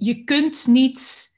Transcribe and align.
je 0.00 0.24
kunt 0.24 0.66
niet 0.66 1.30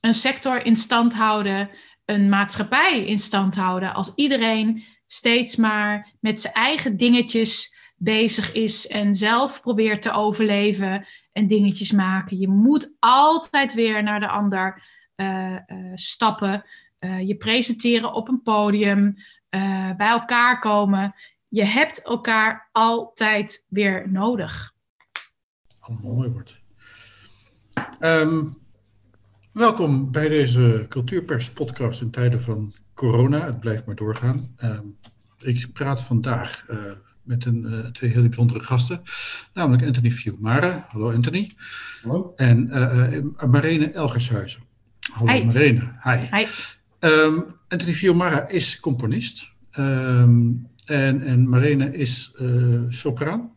een 0.00 0.14
sector 0.14 0.64
in 0.66 0.76
stand 0.76 1.14
houden, 1.14 1.70
een 2.04 2.28
maatschappij 2.28 3.04
in 3.04 3.18
stand 3.18 3.54
houden, 3.54 3.94
als 3.94 4.12
iedereen 4.14 4.84
steeds 5.06 5.56
maar 5.56 6.12
met 6.20 6.40
zijn 6.40 6.54
eigen 6.54 6.96
dingetjes 6.96 7.76
bezig 7.96 8.52
is 8.52 8.86
en 8.86 9.14
zelf 9.14 9.60
probeert 9.60 10.02
te 10.02 10.12
overleven 10.12 11.06
en 11.32 11.46
dingetjes 11.46 11.92
maken. 11.92 12.38
Je 12.38 12.48
moet 12.48 12.96
altijd 12.98 13.74
weer 13.74 14.02
naar 14.02 14.20
de 14.20 14.28
ander 14.28 14.82
uh, 15.16 15.56
uh, 15.66 15.90
stappen. 15.94 16.64
Uh, 17.00 17.28
je 17.28 17.36
presenteren 17.36 18.12
op 18.12 18.28
een 18.28 18.42
podium, 18.42 19.14
bij 19.96 20.08
elkaar 20.08 20.58
komen. 20.58 21.14
Je 21.48 21.64
hebt 21.64 22.02
elkaar 22.02 22.68
altijd 22.72 23.66
weer 23.68 24.10
nodig. 24.10 24.74
Allemaal 25.80 26.12
mooi 26.12 26.28
wordt. 26.28 26.59
Um, 28.00 28.56
welkom 29.52 30.12
bij 30.12 30.28
deze 30.28 30.86
Cultuurpers 30.88 31.50
podcast 31.50 32.00
in 32.00 32.10
tijden 32.10 32.42
van 32.42 32.72
corona. 32.94 33.44
Het 33.46 33.60
blijft 33.60 33.86
maar 33.86 33.94
doorgaan. 33.94 34.54
Um, 34.64 34.96
ik 35.38 35.72
praat 35.72 36.02
vandaag 36.02 36.66
met 37.22 37.44
een, 37.44 37.66
uh, 37.66 37.86
twee 37.86 38.10
hele 38.10 38.26
bijzondere 38.28 38.60
gasten, 38.60 39.02
namelijk 39.54 39.84
Anthony 39.84 40.10
Fiumara. 40.10 40.86
Hallo 40.88 41.12
Anthony. 41.12 41.50
Hallo. 42.02 42.32
En 42.36 42.66
uh, 42.72 43.46
Marene 43.50 43.90
Elgershuizen. 43.90 44.60
Hallo 45.12 45.32
Hi. 45.32 45.44
Marene. 45.44 45.92
Hi. 46.02 46.36
Hi. 46.36 46.46
Um, 47.00 47.44
Anthony 47.68 47.92
Fiumara 47.92 48.48
is 48.48 48.80
componist. 48.80 49.52
Um, 49.78 50.66
en, 50.84 51.22
en 51.22 51.48
Marene 51.48 51.92
is 51.92 52.32
uh, 52.40 52.80
sopraan. 52.88 53.50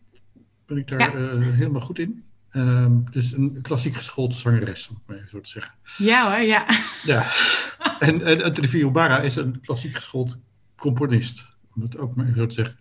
Ben 0.65 0.77
ik 0.77 0.87
daar 0.87 0.99
Ja. 0.99 1.51
helemaal 1.51 1.81
goed 1.81 1.99
in? 1.99 2.23
Um, 2.55 3.03
dus 3.11 3.31
een 3.31 3.59
klassiek 3.61 3.93
geschoold 3.93 4.35
zangeres, 4.35 4.89
om 4.89 4.95
het 4.95 5.07
maar 5.07 5.27
zo 5.29 5.41
te 5.41 5.49
zeggen. 5.49 5.73
Ja 5.97 6.31
hoor, 6.31 6.45
ja. 6.47 6.65
Ja. 7.03 7.27
en, 7.99 8.21
en 8.21 8.43
Anthony 8.43 8.67
Fiumara 8.67 9.19
is 9.19 9.35
een 9.35 9.61
klassiek 9.61 9.95
geschoold 9.95 10.37
componist, 10.75 11.55
om 11.75 11.81
het 11.81 11.97
ook 11.97 12.15
maar 12.15 12.25
even 12.25 12.37
zo 12.37 12.45
te 12.45 12.55
zeggen. 12.55 12.79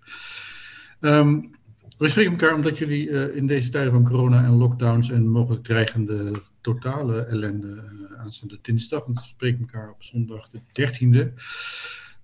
Um, 1.00 1.50
we 1.98 2.08
spreken 2.08 2.30
elkaar 2.30 2.54
omdat 2.54 2.78
jullie 2.78 3.08
uh, 3.08 3.36
in 3.36 3.46
deze 3.46 3.68
tijden 3.68 3.92
van 3.92 4.04
corona 4.04 4.44
en 4.44 4.52
lockdowns 4.52 5.10
en 5.10 5.28
mogelijk 5.28 5.64
dreigende 5.64 6.34
totale 6.60 7.24
ellende 7.24 7.68
uh, 7.68 8.20
aanstaande 8.20 8.58
dinsdag, 8.62 9.04
want 9.04 9.18
we 9.18 9.26
spreken 9.26 9.60
elkaar 9.60 9.90
op 9.90 10.02
zondag 10.02 10.48
de 10.48 10.60
13e. 10.60 11.32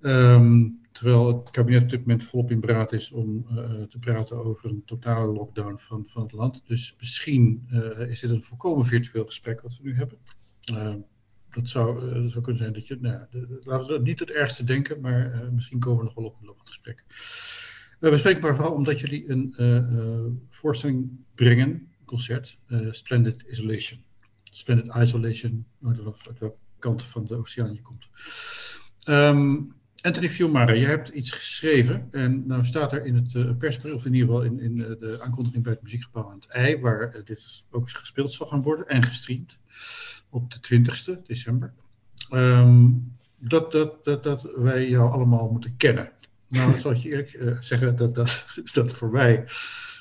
Um, 0.00 0.80
terwijl 0.98 1.26
het 1.26 1.50
kabinet 1.50 1.82
op 1.82 1.90
dit 1.90 1.98
moment 1.98 2.24
volop 2.24 2.50
in 2.50 2.60
beraad 2.60 2.92
is 2.92 3.10
om 3.10 3.46
uh, 3.50 3.82
te 3.82 3.98
praten 3.98 4.44
over 4.44 4.70
een 4.70 4.82
totale 4.84 5.32
lockdown 5.32 5.76
van, 5.76 6.06
van 6.06 6.22
het 6.22 6.32
land. 6.32 6.62
Dus 6.66 6.94
misschien 6.98 7.68
is 8.08 8.20
dit 8.20 8.30
een 8.30 8.42
volkomen 8.42 8.86
virtueel 8.86 9.26
gesprek 9.26 9.60
wat 9.60 9.76
we 9.76 9.88
nu 9.88 9.96
hebben. 9.96 10.18
Uh, 10.72 10.94
dat, 11.50 11.68
zou, 11.68 12.00
zou 12.30 12.40
kunnen 12.42 12.56
zijn 12.56 12.72
dat 12.72 12.86
je, 12.86 12.98
nou, 13.00 13.26
laten 13.60 13.92
we 13.92 13.98
niet 13.98 14.20
het 14.20 14.30
ergste 14.30 14.64
denken, 14.64 15.00
maar 15.00 15.48
misschien 15.52 15.78
komen 15.78 15.98
we 15.98 16.04
nog 16.04 16.14
wel 16.14 16.50
op 16.50 16.58
het 16.58 16.68
gesprek. 16.68 17.04
We 18.00 18.16
spreken 18.16 18.42
maar 18.42 18.54
vooral 18.54 18.74
omdat 18.74 19.00
jullie 19.00 19.30
een 19.30 20.40
voorstelling 20.50 21.10
brengen, 21.34 21.68
een 21.68 22.04
concert, 22.04 22.58
Splendid 22.90 23.42
Isolation. 23.42 24.04
Splendid 24.42 24.94
Isolation, 24.96 25.66
uit 25.82 26.02
welke 26.02 26.54
kant 26.78 27.02
van 27.02 27.26
de 27.26 27.36
oceaan 27.36 27.74
je 27.74 27.82
komt. 27.82 28.08
Um, 29.08 29.76
Anthony 30.00 30.28
Fiumara, 30.28 30.72
je 30.72 30.86
hebt 30.86 31.08
iets 31.08 31.30
geschreven 31.32 32.08
en 32.10 32.46
nou 32.46 32.64
staat 32.64 32.92
er 32.92 33.04
in 33.04 33.14
het 33.14 33.58
persbericht, 33.58 33.96
of 33.96 34.04
in 34.04 34.14
ieder 34.14 34.28
geval 34.28 34.42
in, 34.42 34.60
in 34.60 34.74
de 34.74 35.18
aankondiging 35.22 35.62
bij 35.62 35.72
het 35.72 35.82
muziekgebouw 35.82 36.30
aan 36.30 36.38
het 36.40 36.46
ei, 36.46 36.80
waar 36.80 37.24
dit 37.24 37.64
ook 37.70 37.90
gespeeld 37.90 38.32
zal 38.32 38.46
gaan 38.46 38.62
worden 38.62 38.88
en 38.88 39.02
gestreamd 39.02 39.58
op 40.30 40.50
de 40.50 40.80
20e 40.80 41.22
december. 41.26 41.72
Um, 42.30 43.16
dat, 43.38 43.72
dat, 43.72 44.04
dat, 44.04 44.22
dat 44.22 44.48
wij 44.56 44.88
jou 44.88 45.12
allemaal 45.12 45.50
moeten 45.50 45.76
kennen. 45.76 46.12
Nou, 46.48 46.78
zal 46.78 46.90
ik 46.90 46.96
je 46.96 47.08
eerlijk 47.08 47.32
uh, 47.32 47.60
zeggen 47.60 47.96
dat 47.96 48.14
dat, 48.14 48.44
dat 48.74 48.92
voor 48.92 49.10
mij 49.10 49.44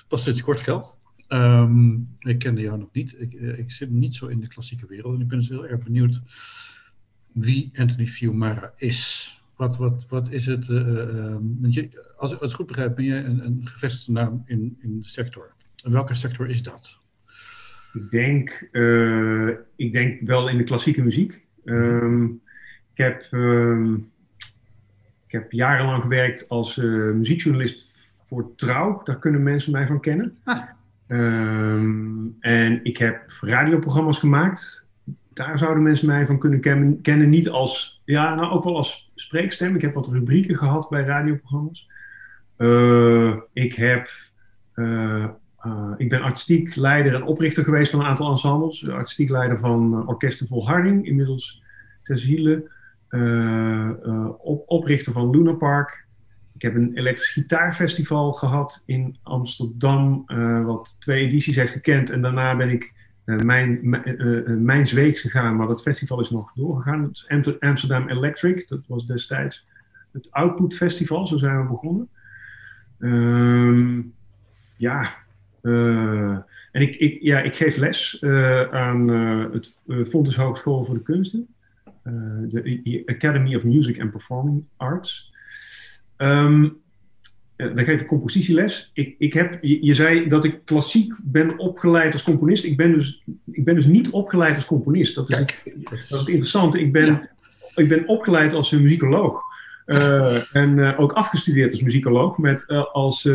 pas 0.07 0.23
sinds 0.23 0.41
kort 0.41 0.59
geldt. 0.59 0.95
Um, 1.27 2.16
ik 2.19 2.39
kende 2.39 2.61
jou 2.61 2.77
nog 2.77 2.89
niet. 2.91 3.16
Ik, 3.17 3.33
uh, 3.33 3.59
ik, 3.59 3.72
zit 3.72 3.89
niet 3.89 4.16
zo 4.16 4.27
in 4.27 4.39
de 4.39 4.47
klassieke 4.47 4.88
wereld. 4.88 5.16
En 5.16 5.22
ik 5.22 5.27
ben 5.27 5.39
dus 5.39 5.49
heel 5.49 5.67
erg 5.67 5.83
benieuwd 5.83 6.22
wie 7.31 7.72
Anthony 7.75 8.07
Fiumara 8.07 8.73
is. 8.75 9.16
Wat, 9.57 9.78
wat, 9.78 10.06
wat 10.09 10.31
is 10.31 10.45
het? 10.45 10.68
Uh, 10.68 10.78
um, 10.79 11.57
je, 11.59 12.13
als 12.18 12.34
ik 12.34 12.40
het 12.40 12.53
goed 12.53 12.68
begrijp, 12.68 12.95
ben 12.95 13.06
jij 13.06 13.25
een, 13.25 13.45
een 13.45 13.62
gevestigde 13.63 14.12
naam 14.12 14.44
in, 14.45 14.78
in 14.79 15.00
de 15.00 15.07
sector. 15.07 15.53
En 15.85 15.91
welke 15.91 16.13
sector 16.13 16.50
is 16.50 16.63
dat? 16.63 17.00
Ik 17.94 18.09
denk, 18.09 18.67
uh, 18.72 19.50
ik 19.75 19.91
denk 19.91 20.22
wel 20.22 20.50
in 20.50 20.57
de 20.57 20.63
klassieke 20.63 21.03
muziek. 21.03 21.46
Um, 21.66 22.41
ik 22.94 22.97
heb. 22.97 23.28
Um, 23.31 24.12
ik 25.25 25.34
heb 25.34 25.51
jarenlang 25.51 26.01
gewerkt 26.01 26.50
als 26.50 26.78
uh, 26.78 27.13
muziekjournalist 27.13 27.91
voor 28.28 28.56
Trouw. 28.56 29.01
Daar 29.03 29.19
kunnen 29.19 29.44
mensen 29.44 29.72
mij 29.72 29.88
van 29.88 30.00
kennen. 30.00 30.38
Ah. 30.44 30.63
Um, 31.07 32.35
en 32.40 32.79
ik 32.84 32.97
heb 32.97 33.34
radioprogramma's 33.41 34.19
gemaakt. 34.19 34.84
Daar 35.34 35.57
zouden 35.57 35.84
mensen 35.84 36.07
mij 36.07 36.25
van 36.25 36.40
kunnen 36.40 36.62
kennen. 37.01 37.29
Niet 37.29 37.50
als, 37.50 37.97
ja, 38.07 38.35
nou 38.35 38.51
ook 38.51 38.63
wel 38.63 38.75
als 38.75 39.12
spreekstem. 39.16 39.75
Ik 39.75 39.81
heb 39.81 39.94
wat 39.94 40.07
rubrieken 40.07 40.57
gehad 40.57 40.90
bij 40.90 41.03
radioprogramma's. 41.03 41.90
Uh, 42.57 43.35
ik 43.53 43.73
heb, 43.73 44.09
uh, 44.75 45.28
ik 45.97 46.09
ben 46.09 46.22
artistiek 46.22 46.75
leider 46.75 47.16
en 47.16 47.23
oprichter 47.23 47.63
geweest 47.63 47.91
van 47.91 48.00
een 48.00 48.06
aantal 48.06 48.29
ensembles. 48.29 48.90
Artistiek 48.90 49.29
leider 49.29 49.57
van 49.57 50.07
Orkesten 50.07 50.47
Volharding, 50.47 51.06
inmiddels 51.06 51.63
ter 52.03 52.19
ziele. 52.19 52.72
Op, 54.38 54.63
oprichter 54.69 55.12
van 55.12 55.29
Luna 55.29 55.53
Park. 55.53 56.06
Ik 56.56 56.62
heb 56.62 56.75
een 56.75 56.91
elektrisch 56.94 57.31
gitaarfestival 57.31 58.34
gehad 58.34 58.84
in 58.85 59.17
Amsterdam, 59.23 60.25
wat 60.66 60.96
twee 61.00 61.25
edities 61.25 61.56
heeft 61.56 61.73
gekend. 61.73 62.09
En 62.09 62.22
daarna 62.22 62.56
ben 62.56 62.69
ik 62.69 62.96
mijn, 63.35 63.89
mijn 64.63 64.85
weeks 64.85 65.21
gegaan, 65.21 65.55
maar 65.55 65.67
dat 65.67 65.81
festival 65.81 66.19
is 66.19 66.29
nog 66.29 66.51
doorgegaan. 66.53 67.03
Het 67.27 67.59
Amsterdam 67.59 68.09
Electric, 68.09 68.67
dat 68.67 68.81
was 68.88 69.05
destijds 69.05 69.67
het 70.11 70.31
Output 70.31 70.75
Festival, 70.75 71.27
zo 71.27 71.37
zijn 71.37 71.61
we 71.61 71.67
begonnen. 71.67 72.09
ja, 74.77 75.09
en 76.71 76.81
ik, 76.81 76.95
ik, 76.95 77.21
ja, 77.21 77.41
ik 77.41 77.55
geef 77.55 77.77
les 77.77 78.23
aan 78.71 79.07
het 79.51 79.75
Fontes 80.07 80.35
Hogeschool 80.35 80.85
voor 80.85 80.95
de 80.95 81.01
Kunsten. 81.01 81.47
Uh, 82.07 82.63
de 82.63 83.03
Academy 83.05 83.55
of 83.55 83.63
Music 83.63 84.01
and 84.01 84.11
Performing 84.11 84.66
Arts. 84.77 85.33
Um, 86.17 86.77
daar 87.57 87.85
geef 87.85 88.01
ik 88.01 88.07
compositieles. 88.07 88.91
Ik, 88.94 89.16
ik 89.18 89.34
heb, 89.34 89.57
je, 89.62 89.85
je, 89.85 89.94
zei 89.94 90.28
dat 90.28 90.44
ik 90.44 90.59
klassiek 90.66 91.13
ben 91.23 91.57
opgeleid 91.57 92.13
als 92.13 92.23
componist. 92.23 92.63
Ik 92.63 92.78
ben 92.78 92.91
dus, 92.91 93.23
ik 93.51 93.63
ben 93.63 93.75
dus 93.75 93.85
niet 93.85 94.09
opgeleid 94.09 94.56
als 94.56 94.66
componist. 94.66 95.16
Dat 95.16 95.29
is, 95.29 95.38
het, 95.38 95.63
dat 95.66 96.00
is 96.00 96.09
het 96.09 96.28
interessante. 96.28 96.81
Ik 96.81 96.91
ben, 96.91 97.06
ja. 97.06 97.29
ik 97.75 97.90
ben 97.90 98.07
opgeleid 98.07 98.53
als 98.53 98.72
een 98.72 98.81
muzikoloog. 98.81 99.46
Uh, 99.85 100.56
en 100.56 100.78
uh, 100.78 101.00
ook 101.00 101.12
afgestudeerd 101.12 101.72
als 101.72 101.81
muzikoloog. 101.81 102.38
Met 102.38 102.63
uh, 102.67 102.85
als 102.94 103.29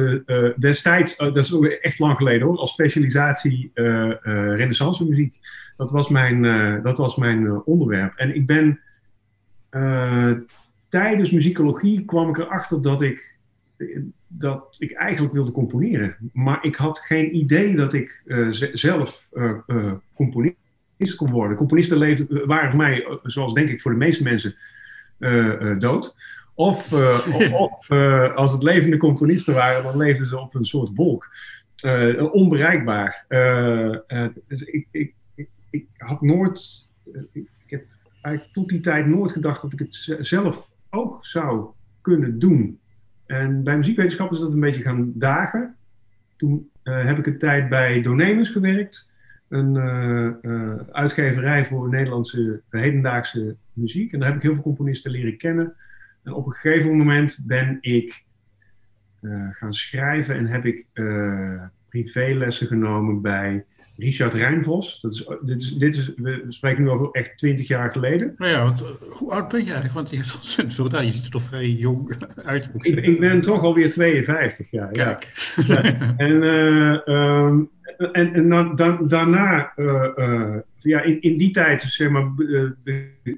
destijds, 0.57 1.17
dat 1.17 1.37
is 1.37 1.55
ook 1.55 1.65
echt 1.65 1.99
lang 1.99 2.17
geleden 2.17 2.47
hoor, 2.47 2.59
als 2.59 2.73
specialisatie 2.73 3.71
renaissance 3.75 5.05
muziek. 5.05 5.39
Dat 5.77 5.91
was 5.91 6.09
mijn, 6.09 6.43
dat 6.83 6.99
was 6.99 7.17
mijn 7.17 7.65
onderwerp. 7.65 8.13
En 8.17 8.35
ik 8.35 8.47
ben 8.47 8.81
tijdens 10.89 11.31
muzikologie 11.31 12.05
kwam 12.05 12.29
ik 12.29 12.39
erachter 12.39 12.83
dat 12.83 13.03
ik, 13.03 13.39
dat 14.39 14.77
ik 14.79 14.93
eigenlijk 14.93 15.35
wilde 15.35 15.53
componeren. 15.53 16.17
Maar 16.33 16.65
ik 16.65 16.75
had 16.75 16.99
geen 16.99 17.37
idee 17.37 17.77
dat 17.77 17.93
ik 17.95 18.23
zelf 18.73 19.29
componist 20.15 21.17
kon 21.17 21.31
worden. 21.31 21.57
Componisten 21.57 21.99
leefden, 21.99 22.47
waren 22.47 22.71
voor 22.71 22.81
mij, 22.81 23.19
zoals 23.23 23.55
denk 23.55 23.69
ik 23.69 23.81
voor 23.81 23.91
de 23.91 23.97
meeste 23.97 24.23
mensen, 24.23 24.55
dood. 25.79 26.17
Of, 26.55 26.93
of, 27.37 27.53
of 27.53 27.91
als 28.35 28.53
het 28.53 28.63
levende 28.63 28.97
componisten 28.97 29.55
waren, 29.55 29.83
dan 29.83 29.97
leefden 29.97 30.27
ze 30.27 30.39
op 30.39 30.55
een 30.55 30.67
soort 30.67 30.91
wolk. 30.95 31.29
onbereikbaar. 32.33 33.25
dus 34.49 34.63
ik, 34.63 34.87
ik 34.91 35.15
ik 35.73 35.87
had 35.97 36.21
nooit, 36.21 36.89
ik, 37.33 37.49
ik, 37.65 37.71
heb 37.71 37.85
eigenlijk 38.21 38.55
tot 38.55 38.69
die 38.69 38.81
tijd 38.81 39.07
nooit 39.07 39.31
gedacht 39.31 39.63
dat 39.63 39.73
ik 39.73 39.79
het 39.79 40.17
zelf 40.21 40.71
ook 40.91 41.27
zou 41.27 41.71
kunnen 42.01 42.39
doen. 42.39 42.79
En 43.27 43.63
bij 43.63 43.77
muziekwetenschap 43.77 44.33
is 44.33 44.39
dat 44.39 44.53
een 44.53 44.61
beetje 44.61 44.83
gaan 44.83 45.13
dagen. 45.15 45.77
Toen 46.37 46.71
uh, 46.85 47.05
heb 47.05 47.19
ik 47.19 47.27
een 47.27 47.39
tijd 47.39 47.69
bij 47.69 48.03
Donemus 48.03 48.51
gewerkt, 48.51 49.11
een 49.49 49.75
uh, 49.75 50.31
uh, 50.43 50.75
uitgeverij 50.91 51.65
voor 51.65 51.89
Nederlandse 51.89 52.61
hedendaagse 52.71 53.57
muziek. 53.73 54.13
En 54.13 54.19
daar 54.19 54.29
heb 54.29 54.37
ik 54.37 54.43
heel 54.43 54.55
veel 54.55 54.63
componisten 54.63 55.11
leren 55.11 55.37
kennen. 55.37 55.75
En 56.23 56.33
op 56.33 56.47
een 56.47 56.53
gegeven 56.53 56.97
moment 56.97 57.45
ben 57.47 57.79
ik 57.81 58.25
gaan 59.53 59.75
schrijven 59.75 60.37
en 60.37 60.47
heb 60.47 60.65
ik 60.67 60.87
privélessen 61.89 62.67
genomen 62.67 63.21
bij 63.21 63.65
Richard 64.03 64.35
Rijnvos. 64.35 65.01
Dat 65.01 65.13
is, 65.13 65.27
dit 65.43 65.61
is, 65.61 65.75
dit 65.75 65.97
is, 65.97 66.13
we 66.17 66.45
spreken 66.49 66.83
nu 66.83 66.91
over 66.91 67.09
echt 67.11 67.39
twintig 67.39 67.69
jaar 67.69 67.93
geleden. 67.93 68.35
Nou 68.37 68.51
ja, 68.51 68.63
want, 68.63 68.85
hoe 69.09 69.31
oud 69.31 69.49
ben 69.49 69.61
je 69.61 69.65
eigenlijk? 69.65 69.95
Want 69.95 70.11
je 70.11 70.17
hebt 70.17 70.35
ontzettend 70.35 70.75
veel 70.75 70.85
gedaan. 70.85 71.07
Je 71.07 71.13
ziet 71.13 71.25
er 71.25 71.31
toch 71.31 71.43
vrij 71.43 71.71
jong 71.71 72.15
uit. 72.45 72.71
Ik, 72.77 72.97
ik 72.97 73.21
ben 73.21 73.41
toch 73.41 73.63
alweer 73.63 73.91
52 73.91 74.71
jaar. 74.71 74.91
Kijk. 74.91 75.53
Ja. 75.67 75.83
En, 76.17 76.43
um, 77.15 77.71
en, 77.97 78.35
en 78.35 78.49
dan, 78.49 78.75
dan, 78.75 79.09
daarna, 79.09 79.73
uh, 79.77 80.07
uh, 80.17 80.57
ja, 80.79 81.01
in, 81.01 81.21
in 81.21 81.39
die 81.39 81.51
tijd, 81.51 81.83
zeg 81.83 82.11
maar, 82.11 82.33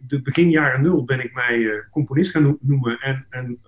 de 0.06 0.20
begin 0.22 0.50
jaren 0.50 0.82
nul, 0.82 1.04
ben 1.04 1.24
ik 1.24 1.34
mij 1.34 1.84
componist 1.90 2.30
gaan 2.30 2.58
noemen. 2.60 2.98
En, 3.00 3.26
en 3.30 3.58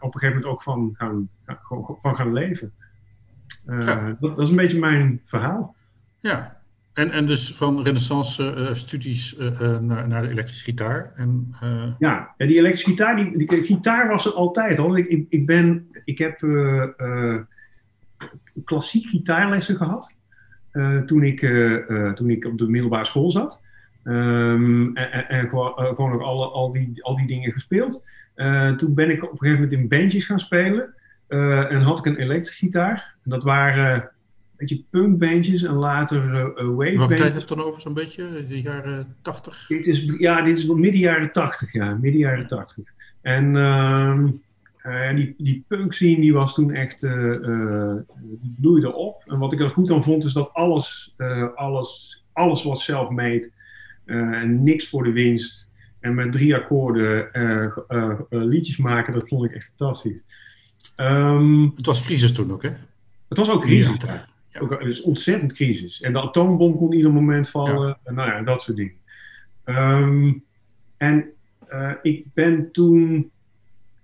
op 0.00 0.14
een 0.14 0.20
gegeven 0.20 0.28
moment 0.28 0.46
ook 0.46 0.62
van 0.62 0.94
gaan, 0.96 1.28
van 2.00 2.16
gaan 2.16 2.32
leven. 2.32 2.72
Ja. 3.66 4.16
Dat, 4.20 4.36
dat 4.36 4.38
is 4.38 4.50
een 4.50 4.56
beetje 4.56 4.78
mijn 4.78 5.20
verhaal. 5.24 5.74
Ja, 6.20 6.60
en, 6.92 7.10
en 7.10 7.26
dus 7.26 7.56
van 7.56 7.82
renaissance 7.82 8.54
uh, 8.56 8.74
studies 8.74 9.38
uh, 9.38 9.78
naar, 9.78 10.08
naar 10.08 10.22
de 10.22 10.28
elektrische 10.28 10.64
gitaar. 10.64 11.12
En. 11.14 11.54
Ja, 11.98 12.34
en 12.36 12.48
die 12.48 12.58
elektrische 12.58 12.90
gitaar, 12.90 13.16
die, 13.16 13.46
die, 13.46 13.62
gitaar 13.62 14.08
was 14.08 14.26
er 14.26 14.32
altijd 14.32 14.78
al. 14.78 14.96
Ik, 14.96 15.26
ik, 15.28 15.46
ben, 15.46 15.88
ik 16.04 16.18
heb 16.18 16.38
klassiek 18.64 19.06
gitaarlessen 19.06 19.76
gehad 19.76 20.14
toen, 21.06 21.22
ik, 21.22 21.40
toen 22.14 22.30
ik 22.30 22.44
op 22.44 22.58
de 22.58 22.68
middelbare 22.68 23.04
school 23.04 23.30
zat. 23.30 23.62
Um, 24.04 24.96
en, 24.96 25.12
en, 25.12 25.28
en, 25.28 25.48
gewoon, 25.48 25.72
gewoon 25.74 26.12
ook 26.12 26.20
alle, 26.20 26.46
al, 26.46 26.72
die, 26.72 27.04
al 27.04 27.16
die 27.16 27.26
dingen 27.26 27.52
gespeeld. 27.52 28.04
toen 28.76 28.94
ben 28.94 29.10
ik 29.10 29.22
op 29.22 29.30
een 29.30 29.38
gegeven 29.38 29.62
moment 29.62 29.80
in 29.80 29.88
bandjes 29.88 30.24
gaan 30.24 30.40
spelen. 30.40 30.94
en 31.28 31.82
had 31.82 31.98
ik 31.98 32.04
een 32.04 32.20
elektrische 32.20 32.64
gitaar. 32.64 33.14
En 33.24 33.30
dat 33.30 33.42
waren 33.42 34.10
beetje 34.60 34.84
punkbandjes 34.90 35.62
en 35.62 35.74
later 35.74 36.24
uh, 36.24 36.76
wave 36.76 36.96
Welke 36.96 37.14
tijd 37.14 37.32
heb 37.32 37.48
je 37.48 37.54
dan 37.54 37.64
over 37.64 37.80
zo'n 37.80 37.94
beetje? 37.94 38.46
De 38.46 38.60
jaren 38.60 39.16
80? 39.22 39.66
Dit 39.66 39.86
is, 39.86 40.12
ja, 40.18 40.42
dit 40.42 40.58
is 40.58 40.66
midden 40.66 41.00
jaren 41.00 41.32
80, 41.32 41.72
ja. 41.72 41.94
Midden 42.00 42.20
jaren 42.20 42.46
80. 42.46 42.84
En 43.22 43.54
uh, 43.54 45.14
die, 45.14 45.34
die 45.38 45.64
punk 45.68 45.92
scene 45.92 46.20
die 46.20 46.32
was 46.32 46.54
toen 46.54 46.70
echt, 46.70 47.02
uh, 47.02 47.96
die 48.20 48.54
bloeide 48.60 48.94
op. 48.94 49.22
En 49.26 49.38
wat 49.38 49.52
ik 49.52 49.60
er 49.60 49.70
goed 49.70 49.90
aan 49.90 50.04
vond 50.04 50.24
is 50.24 50.32
dat 50.32 50.52
alles, 50.52 51.14
alles, 51.54 52.24
alles 52.32 52.62
was 52.62 52.84
self-made. 52.84 53.50
en 54.04 54.62
niks 54.62 54.88
voor 54.88 55.04
de 55.04 55.12
winst. 55.12 55.70
En 56.00 56.14
met 56.14 56.32
drie 56.32 56.54
akkoorden 56.54 57.28
liedjes 58.28 58.76
maken, 58.76 59.12
dat 59.12 59.28
vond 59.28 59.44
ik 59.44 59.54
echt 59.54 59.72
fantastisch. 59.76 60.20
Um, 60.96 61.72
het 61.76 61.86
was 61.86 62.04
crisis 62.04 62.32
toen 62.32 62.52
ook, 62.52 62.62
hè? 62.62 62.70
Het 63.28 63.38
was 63.38 63.50
ook 63.50 63.62
crisis. 63.62 63.96
Ja. 64.06 64.28
Ja. 64.50 64.60
Ook, 64.60 64.80
is 64.80 65.02
ontzettend 65.02 65.52
crisis. 65.52 66.00
En 66.00 66.12
de 66.12 66.20
atoombom 66.20 66.76
kon 66.76 66.92
ieder 66.92 67.12
moment 67.12 67.48
vallen. 67.48 67.98
En 68.04 68.14
nou 68.14 68.30
ja, 68.30 68.42
dat 68.42 68.62
soort 68.62 68.76
dingen. 68.76 68.94
Um, 69.64 70.44
en 70.96 71.24
uh, 71.72 71.92
ik 72.02 72.24
ben 72.34 72.70
toen, 72.72 73.30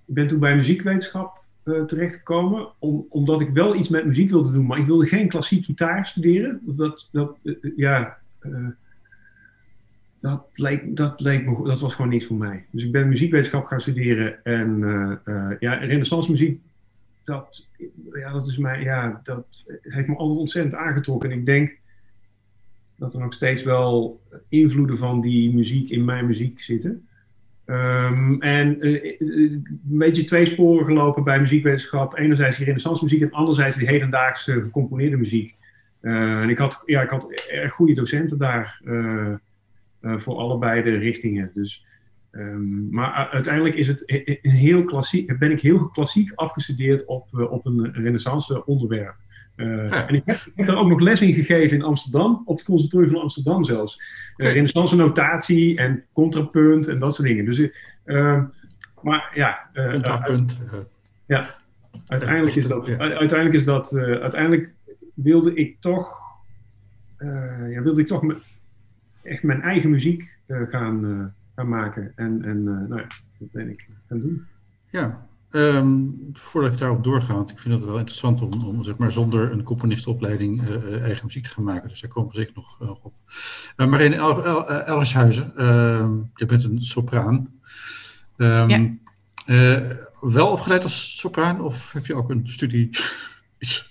ben 0.05 0.27
toen 0.27 0.39
bij 0.39 0.57
muziekwetenschap 0.57 1.45
uh, 1.65 1.85
terechtgekomen. 1.85 2.69
Om, 2.79 3.07
omdat 3.09 3.41
ik 3.41 3.49
wel 3.51 3.75
iets 3.75 3.89
met 3.89 4.07
muziek 4.07 4.31
wilde 4.31 4.53
doen. 4.53 4.67
Maar 4.67 4.79
ik 4.79 4.87
wilde 4.87 5.07
geen 5.07 5.29
klassiek 5.29 5.65
gitaar 5.65 6.07
studeren. 6.07 6.61
Dat, 6.65 7.09
dat, 7.13 7.37
uh, 7.43 7.55
ja, 7.77 8.19
dat, 10.21 10.47
leek, 10.53 10.97
dat, 10.97 11.21
leek 11.21 11.47
me, 11.47 11.65
dat 11.65 11.81
was 11.81 11.95
gewoon 11.95 12.11
niet 12.11 12.27
voor 12.27 12.37
mij. 12.37 12.65
Dus 12.71 12.85
ik 12.85 12.93
ben 12.93 13.09
muziekwetenschap 13.09 13.67
gaan 13.67 13.81
studeren. 13.81 14.45
En 14.45 14.79
ja, 15.61 15.75
renaissance 15.75 16.31
muziek 16.31 16.61
dat, 17.27 17.69
ja, 18.13 18.33
dat, 18.33 18.47
is 18.47 18.59
mij, 18.59 18.83
ja, 18.83 19.21
dat 19.25 19.65
heeft 19.83 20.09
me 20.09 20.17
altijd 20.17 20.39
ontzettend 20.39 20.75
aangetrokken. 20.75 21.31
En 21.31 21.39
ik 21.39 21.47
denk 21.47 21.77
dat 22.97 23.15
er 23.15 23.21
nog 23.21 23.35
steeds 23.35 23.63
wel 23.63 24.21
invloeden 24.49 24.99
van 24.99 25.21
die 25.21 25.55
muziek 25.55 25.91
in 25.91 26.05
mijn 26.05 26.27
muziek 26.27 26.61
zitten. 26.61 27.09
Um, 27.67 28.43
en 28.43 28.87
uh, 28.87 29.17
een 29.19 29.77
beetje 29.83 30.25
twee 30.25 30.45
sporen 30.45 30.85
gelopen 30.85 31.25
bij 31.25 31.41
muziekwetenschap. 31.41 32.19
Enerzijds 32.19 32.57
die 32.57 32.65
renaissance 32.65 33.05
muziek 33.05 33.23
en 33.23 33.31
anderzijds 33.31 33.77
die 33.77 33.89
hedendaagse 33.89 34.53
gecomponeerde 34.53 35.17
muziek. 35.17 35.55
Uh, 36.03 36.41
en 36.41 36.49
ik 36.49 36.59
had, 36.59 36.83
ja, 36.85 37.03
ik 37.03 37.11
had 37.11 37.33
erg 37.33 37.73
goede 37.73 37.95
docenten 37.95 38.39
daar 38.39 38.81
voor 40.01 40.37
allebei 40.37 40.83
de 40.83 40.97
richtingen. 40.97 41.51
Dus 41.55 41.87
Um, 42.39 42.89
maar 42.91 43.29
uiteindelijk 43.33 43.75
is 43.75 43.89
het 43.89 44.03
heel 44.43 44.85
klassiek, 44.85 45.39
ben 45.39 45.51
ik 45.51 45.61
heel 45.61 45.89
klassiek 45.89 46.33
afgestudeerd 46.35 47.05
op, 47.05 47.29
uh, 47.33 47.53
op 47.53 47.67
een 47.67 47.93
renaissance 47.93 48.67
onderwerp. 48.67 49.15
Uh, 49.57 49.89
ja. 49.89 50.09
En 50.09 50.15
ik 50.15 50.23
heb, 50.25 50.37
ik 50.37 50.53
heb, 50.55 50.67
daar 50.67 50.77
ook 50.77 50.89
nog 50.89 51.01
les 51.01 51.23
in 51.23 51.35
gegeven 51.35 51.77
in 51.77 51.83
Amsterdam, 51.83 52.43
op 52.45 52.57
het 52.57 52.67
conservatorium 52.67 53.13
van 53.13 53.21
Amsterdam 53.21 53.65
zelfs. 53.65 54.01
Uh, 54.37 54.53
renaissance 54.53 54.97
notatie 54.97 55.77
en 55.77 56.05
contrapunt 56.13 56.89
en 56.89 56.99
dat 56.99 57.15
soort 57.15 57.29
dingen. 57.29 57.45
Dus, 57.45 57.59
uh, 58.05 58.43
maar 59.03 59.33
ja. 59.35 59.71
contrapunt. 59.91 60.59
ja, 61.27 61.55
uiteindelijk 62.07 62.57
is 62.57 62.67
dat, 62.69 62.89
uiteindelijk 62.99 63.55
is 63.55 63.65
dat, 63.65 63.97
uiteindelijk 63.97 64.71
wilde 65.15 65.55
ik 65.55 65.77
toch, 65.81 66.19
ja, 67.71 67.83
wilde 67.83 68.01
ik 68.01 68.07
toch 68.07 68.23
me, 68.23 68.37
echt 69.23 69.43
mijn 69.43 69.63
eigen 69.63 69.91
muziek 69.91 70.35
gaan 70.49 71.35
gaan 71.57 71.69
maken. 71.69 72.13
En, 72.17 72.45
en 72.45 72.57
uh, 72.57 72.89
nou 72.89 72.97
ja, 72.97 73.07
dat 73.39 73.53
ben 73.53 73.71
ik 73.71 73.89
gaan 74.09 74.21
doen. 74.21 74.47
Ja, 74.91 75.27
um, 75.51 76.31
voordat 76.33 76.73
ik 76.73 76.79
daarop 76.79 77.05
doorga, 77.05 77.35
want 77.35 77.51
ik 77.51 77.59
vind 77.59 77.75
het 77.75 77.85
wel 77.85 77.99
interessant 77.99 78.41
om, 78.41 78.65
om 78.65 78.85
zeg 78.85 78.97
maar, 78.97 79.13
zonder 79.13 79.53
een 79.53 79.63
componistopleiding 79.63 80.63
uh, 80.63 81.03
eigen 81.03 81.27
muziek 81.27 81.45
te 81.45 81.51
gaan 81.51 81.65
maken. 81.65 81.89
Dus 81.89 82.01
daar 82.01 82.11
komen 82.11 82.33
we 82.33 82.39
zeker 82.39 82.53
nog 82.55 82.79
uh, 82.83 82.91
op. 82.91 83.13
Uh, 83.77 83.87
Marine 83.87 84.17
El 84.17 84.45
El 84.45 84.71
Elgershuizen, 84.71 85.57
ehm, 85.57 86.13
je 86.35 86.47
bent 86.47 86.65
een 86.65 86.81
sopraan. 86.81 87.55
Um, 88.37 89.01
ja. 89.47 89.83
wel 90.21 90.49
opgeleid 90.49 90.83
als 90.83 91.19
sopraan 91.19 91.61
of 91.61 91.93
heb 91.93 92.07
je 92.07 92.15
ook 92.15 92.31
een 92.31 92.49
studie 92.49 92.91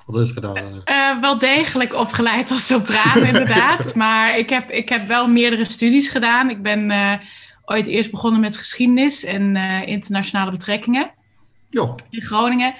wat 0.06 0.22
is 0.22 0.32
gedaan? 0.32 0.84
Uh, 0.86 1.22
wel 1.22 1.40
degelijk 1.40 1.96
opgeleid 1.96 2.52
als 2.52 2.68
sopraan, 2.68 3.26
inderdaad. 3.26 3.96
maar 4.04 4.38
ik 4.38 4.50
heb, 4.50 4.70
ik 4.70 4.90
heb 4.90 5.08
wel 5.08 5.28
meerdere 5.28 5.66
studies 5.66 6.08
gedaan. 6.08 6.50
Ik 6.50 6.62
ben 6.62 6.90
uh, 6.90 7.14
ooit 7.66 7.88
eerst 7.88 8.12
begonnen 8.12 8.42
met 8.42 8.58
geschiedenis 8.58 9.24
en 9.24 9.56
uh, 9.56 9.88
internationale 9.88 10.52
betrekkingen 10.52 11.12
jo. 11.70 11.96
in 12.10 12.22
Groningen. 12.22 12.74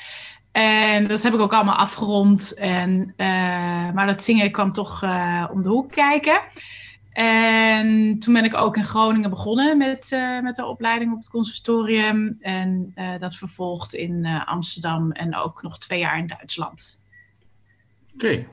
En 0.52 1.08
dat 1.08 1.24
heb 1.24 1.34
ik 1.34 1.40
ook 1.40 1.54
allemaal 1.54 1.76
afgerond. 1.76 2.54
En, 2.54 3.14
uh, 3.18 3.92
maar 3.92 4.08
dat 4.08 4.24
zingen 4.24 4.52
kwam 4.52 4.72
toch 4.72 5.04
uh, 5.04 5.46
om 5.52 5.64
de 5.64 5.70
hoek 5.70 5.92
kijken. 5.92 6.42
En 7.12 8.20
toen 8.20 8.34
ben 8.34 8.44
ik 8.44 8.56
ook 8.56 8.78
in 8.78 8.84
Groningen 8.84 9.30
begonnen 9.30 9.78
met, 9.78 10.18
met 10.42 10.56
de 10.56 10.66
opleiding 10.66 11.12
op 11.12 11.18
het 11.18 11.30
conservatorium. 11.30 12.38
En 12.42 12.94
dat 13.20 13.36
vervolgd 13.36 13.94
in 13.94 14.26
Amsterdam 14.46 15.12
en 15.12 15.36
ook 15.36 15.62
nog 15.62 15.78
twee 15.80 16.00
jaar 16.00 16.18
in 16.18 16.28
Duitsland. 16.28 17.02
Oké. 18.14 18.26
Okay. 18.26 18.48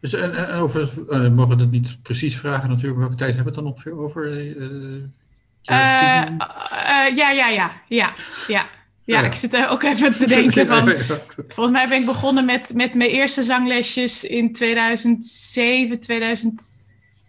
Dus, 0.00 0.12
en, 0.12 0.48
en 0.48 0.54
over, 0.54 1.04
we 1.06 1.28
mogen 1.28 1.58
het 1.58 1.70
niet 1.70 2.02
precies 2.02 2.36
vragen 2.36 2.68
natuurlijk, 2.68 2.98
welke 2.98 3.14
tijd 3.14 3.34
hebben 3.34 3.52
we 3.52 3.58
het 3.58 3.66
dan 3.66 3.72
ongeveer 3.74 3.98
over? 3.98 4.30
Uh, 5.70 5.76
uh, 5.76 7.16
ja, 7.16 7.30
ja, 7.30 7.48
ja, 7.48 7.72
ja, 7.88 8.12
ja. 8.46 8.66
Ja, 9.04 9.20
ik 9.20 9.34
zit 9.34 9.54
er 9.54 9.68
ook 9.68 9.82
even 9.82 10.12
te 10.12 10.26
denken 10.26 10.66
van... 10.72 10.88
Volgens 11.48 11.70
mij 11.70 11.88
ben 11.88 12.00
ik 12.00 12.06
begonnen 12.06 12.44
met, 12.44 12.74
met 12.74 12.94
mijn 12.94 13.10
eerste 13.10 13.42
zanglesjes 13.42 14.24
in 14.24 14.52
2007, 14.52 16.00
2000... 16.00 16.76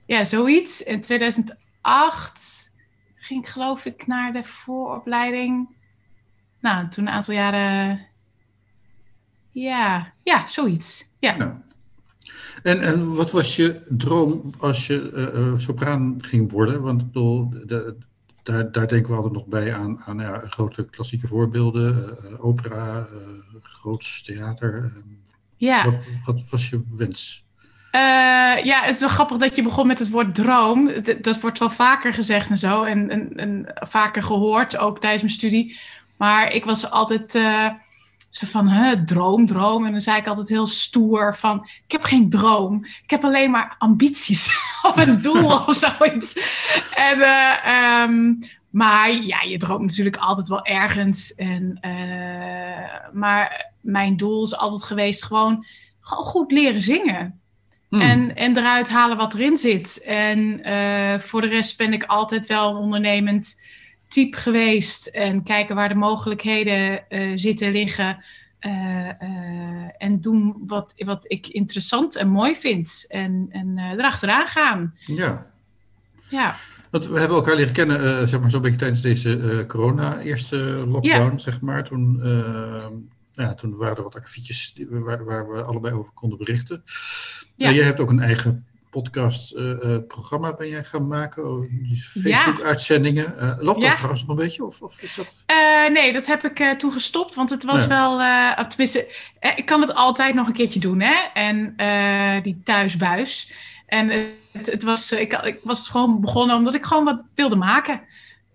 Ja, 0.05 0.23
zoiets. 0.23 0.83
In 0.83 1.01
2008 1.01 2.73
ging 3.15 3.43
ik 3.43 3.49
geloof 3.49 3.85
ik 3.85 4.07
naar 4.07 4.33
de 4.33 4.43
vooropleiding. 4.43 5.69
Nou, 6.61 6.87
toen 6.87 7.07
een 7.07 7.13
aantal 7.13 7.33
jaren... 7.33 8.07
Ja, 9.51 10.13
ja, 10.23 10.47
zoiets. 10.47 11.09
Ja. 11.19 11.63
En, 12.63 12.81
en 12.81 13.13
wat 13.15 13.31
was 13.31 13.55
je 13.55 13.87
droom 13.89 14.53
als 14.59 14.87
je 14.87 15.11
uh, 15.35 15.59
sopraan 15.59 16.17
ging 16.21 16.51
worden? 16.51 16.81
Want 16.81 17.01
ik 17.01 17.07
bedoel, 17.07 17.49
de, 17.65 17.97
daar, 18.45 18.71
daar 18.71 18.87
denken 18.87 19.09
we 19.09 19.15
altijd 19.15 19.33
nog 19.33 19.45
bij 19.45 19.73
aan, 19.73 20.01
aan 20.05 20.19
ja, 20.19 20.43
grote 20.47 20.89
klassieke 20.89 21.27
voorbeelden, 21.27 22.17
uh, 22.23 22.45
opera, 22.45 22.97
uh, 22.97 23.61
groots 23.61 24.23
theater. 24.23 24.93
ja. 25.57 25.85
Wat, 25.85 26.03
wat, 26.25 26.49
was 26.49 26.69
je 26.69 26.81
wens? 26.93 27.43
Ja, 28.63 28.81
het 28.81 28.93
is 28.93 28.99
wel 28.99 29.09
grappig 29.09 29.37
dat 29.37 29.55
je 29.55 29.63
begon 29.63 29.87
met 29.87 29.99
het 29.99 30.09
woord 30.09 30.35
droom. 30.35 30.91
Dat, 31.03 31.23
dat 31.23 31.39
wordt 31.39 31.59
wel 31.59 31.69
vaker 31.69 32.13
gezegd 32.13 32.49
en 32.49 32.57
zo. 32.57 32.83
En, 32.83 33.09
en, 33.09 33.35
en, 33.35 33.73
vaker 33.73 34.23
gehoord, 34.23 34.77
ook 34.77 34.99
tijdens 34.99 35.21
mijn 35.21 35.33
studie. 35.33 35.79
Maar 36.17 36.53
ik 36.53 36.65
was 36.65 36.89
altijd 36.89 37.39
zo 38.35 38.47
van, 38.47 38.67
hè, 38.67 39.03
droom, 39.03 39.45
droom. 39.45 39.85
En 39.85 39.91
dan 39.91 40.01
zei 40.01 40.17
ik 40.17 40.27
altijd 40.27 40.49
heel 40.49 40.65
stoer 40.65 41.35
van, 41.35 41.67
ik 41.85 41.91
heb 41.91 42.03
geen 42.03 42.29
droom. 42.29 42.85
Ik 43.03 43.09
heb 43.09 43.23
alleen 43.23 43.51
maar 43.51 43.75
ambities 43.77 44.57
of 44.87 44.97
een 44.97 45.21
doel 45.21 45.45
of 45.45 45.75
zoiets. 45.85 46.33
En, 46.95 47.17
uh, 47.17 48.03
um, 48.03 48.39
maar 48.69 49.11
ja, 49.11 49.41
je 49.41 49.57
droomt 49.57 49.85
natuurlijk 49.85 50.17
altijd 50.17 50.47
wel 50.47 50.65
ergens. 50.65 51.35
En, 51.35 51.77
uh, 51.85 53.13
maar 53.13 53.71
mijn 53.81 54.17
doel 54.17 54.43
is 54.43 54.57
altijd 54.57 54.83
geweest 54.83 55.23
gewoon, 55.23 55.65
gewoon 55.99 56.23
goed 56.23 56.51
leren 56.51 56.81
zingen. 56.81 57.39
Hmm. 57.89 58.01
En, 58.01 58.35
en 58.35 58.57
eruit 58.57 58.89
halen 58.89 59.17
wat 59.17 59.33
erin 59.33 59.57
zit. 59.57 60.03
En 60.05 60.63
eh, 60.63 61.19
voor 61.19 61.41
de 61.41 61.47
rest 61.47 61.77
ben 61.77 61.93
ik 61.93 62.03
altijd 62.03 62.45
wel 62.45 62.77
ondernemend 62.77 63.61
type 64.07 64.37
geweest. 64.37 65.07
En 65.07 65.43
kijken 65.43 65.75
waar 65.75 65.89
de 65.89 65.95
mogelijkheden 65.95 67.09
eh, 67.09 67.31
zitten 67.35 67.71
liggen. 67.71 68.23
Eh, 68.59 69.09
eh, 69.09 69.89
en 69.97 70.21
doen 70.21 70.63
wat, 70.67 70.93
wat 70.97 71.25
ik 71.27 71.47
interessant 71.47 72.15
en 72.15 72.27
mooi 72.27 72.55
vind. 72.55 73.05
En, 73.07 73.47
en 73.49 73.77
erachteraan 73.77 74.47
gaan. 74.47 74.95
Ja. 75.05 75.53
Ja, 76.27 76.55
Want 76.89 77.07
we 77.07 77.19
hebben 77.19 77.37
elkaar 77.37 77.55
leren 77.55 77.73
kennen, 77.73 78.27
zeg 78.27 78.39
maar 78.39 78.51
zo'n 78.51 78.61
beetje 78.61 78.77
tijdens 78.77 79.01
deze 79.01 79.63
corona-eerste 79.67 80.55
lockdown, 80.87 81.39
zeg 81.39 81.61
maar. 81.61 81.83
Toen, 81.83 82.19
ja, 83.33 83.53
toen 83.53 83.75
waren 83.75 83.97
er 83.97 84.03
wat 84.03 84.15
akkefietjes 84.15 84.73
waar, 84.89 85.25
waar 85.25 85.49
we 85.49 85.61
allebei 85.61 85.93
over 85.93 86.13
konden 86.13 86.37
berichten. 86.37 86.83
Ja. 87.55 87.69
Ja. 87.69 87.75
jij 87.75 87.85
hebt 87.85 87.99
ook 87.99 88.09
een 88.09 88.21
eigen 88.21 88.65
podcast-programma 89.01 90.53
ben 90.53 90.69
jij 90.69 90.83
gaan 90.83 91.07
maken, 91.07 91.51
oh, 91.51 91.65
Facebook-uitzendingen. 91.97 93.39
Eh, 93.39 93.57
loopt 93.59 93.81
Ja. 93.81 93.87
dat 93.87 93.95
trouwens 93.95 94.21
nog 94.25 94.29
een 94.37 94.43
beetje, 94.43 94.65
of, 94.65 94.81
of 94.81 95.01
is 95.01 95.15
dat... 95.15 95.43
Eh, 95.45 95.89
nee, 95.91 96.13
dat 96.13 96.25
heb 96.25 96.43
ik 96.43 96.59
eh, 96.59 96.71
toen 96.71 96.91
gestopt, 96.91 97.35
want 97.35 97.49
het 97.49 97.63
was 97.63 97.81
Ja. 97.81 97.87
wel, 97.87 98.21
eh, 98.21 98.65
tenminste, 98.67 99.07
eh, 99.39 99.51
ik 99.55 99.65
kan 99.65 99.81
het 99.81 99.93
altijd 99.93 100.35
nog 100.35 100.47
een 100.47 100.53
keertje 100.53 100.79
doen, 100.79 100.99
hè? 101.01 101.15
En 101.33 101.73
eh, 101.77 102.43
die 102.43 102.61
thuisbuis. 102.63 103.53
En 103.85 104.09
eh, 104.09 104.19
het, 104.51 104.71
het 104.71 104.83
was, 104.83 105.11
eh, 105.11 105.21
ik, 105.21 105.33
ik 105.33 105.59
was 105.63 105.89
gewoon 105.89 106.21
begonnen 106.21 106.55
omdat 106.55 106.75
ik 106.75 106.85
gewoon 106.85 107.03
wat 107.05 107.25
wilde 107.35 107.55
maken. 107.55 108.01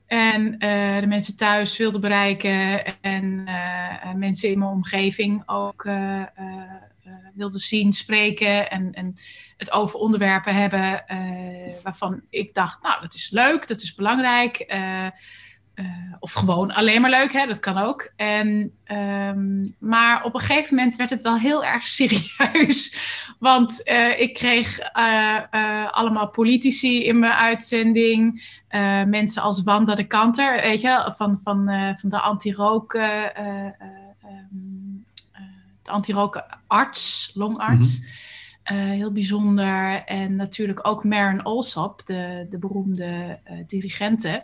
En 0.07 0.59
eh, 0.59 0.99
de 1.01 1.07
mensen 1.07 1.37
thuis 1.37 1.77
wilde 1.77 1.99
bereiken 1.99 2.85
en 3.01 3.43
eh, 3.47 4.05
eh, 4.05 4.15
mensen 4.15 4.49
in 4.51 4.59
mijn 4.59 4.71
omgeving 4.71 5.43
ook 5.47 5.85
eh, 5.85 6.21
eh, 6.21 6.27
eh, 7.05 7.13
wilde 7.35 7.59
zien, 7.59 7.93
spreken 7.93 8.71
en, 8.71 8.93
en 8.93 9.17
het 9.61 9.73
over 9.73 9.99
onderwerpen 9.99 10.55
hebben 10.55 11.07
eh, 11.07 11.19
waarvan 11.83 12.21
ik 12.31 12.55
dacht, 12.55 12.83
nou, 12.83 13.01
dat 13.01 13.15
is 13.15 13.31
leuk, 13.31 13.69
dat 13.69 13.81
is 13.81 13.95
belangrijk. 13.95 14.57
eh, 14.57 15.07
eh, 15.75 15.87
of 16.19 16.33
gewoon 16.33 16.71
alleen 16.73 17.01
maar 17.01 17.11
leuk, 17.11 17.33
hè? 17.33 17.47
dat 17.47 17.61
kan 17.61 17.79
ook. 17.79 18.13
En, 18.17 18.73
ehm, 18.85 19.67
maar 19.79 20.25
op 20.25 20.35
een 20.35 20.41
gegeven 20.41 20.75
moment 20.77 20.97
werd 20.97 21.11
het 21.11 21.23
wel 21.23 21.39
heel 21.39 21.65
erg 21.65 21.87
serieus. 21.99 22.95
Want 23.39 23.81
ik 24.19 24.35
kreeg 24.35 24.79
allemaal 25.91 26.29
politici 26.31 27.05
in 27.05 27.19
mijn 27.19 27.33
uitzending. 27.33 28.43
mensen 29.07 29.43
als 29.43 29.63
Wanda 29.63 29.95
de 29.95 30.07
Kanter, 30.07 30.61
weet 30.63 30.81
je, 30.81 31.13
van, 31.17 31.41
van, 31.43 31.65
van 31.99 32.09
de 32.11 32.21
anti-rook. 32.21 32.95
eh, 32.95 33.25
eh, 33.25 33.67
eh, 33.67 33.67
ehm, 34.23 34.97
eh, 35.33 35.41
de 35.83 35.91
anti-rookarts, 35.91 37.31
longarts. 37.35 38.01
Eh, 38.01 38.07
heel 38.63 39.13
bijzonder. 39.13 40.05
En 40.05 40.37
natuurlijk 40.37 40.87
ook 40.89 41.05
Maren 41.05 41.45
Olsop, 41.45 42.03
de, 42.07 42.47
de 42.51 42.59
beroemde 42.59 43.39
eh, 43.45 43.57
dirigente. 43.67 44.43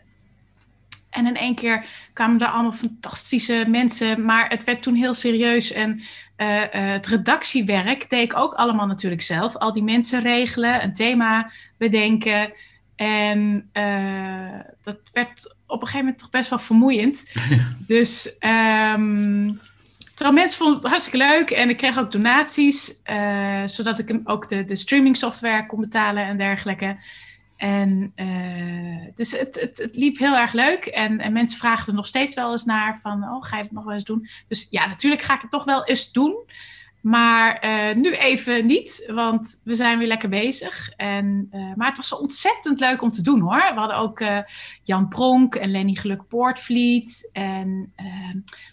En 1.11 1.27
in 1.27 1.37
één 1.37 1.55
keer 1.55 1.87
kwamen 2.13 2.41
er 2.41 2.47
allemaal 2.47 2.73
fantastische 2.73 3.65
mensen. 3.69 4.25
Maar 4.25 4.49
het 4.49 4.65
werd 4.65 4.83
toen 4.83 4.95
heel 4.95 5.15
serieus. 5.15 5.73
En 5.73 6.01
eh, 6.37 6.63
eh, 6.63 6.93
het 6.93 7.07
redactiewerk 7.07 8.11
deed 8.11 8.23
ik 8.23 8.37
ook 8.37 8.55
allemaal 8.55 8.87
natuurlijk 8.87 9.23
zelf. 9.23 9.57
Al 9.57 9.73
die 9.73 9.83
mensen 9.83 10.23
regelen, 10.23 10.83
een 10.83 10.95
thema 10.95 11.53
bedenken. 11.77 12.53
En 12.97 13.69
eh, 13.73 14.61
dat 14.83 14.99
werd 15.13 15.55
op 15.67 15.81
een 15.81 15.87
gegeven 15.87 15.99
moment 15.99 16.19
toch 16.19 16.31
best 16.31 16.51
wel 16.51 16.59
vermoeiend. 16.59 17.33
Dus 17.87 18.39
ehm, 18.39 19.53
terwijl 20.17 20.37
mensen 20.37 20.59
vonden 20.59 20.77
het 20.77 20.89
hartstikke 20.89 21.19
leuk. 21.19 21.51
En 21.51 21.69
ik 21.69 21.77
kreeg 21.77 21.99
ook 21.99 22.13
donaties. 22.13 23.03
eh, 23.03 23.63
zodat 23.67 23.99
ik 23.99 24.09
hem 24.09 24.21
ook 24.25 24.49
de, 24.49 24.65
de 24.65 24.77
streaming 24.77 25.17
software 25.17 25.67
kon 25.67 25.81
betalen 25.81 26.25
en 26.25 26.37
dergelijke. 26.37 26.97
En 27.57 28.13
eh, 28.15 29.07
dus 29.15 29.33
het, 29.33 29.61
het, 29.61 29.79
het 29.79 29.97
liep 29.97 30.19
heel 30.19 30.37
erg 30.37 30.53
leuk. 30.53 30.85
En, 30.85 31.19
en 31.19 31.33
mensen 31.33 31.59
vragen 31.59 31.87
er 31.87 31.95
nog 31.95 32.07
steeds 32.07 32.35
wel 32.35 32.53
eens 32.53 32.65
naar 32.65 32.99
van, 32.99 33.25
oh, 33.25 33.43
ga 33.43 33.57
je 33.57 33.63
het 33.63 33.73
nog 33.73 33.85
wel 33.85 33.95
eens 33.95 34.05
doen? 34.05 34.29
Dus 34.49 34.67
ja, 34.71 34.87
natuurlijk 34.87 35.23
ga 35.23 35.35
ik 35.35 35.43
het 35.43 35.51
nog 35.51 35.65
wel 35.65 35.85
eens 35.85 36.13
doen. 36.13 36.37
Maar 37.11 37.59
eh, 37.59 37.95
nu 37.97 38.13
even 38.15 38.67
niet, 38.67 39.11
want 39.15 39.61
we 39.65 39.75
zijn 39.75 39.99
weer 39.99 40.07
lekker 40.09 40.29
bezig. 40.29 40.89
En, 40.97 41.47
eh, 41.51 41.61
maar 41.77 41.87
het 41.89 41.97
was 41.97 42.19
ontzettend 42.19 42.81
leuk 42.81 43.03
om 43.03 43.11
te 43.11 43.23
doen 43.23 43.41
hoor. 43.41 43.71
We 43.75 43.79
hadden 43.79 43.97
ook 43.97 44.21
eh, 44.21 44.39
Jan 44.83 45.09
Pronk 45.09 45.55
en 45.55 45.71
Lenny 45.71 45.95
Geluk 45.95 46.29
Poortvliet. 46.29 47.31
En 47.33 47.93
eh, 47.97 48.07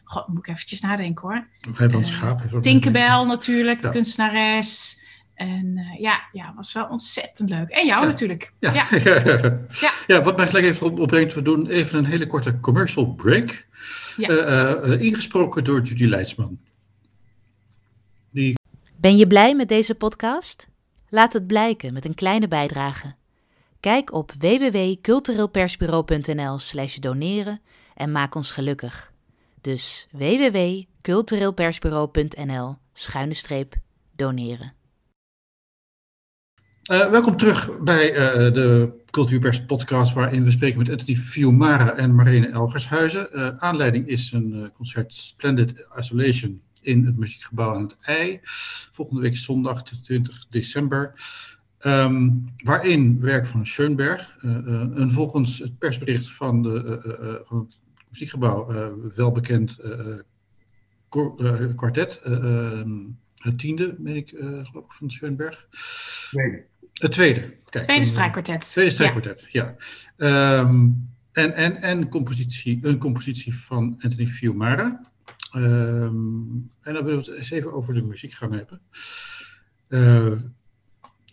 god, 0.03 0.27
moet 0.27 0.37
ik 0.37 0.47
eventjes 0.47 0.81
nadenken 0.81 1.27
hoor. 1.27 1.47
We 1.61 1.77
hebben 1.77 1.97
ons 1.97 2.09
Eh, 2.11 2.15
schaap. 2.17 2.41
Tinkerbell 2.61 3.23
natuurlijk, 3.25 3.81
de 3.81 3.87
Ja. 3.87 3.93
kunstenares. 3.93 5.01
En 5.35 5.79
ja, 5.99 6.21
ja, 6.31 6.53
was 6.55 6.73
wel 6.73 6.85
ontzettend 6.87 7.49
leuk. 7.49 7.69
En 7.69 7.85
jou 7.85 8.01
Ja. 8.01 8.07
natuurlijk. 8.07 8.53
Ja. 8.59 8.71
Ja. 8.73 8.87
Ja. 9.81 9.91
Ja. 10.07 10.21
wat 10.21 10.37
mij 10.37 10.47
gelijk 10.47 10.65
even 10.65 10.85
op- 10.85 10.99
opbrengt, 10.99 11.33
we 11.33 11.41
doen 11.41 11.67
even 11.67 11.97
een 11.99 12.05
hele 12.05 12.27
korte 12.27 12.59
commercial 12.59 13.13
break. 13.13 13.67
Ingesproken 14.99 15.63
door 15.63 15.81
Judy 15.81 16.05
Leidsman. 16.05 16.59
Ben 19.03 19.17
je 19.17 19.27
blij 19.27 19.55
met 19.55 19.67
deze 19.67 19.95
podcast? 19.95 20.67
Laat 21.09 21.33
het 21.33 21.47
blijken 21.47 21.93
met 21.93 22.05
een 22.05 22.15
kleine 22.15 22.47
bijdrage. 22.47 23.15
Kijk 23.79 24.13
op 24.13 24.33
www.cultureelpersbureau.nl/slash 24.39 26.95
doneren 26.95 27.61
en 27.95 28.11
maak 28.11 28.35
ons 28.35 28.51
gelukkig. 28.51 29.11
Dus 29.61 30.07
www.cultureelpersbureau.nl 30.11 32.75
doneren. 34.15 34.73
Eh, 36.83 37.09
welkom 37.09 37.37
terug 37.37 37.79
bij 37.79 38.13
eh, 38.13 38.53
de 38.53 38.93
Cultuurpers 39.09 39.65
podcast 39.65 40.13
waarin 40.13 40.43
we 40.43 40.51
spreken 40.51 40.77
met 40.77 40.89
Anthony 40.89 41.15
Fiumara 41.15 41.95
en 41.95 42.15
Marene 42.15 42.47
Elgershuizen. 42.47 43.33
Eh, 43.33 43.47
aanleiding 43.57 44.07
is 44.07 44.31
een 44.31 44.71
concert 44.73 45.15
Splendid 45.15 45.73
Isolation 45.99 46.61
in 46.83 47.05
het 47.05 47.17
Muziekgebouw 47.17 47.75
aan 47.75 47.81
het 47.81 47.97
IJ. 48.01 48.39
Volgende 48.91 49.21
week 49.21 49.37
zondag 49.37 49.83
20 49.83 50.47
december. 50.49 51.13
Ehm, 51.79 52.29
waarin 52.63 53.19
werk 53.19 53.47
van 53.47 53.65
Schoenberg, 53.65 54.37
eh, 54.41 54.55
eh, 54.55 54.87
een 54.93 55.11
volgens 55.11 55.59
het 55.59 55.77
persbericht 55.77 56.31
van, 56.31 56.61
de, 56.61 57.01
eh, 57.03 57.11
eh, 57.11 57.33
eh, 57.33 57.39
van 57.43 57.59
het 57.59 57.81
Muziekgebouw 58.09 58.69
eh, 58.69 59.15
welbekend 59.15 59.79
eh, 59.79 60.19
eh, 61.09 61.75
kwartet, 61.75 62.21
eh, 62.23 62.33
ehm, 62.33 62.99
het 63.35 63.59
tiende, 63.59 63.95
meen 63.99 64.15
ik, 64.15 64.31
eh, 64.31 64.47
geloof 64.47 64.85
ik, 64.85 64.91
van 64.91 65.11
Schoenberg. 65.11 65.67
Nee. 66.31 66.61
Het 66.93 67.11
tweede. 67.11 67.53
Kijk, 67.69 67.83
Tweede 67.83 68.05
strijkkwartet. 68.05 68.61
Tweede 68.61 68.91
strijkkwartet, 68.91 69.47
ja. 69.51 69.75
Ehm, 70.17 70.89
en 71.31 71.53
en, 71.53 71.75
en 71.75 72.09
compositie, 72.09 72.79
een 72.81 72.97
compositie 72.97 73.55
van 73.55 73.95
Anthony 73.99 74.27
Fiumara. 74.27 75.01
Ehm, 75.53 76.11
en 76.81 76.93
dan 76.93 77.03
willen 77.03 77.23
we 77.23 77.29
het 77.29 77.37
eens 77.37 77.51
even 77.51 77.73
over 77.73 77.93
de 77.93 78.03
muziek 78.03 78.31
gaan 78.31 78.53
hebben. 78.53 78.81
Eh 79.87 80.33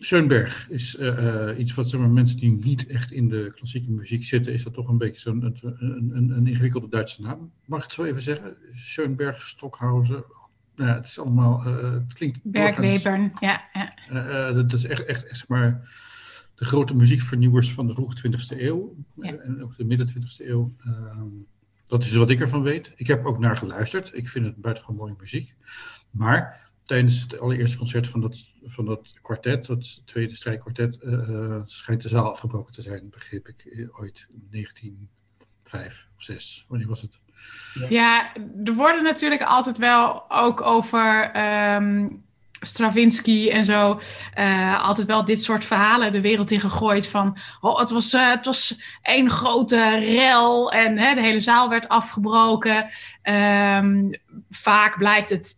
Schoenberg 0.03 0.69
is 0.69 0.95
eh, 0.95 1.49
eh, 1.49 1.59
iets 1.59 1.73
wat 1.73 1.89
zeg 1.89 1.99
maar, 1.99 2.09
mensen 2.09 2.37
die 2.37 2.51
niet 2.51 2.87
echt 2.87 3.11
in 3.11 3.29
de 3.29 3.51
klassieke 3.55 3.91
muziek 3.91 4.23
zitten, 4.23 4.53
is 4.53 4.63
dat 4.63 4.73
toch 4.73 4.87
een 4.87 4.97
beetje 4.97 5.19
zo'n 5.19 5.43
een, 5.43 6.15
een, 6.15 6.29
een, 6.29 6.47
ingewikkelde 6.47 6.89
Duitse 6.89 7.21
naam. 7.21 7.51
Mag 7.65 7.77
ik 7.77 7.85
het 7.85 7.93
zo 7.93 8.03
even 8.03 8.21
zeggen? 8.21 8.55
Schoenberg, 8.75 9.47
Stockhausen. 9.47 10.23
Nou, 10.75 10.89
ja, 10.89 10.95
het 10.95 11.07
is 11.07 11.19
allemaal, 11.19 11.63
het 11.63 12.13
klinkt 12.13 12.39
Bergwebern, 12.43 13.31
ja. 13.39 13.61
ja. 14.09 14.51
dat 14.51 14.73
is 14.73 14.85
echt, 14.85 15.05
echt, 15.05 15.23
echt 15.23 15.37
zeg 15.37 15.47
maar, 15.47 15.89
de 16.55 16.65
grote 16.65 16.95
muziekvernieuwers 16.95 17.73
van 17.73 17.87
de 17.87 17.93
vroege 17.93 18.31
20e 18.31 18.59
eeuw. 18.59 18.95
Ja. 19.15 19.37
En 19.37 19.63
ook 19.63 19.77
de 19.77 19.85
midden 19.85 20.09
20e 20.09 20.45
eeuw. 20.47 20.73
Dat 21.91 22.03
is 22.03 22.13
wat 22.13 22.29
ik 22.29 22.39
ervan 22.39 22.63
weet. 22.63 22.91
Ik 22.95 23.07
heb 23.07 23.25
ook 23.25 23.39
naar 23.39 23.57
geluisterd. 23.57 24.11
Ik 24.13 24.29
vind 24.29 24.45
het 24.45 24.55
buitengewoon 24.55 24.97
mooie 24.97 25.15
muziek. 25.19 25.55
Maar 26.11 26.71
tijdens 26.83 27.21
het 27.21 27.39
allereerste 27.39 27.77
concert 27.77 28.07
van 28.07 28.21
dat, 28.21 28.37
van 28.63 28.85
dat 28.85 29.13
kwartet, 29.21 29.65
dat 29.65 30.01
tweede 30.05 30.35
strijkkwartet, 30.35 30.97
eh, 31.01 31.13
eh, 31.13 31.61
schijnt 31.65 32.01
de 32.01 32.07
zaal 32.07 32.29
afgebroken 32.29 32.73
te 32.73 32.81
zijn, 32.81 33.09
begreep 33.09 33.47
ik 33.47 33.65
eh, 33.65 33.99
ooit 33.99 34.27
in 34.29 34.47
1905 34.49 36.07
of 36.15 36.23
6. 36.23 36.65
Wanneer 36.67 36.87
was 36.87 37.01
het? 37.01 37.19
Ja, 37.89 38.35
er 38.65 38.73
worden 38.73 39.03
natuurlijk 39.03 39.43
altijd 39.43 39.77
wel 39.77 40.31
ook 40.31 40.61
over 40.61 41.31
ehm, 41.31 42.07
Stravinsky 42.63 43.49
en 43.49 43.65
zo 43.65 43.99
eh, 44.33 44.83
altijd 44.83 45.07
wel 45.07 45.25
dit 45.25 45.43
soort 45.43 45.65
verhalen 45.65 46.11
de 46.11 46.21
wereld 46.21 46.51
in 46.51 46.59
gegooid 46.59 47.07
van 47.07 47.37
oh, 47.61 47.79
het 47.79 47.89
was, 47.89 48.13
eh, 48.13 48.29
het 48.29 48.45
was 48.45 48.79
één 49.01 49.29
grote 49.29 49.97
rel 49.99 50.71
en 50.71 50.97
hè, 50.97 51.13
de 51.15 51.21
hele 51.21 51.39
zaal 51.39 51.69
werd 51.69 51.87
afgebroken. 51.87 52.89
Ehm, 53.21 54.11
vaak 54.49 54.97
blijkt 54.97 55.29
het 55.29 55.55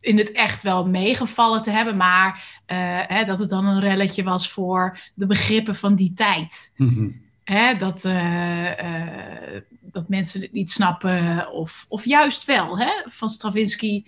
in 0.00 0.18
het 0.18 0.32
echt 0.32 0.62
wel 0.62 0.88
meegevallen 0.88 1.62
te 1.62 1.70
hebben, 1.70 1.96
maar 1.96 2.60
eh, 2.66 2.76
hè, 3.06 3.24
dat 3.24 3.38
het 3.38 3.48
dan 3.48 3.66
een 3.66 3.80
relletje 3.80 4.22
was 4.22 4.50
voor 4.50 4.98
de 5.14 5.26
begrippen 5.26 5.74
van 5.74 5.94
die 5.94 6.12
tijd. 6.12 6.74
Hè, 7.44 7.74
dat, 7.74 8.02
dat 9.80 10.08
mensen 10.08 10.40
het 10.40 10.52
niet 10.52 10.70
snappen, 10.70 11.50
of, 11.52 11.86
of 11.88 12.04
juist 12.04 12.44
wel. 12.44 12.78
Hè? 12.78 12.90
Van 13.04 13.28
Stravinsky 13.28 14.04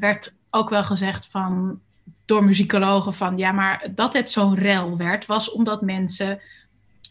werd 0.00 0.35
ook 0.56 0.70
wel 0.70 0.84
gezegd 0.84 1.26
van 1.26 1.80
door 2.24 2.44
muzikologen 2.44 3.14
van 3.14 3.38
ja, 3.38 3.52
maar 3.52 3.88
dat 3.94 4.12
het 4.12 4.30
zo'n 4.30 4.54
rel 4.54 4.96
werd, 4.96 5.26
was 5.26 5.50
omdat 5.50 5.82
mensen 5.82 6.40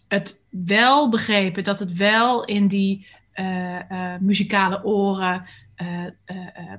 het 0.08 0.40
wel 0.50 1.10
begrepen, 1.10 1.64
dat 1.64 1.80
het 1.80 1.94
wel 1.94 2.46
in 2.46 2.68
die 2.68 3.08
uh, 3.36 3.80
uh, 3.92 4.14
muzikale 4.20 4.84
oren 4.84 5.46
uh, 5.82 6.06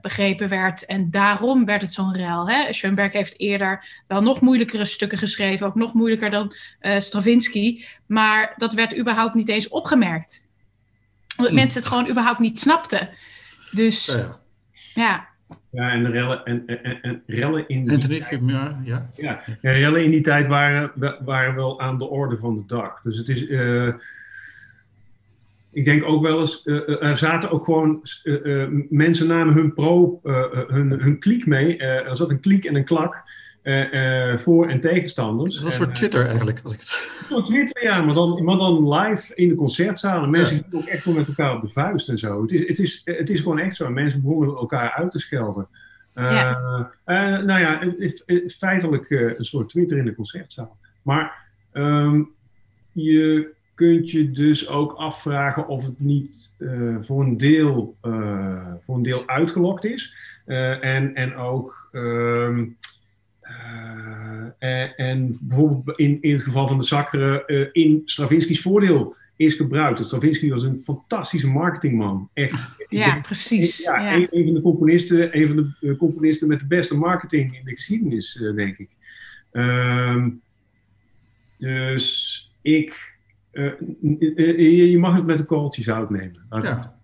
begrepen 0.00 0.49
werd. 0.49 0.85
En 0.85 1.11
daarom 1.11 1.64
werd 1.64 1.82
het 1.82 1.92
zo'n 1.92 2.14
rel. 2.14 2.49
Hè? 2.49 2.73
Schoenberg 2.73 3.12
heeft 3.12 3.40
eerder 3.40 4.02
wel 4.06 4.23
nog 4.23 4.40
moeilijkere 4.40 4.85
stukken 4.85 5.18
geschreven, 5.18 5.66
ook 5.66 5.75
nog 5.75 5.94
moeilijker 5.94 6.30
dan 6.30 6.54
Stravinsky. 6.99 7.85
Maar 8.06 8.54
dat 8.56 8.73
werd 8.73 8.99
überhaupt 8.99 9.35
niet 9.35 9.49
eens 9.49 9.68
opgemerkt. 9.68 10.46
Omdat 11.37 11.52
hm. 11.52 11.58
mensen 11.58 11.80
het 11.80 11.88
gewoon 11.88 12.08
überhaupt 12.08 12.38
niet 12.38 12.61
snapten. 12.61 13.11
Dus 13.70 14.06
ja. 14.06 14.38
ja. 14.94 15.28
Ja, 15.76 15.92
en 15.92 16.11
rellen, 16.11 16.45
en, 16.45 16.66
en, 16.66 17.02
en 17.02 17.23
rellen 17.26 17.68
in 17.68 17.83
die 17.83 17.99
tijd, 17.99 18.40
ja, 18.47 18.80
ja. 18.85 19.11
Ja, 19.14 19.42
ja, 19.61 19.71
rellen 19.73 20.04
in 20.04 20.11
die 20.11 20.21
tijd 20.21 20.47
waren, 20.47 20.92
waren 21.25 21.54
wel 21.54 21.80
aan 21.80 21.99
de 21.99 22.04
orde 22.04 22.38
van 22.38 22.54
de 22.54 22.62
dag. 22.66 23.00
Dus 23.02 23.18
het 23.18 23.28
is... 23.28 23.49
Uh, 23.49 23.95
ik 25.73 25.85
denk 25.85 26.04
ook 26.04 26.23
wel 26.23 26.40
eens, 26.40 26.62
uh, 26.64 27.02
er 27.02 27.16
zaten 27.16 27.50
ook 27.50 27.64
gewoon 27.64 28.02
uh, 28.25 28.66
mensen 28.88 29.26
namen 29.26 29.54
hun 29.54 29.75
pro, 29.75 30.21
hun, 30.68 30.90
hun 30.90 31.18
kliek 31.18 31.47
mee. 31.47 31.76
er 31.78 32.16
zat 32.16 32.30
een 32.30 32.40
kliek 32.40 32.64
en 32.64 32.75
een 32.75 32.85
klak. 32.85 33.23
Uh, 33.66 33.92
uh, 33.92 34.38
voor- 34.38 34.68
en 34.68 34.80
tegenstanders. 34.80 35.54
Dat 35.54 35.64
was 35.64 35.78
een 35.78 35.85
soort 35.85 35.96
Twitter 35.96 36.26
eigenlijk. 36.26 36.61
Als 36.64 36.75
ik 36.75 36.80
het... 36.80 37.11
Een 37.18 37.26
soort 37.28 37.44
Twitter, 37.46 37.82
ja, 37.82 38.02
maar 38.02 38.14
dan, 38.14 38.44
maar 38.44 38.56
dan 38.56 38.94
live 38.94 39.35
in 39.35 39.49
de 39.49 39.54
concertzalen. 39.54 40.30
Mensen 40.30 40.56
ja. 40.56 40.78
ook 40.78 40.85
echt 40.85 41.02
gewoon 41.02 41.18
met 41.18 41.28
elkaar 41.28 41.54
op 41.56 41.62
de 41.62 41.68
vuist 41.68 42.08
en 42.08 42.18
zo. 42.18 42.42
Het 42.42 42.50
is, 42.50 42.68
het 42.68 42.78
is, 42.78 43.02
het 43.04 43.30
is 43.30 43.40
gewoon 43.40 43.58
echt 43.58 43.76
zo. 43.76 43.90
Mensen 43.90 44.23
begonnen 44.23 44.56
elkaar 44.56 44.90
uit 44.90 45.11
te 45.11 45.18
schelden. 45.18 45.68
Uh, 46.14 46.30
ja. 46.30 46.90
nou 47.40 47.61
ja, 47.61 47.78
het, 47.99 48.23
het, 48.26 48.54
feitelijk 48.54 49.11
een 49.11 49.44
soort 49.44 49.68
Twitter 49.68 49.99
in 49.99 50.04
de 50.04 50.14
concertzaal. 50.14 50.76
Maar 51.02 51.32
um, 51.73 52.30
je 52.92 53.49
kunt 53.75 54.11
je 54.11 54.30
dus 54.30 54.68
ook 54.68 54.92
afvragen 54.92 55.68
of 55.68 55.85
het 55.85 56.00
niet 56.00 56.54
voor, 57.00 57.23
een 57.23 57.37
deel, 57.37 57.96
voor 58.80 58.96
een 58.96 59.02
deel 59.02 59.23
uitgelokt 59.28 59.85
is. 59.85 60.14
en, 60.44 61.14
en 61.14 61.37
ook... 61.37 61.88
Um, 61.92 62.76
uh, 64.60 65.00
en 65.00 65.38
bijvoorbeeld 65.42 65.98
in, 65.98 66.18
in 66.20 66.32
het 66.32 66.42
geval 66.42 66.66
van 66.66 66.78
de 66.78 66.84
Zakkeren 66.84 67.42
uh, 67.46 67.66
in 67.72 68.02
Stravinsky's 68.04 68.60
voordeel 68.60 69.16
is 69.36 69.54
gebruikt. 69.54 69.98
Dus 69.98 70.06
Stravinsky 70.06 70.48
was 70.48 70.62
een 70.62 70.76
fantastische 70.76 71.48
marketingman. 71.48 72.28
Echt. 72.32 72.70
Ja, 72.88 73.12
denk, 73.12 73.22
precies. 73.22 73.82
Ja, 73.82 74.00
ja. 74.00 74.14
Een, 74.14 74.28
een, 74.30 74.44
van 74.44 74.54
de 74.54 74.60
componisten, 74.60 75.38
een 75.38 75.46
van 75.46 75.56
de 75.56 75.70
uh, 75.80 75.96
componisten 75.98 76.48
met 76.48 76.60
de 76.60 76.66
beste 76.66 76.96
marketing 76.96 77.56
in 77.58 77.64
de 77.64 77.70
geschiedenis, 77.70 78.42
denk 78.54 78.78
ik. 78.78 78.90
Ehm, 79.52 80.30
dus 81.58 82.50
ik. 82.62 83.14
Je, 83.52 84.90
je, 84.90 84.98
mag 84.98 85.14
het 85.14 85.26
met 85.26 85.38
een 85.38 85.46
korreltje 85.46 85.82
zout 85.82 86.10
nemen. 86.10 86.46
Ja. 86.50 86.96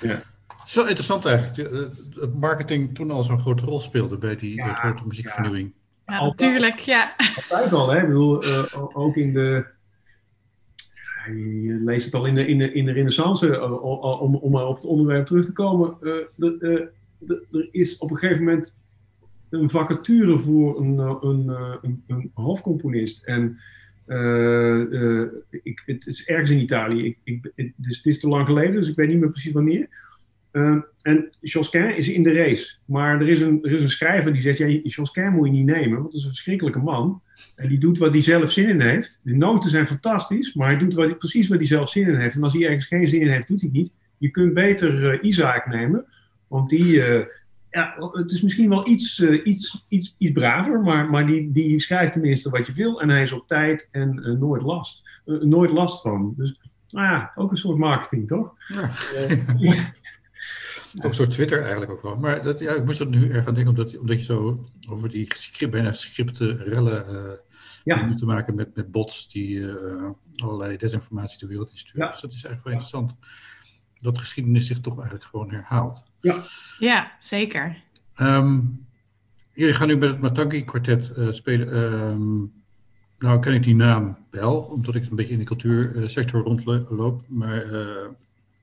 ja. 0.00 0.22
Het 0.66 0.74
is 0.74 0.80
wel 0.80 0.90
interessant 0.90 1.24
eigenlijk, 1.24 1.90
dat 2.14 2.34
marketing 2.34 2.94
toen 2.94 3.10
al 3.10 3.24
zo'n 3.24 3.40
grote 3.40 3.64
rol 3.64 3.80
speelde 3.80 4.18
bij 4.18 4.36
die 4.36 4.54
ja, 4.54 4.74
grote 4.74 5.06
muziekvernieuwing. 5.06 5.72
Ja, 6.06 6.24
natuurlijk, 6.24 6.78
ja. 6.78 7.14
Altijd 7.48 7.72
al, 7.72 7.90
hè? 7.90 8.00
Ik 8.00 8.06
bedoel, 8.06 8.44
uh, 8.44 8.62
ook 8.74 9.16
in 9.16 9.32
de. 9.32 9.66
Je 11.26 11.80
leest 11.84 12.04
het 12.04 12.14
al 12.14 12.26
in 12.26 12.34
de, 12.34 12.46
in 12.46 12.58
de, 12.58 12.72
in 12.72 12.84
de 12.84 12.92
Renaissance, 12.92 13.46
uh, 13.46 13.84
om, 14.22 14.34
om 14.34 14.50
maar 14.52 14.66
op 14.66 14.76
het 14.76 14.84
onderwerp 14.84 15.26
terug 15.26 15.44
te 15.44 15.52
komen. 15.52 15.96
Uh, 16.00 16.12
de, 16.36 16.90
er 17.52 17.68
is 17.70 17.98
op 17.98 18.10
een 18.10 18.16
gegeven 18.16 18.44
moment 18.44 18.80
een 19.50 19.70
vacature 19.70 20.38
voor 20.38 20.80
een, 20.80 20.98
een, 20.98 21.48
een, 21.82 22.04
een 22.06 22.30
hoofdcomponist. 22.34 23.24
En 23.24 23.58
ik, 25.62 25.82
het 25.86 26.06
is 26.06 26.24
ergens 26.24 26.50
in 26.50 26.60
Italië. 26.60 27.04
Ik, 27.04 27.18
ik, 27.24 27.52
het, 27.54 27.72
dus 27.76 27.96
het 27.96 28.06
is 28.06 28.20
te 28.20 28.28
lang 28.28 28.46
geleden, 28.46 28.74
dus 28.74 28.88
ik 28.88 28.96
weet 28.96 29.08
niet 29.08 29.20
meer 29.20 29.30
precies 29.30 29.52
wanneer. 29.52 30.04
Uh, 30.56 30.76
en 31.02 31.28
Josquin 31.40 31.96
is 31.96 32.08
in 32.08 32.22
de 32.22 32.32
race. 32.32 32.74
Maar 32.84 33.20
er 33.20 33.28
is 33.28 33.40
een, 33.40 33.58
er 33.62 33.72
is 33.72 33.82
een 33.82 33.90
schrijver 33.90 34.32
die 34.32 34.42
zegt: 34.42 34.58
ja, 34.58 34.66
Josquin 34.66 35.32
moet 35.32 35.46
je 35.46 35.52
niet 35.52 35.64
nemen, 35.64 35.98
want 35.98 36.04
dat 36.04 36.14
is 36.14 36.22
een 36.22 36.28
verschrikkelijke 36.28 36.78
man. 36.78 37.22
En 37.56 37.68
die 37.68 37.78
doet 37.78 37.98
wat 37.98 38.12
hij 38.12 38.22
zelf 38.22 38.52
zin 38.52 38.68
in 38.68 38.80
heeft. 38.80 39.20
De 39.22 39.34
noten 39.34 39.70
zijn 39.70 39.86
fantastisch, 39.86 40.54
maar 40.54 40.68
hij 40.68 40.78
doet 40.78 40.94
wat, 40.94 41.18
precies 41.18 41.48
wat 41.48 41.58
hij 41.58 41.66
zelf 41.66 41.90
zin 41.90 42.08
in 42.08 42.16
heeft. 42.16 42.36
En 42.36 42.42
als 42.42 42.52
hij 42.52 42.66
ergens 42.66 42.86
geen 42.86 43.08
zin 43.08 43.20
in 43.20 43.28
heeft, 43.28 43.48
doet 43.48 43.60
hij 43.60 43.68
het 43.72 43.78
niet. 43.78 43.92
Je 44.18 44.30
kunt 44.30 44.54
beter 44.54 45.14
uh, 45.14 45.22
Isaac 45.22 45.66
nemen, 45.66 46.04
want 46.48 46.68
die. 46.68 46.92
Uh, 46.94 47.24
ja, 47.70 48.10
het 48.12 48.30
is 48.30 48.42
misschien 48.42 48.68
wel 48.68 48.88
iets, 48.88 49.18
uh, 49.18 49.46
iets, 49.46 49.86
iets, 49.88 50.14
iets 50.18 50.32
braver, 50.32 50.80
maar, 50.80 51.10
maar 51.10 51.26
die, 51.26 51.52
die 51.52 51.80
schrijft 51.80 52.12
tenminste 52.12 52.50
wat 52.50 52.66
je 52.66 52.72
wil. 52.72 53.00
En 53.00 53.08
hij 53.08 53.22
is 53.22 53.32
op 53.32 53.46
tijd 53.46 53.88
en 53.90 54.36
nooit 54.38 54.62
last. 54.62 55.08
nooit 55.24 55.70
last 55.70 56.02
van. 56.02 56.34
Dus 56.36 56.60
nou 56.88 57.06
ja, 57.06 57.32
ook 57.34 57.50
een 57.50 57.56
soort 57.56 57.78
marketing, 57.78 58.28
toch? 58.28 58.54
Ja. 59.58 59.92
Toch 60.96 61.10
een 61.10 61.16
soort 61.16 61.30
Twitter 61.30 61.60
eigenlijk 61.62 61.90
ook 61.90 62.02
wel. 62.02 62.16
Maar 62.16 62.42
dat, 62.42 62.58
ja, 62.58 62.72
ik 62.72 62.84
moest 62.84 63.00
er 63.00 63.06
nu 63.06 63.30
erg 63.30 63.46
aan 63.46 63.54
denken, 63.54 63.76
omdat, 63.76 63.98
omdat 63.98 64.18
je 64.18 64.24
zo 64.24 64.66
over 64.88 65.08
die 65.08 65.26
script, 65.36 65.72
bijna 65.72 65.92
scripte 65.92 66.56
rellen 66.56 67.06
uh, 67.10 67.32
ja. 67.84 68.14
te 68.14 68.26
maken 68.26 68.54
met, 68.54 68.74
met 68.74 68.90
bots 68.90 69.28
die 69.32 69.58
uh, 69.58 70.10
allerlei 70.36 70.76
desinformatie 70.76 71.38
de 71.38 71.46
wereld 71.46 71.70
insturen. 71.70 72.04
Ja. 72.04 72.10
Dus 72.10 72.20
dat 72.20 72.32
is 72.32 72.44
eigenlijk 72.44 72.64
wel 72.64 72.72
interessant. 72.72 73.14
Dat 74.00 74.14
de 74.14 74.20
geschiedenis 74.20 74.66
zich 74.66 74.80
toch 74.80 74.94
eigenlijk 74.94 75.24
gewoon 75.24 75.50
herhaalt. 75.50 76.04
Ja, 76.20 76.42
ja 76.78 77.12
zeker. 77.18 77.82
Um, 78.20 78.86
jullie 79.52 79.74
gaan 79.74 79.88
nu 79.88 79.96
met 79.96 80.10
het 80.10 80.20
Matangi 80.20 80.64
kwartet 80.64 81.12
uh, 81.16 81.32
spelen. 81.32 81.76
Um, 81.76 82.52
nou 83.18 83.40
ken 83.40 83.54
ik 83.54 83.62
die 83.62 83.76
naam 83.76 84.18
wel, 84.30 84.58
omdat 84.58 84.94
ik 84.94 85.06
een 85.06 85.16
beetje 85.16 85.32
in 85.32 85.38
de 85.38 85.44
cultuursector 85.44 86.42
rondloop. 86.42 87.22
Maar 87.28 87.64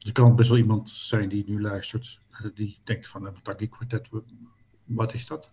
er 0.03 0.11
kan 0.11 0.35
best 0.35 0.49
wel 0.49 0.57
iemand 0.57 0.89
zijn 0.89 1.29
die 1.29 1.43
nu 1.47 1.61
luistert, 1.61 2.19
eh, 2.19 2.22
die 2.53 2.77
denkt 2.83 3.07
van 3.07 3.25
het 3.25 3.43
Taki 3.43 3.69
kwartet, 3.69 4.09
wat 4.83 5.13
is 5.13 5.27
dat? 5.27 5.51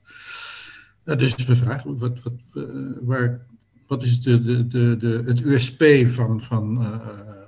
Uh, 1.05 1.17
dus 1.17 1.37
de 1.37 1.57
vraag, 1.57 1.83
wat, 1.83 2.23
wat, 2.23 2.33
uh, 2.55 2.97
waar, 3.01 3.47
wat 3.87 4.03
is 4.03 4.23
de, 4.23 4.43
de, 4.43 4.67
de, 4.67 4.97
de, 4.97 5.23
het 5.27 5.41
USP 5.41 5.85
van, 6.07 6.43
van 6.43 6.83
uh, 6.83 6.93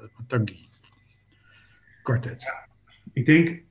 het 0.00 0.10
Matangi 0.18 0.66
kwartet? 2.02 2.42
Ja, 2.42 2.68
ik 3.12 3.26
denk, 3.26 3.62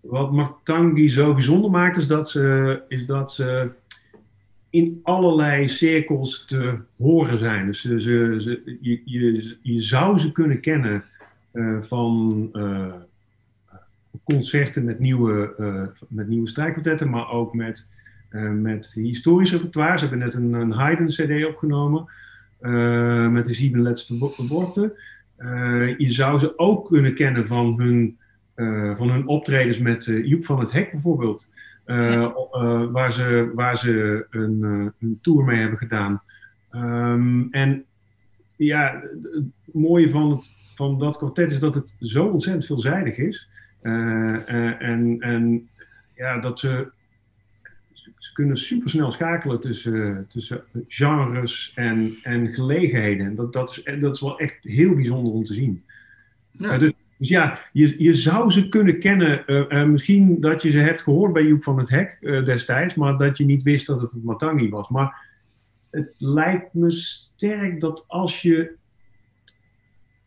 wat 0.00 0.32
Matangi 0.32 1.08
zo 1.08 1.34
bijzonder 1.34 1.70
maakt, 1.70 1.96
is 1.96 2.06
dat 2.06 2.30
ze, 2.30 2.82
is 2.88 3.06
dat 3.06 3.32
ze 3.32 3.72
in 4.74 5.00
allerlei 5.02 5.68
cirkels 5.68 6.44
te 6.44 6.78
horen 6.96 7.38
zijn. 7.38 7.66
Dus 7.66 7.80
ze, 7.80 8.00
ze, 8.00 8.78
je, 8.80 9.00
je, 9.62 9.80
zou 9.80 10.18
ze 10.18 10.32
kunnen 10.32 10.60
kennen 10.60 11.04
uh, 11.52 11.82
van 11.82 12.48
uh, 12.52 12.94
concerten 14.22 14.84
met 14.84 14.98
nieuwe, 14.98 15.54
uh, 15.58 15.82
met 16.08 16.28
nieuwe 16.28 16.48
strijkkwartetten, 16.48 17.10
maar 17.10 17.30
ook 17.30 17.54
met, 17.54 17.90
met 18.52 18.92
historisch 18.94 19.52
repertoire. 19.52 19.98
Ze 19.98 20.06
hebben 20.06 20.24
net 20.24 20.34
een, 20.34 20.52
een 20.52 20.72
Haydn-CD 20.72 21.46
opgenomen 21.46 22.08
met 23.32 23.44
de 23.44 23.54
zeven 23.54 23.82
laatste 23.82 24.18
woorden. 24.48 24.92
je 25.98 26.10
zou 26.10 26.38
ze 26.38 26.58
ook 26.58 26.86
kunnen 26.86 27.14
kennen 27.14 27.46
van 27.46 27.80
hun, 27.80 28.18
van 28.96 29.10
hun 29.10 29.26
optredens 29.26 29.78
met 29.78 30.04
Joep 30.04 30.44
van 30.44 30.60
het 30.60 30.72
Hek 30.72 30.90
bijvoorbeeld. 30.90 31.52
waar 32.92 33.12
ze, 33.12 33.50
waar 33.54 33.76
ze 33.76 34.26
een, 34.30 34.92
een 35.00 35.18
tour 35.22 35.44
mee 35.44 35.60
hebben 35.60 35.78
gedaan. 35.78 36.22
Um, 36.72 37.48
en 37.50 37.84
ja, 38.56 39.02
het 39.32 39.74
mooie 39.74 40.10
van 40.10 40.30
het 40.30 40.54
van 40.74 40.98
dat 40.98 41.16
kwartet 41.16 41.50
is 41.50 41.58
dat 41.58 41.74
het 41.74 41.94
zo 42.00 42.26
ontzettend 42.26 42.66
veelzijdig 42.66 43.16
is. 43.16 43.48
Uh, 43.84 44.50
en, 44.82 45.16
en 45.20 45.68
ja, 46.14 46.38
dat 46.40 46.60
ze, 46.60 46.90
ze 48.18 48.32
kunnen 48.32 48.56
supersnel 48.56 49.12
schakelen 49.12 49.60
tussen, 49.60 50.26
tussen 50.28 50.64
genres 50.88 51.72
en, 51.74 52.16
en 52.22 52.48
gelegenheden. 52.48 53.34
Dat, 53.34 53.52
dat, 53.52 53.70
is, 53.70 54.00
dat 54.00 54.14
is 54.14 54.20
wel 54.20 54.38
echt 54.38 54.56
heel 54.60 54.94
bijzonder 54.94 55.32
om 55.32 55.44
te 55.44 55.54
zien. 55.54 55.84
Ja. 56.50 56.78
Dus, 56.78 56.92
dus, 57.18 57.28
ja, 57.28 57.58
je, 57.72 57.94
je 58.02 58.14
zou 58.14 58.50
ze 58.50 58.68
kunnen 58.68 58.98
kennen. 58.98 59.44
misschien 59.92 60.40
dat 60.40 60.62
je 60.62 60.70
ze 60.70 60.78
hebt 60.78 61.02
gehoord 61.02 61.32
bij 61.32 61.46
Joep 61.46 61.62
van 61.62 61.78
het 61.78 61.88
Hek 61.88 62.18
destijds, 62.20 62.94
maar 62.94 63.18
dat 63.18 63.38
je 63.38 63.44
niet 63.44 63.62
wist 63.62 63.86
dat 63.86 64.00
het 64.00 64.12
een 64.12 64.24
Matangi 64.24 64.68
was. 64.68 64.88
Maar 64.88 65.24
het 65.90 66.14
lijkt 66.18 66.74
me 66.74 66.90
sterk 66.90 67.80
dat 67.80 68.04
als 68.08 68.42
je 68.42 68.74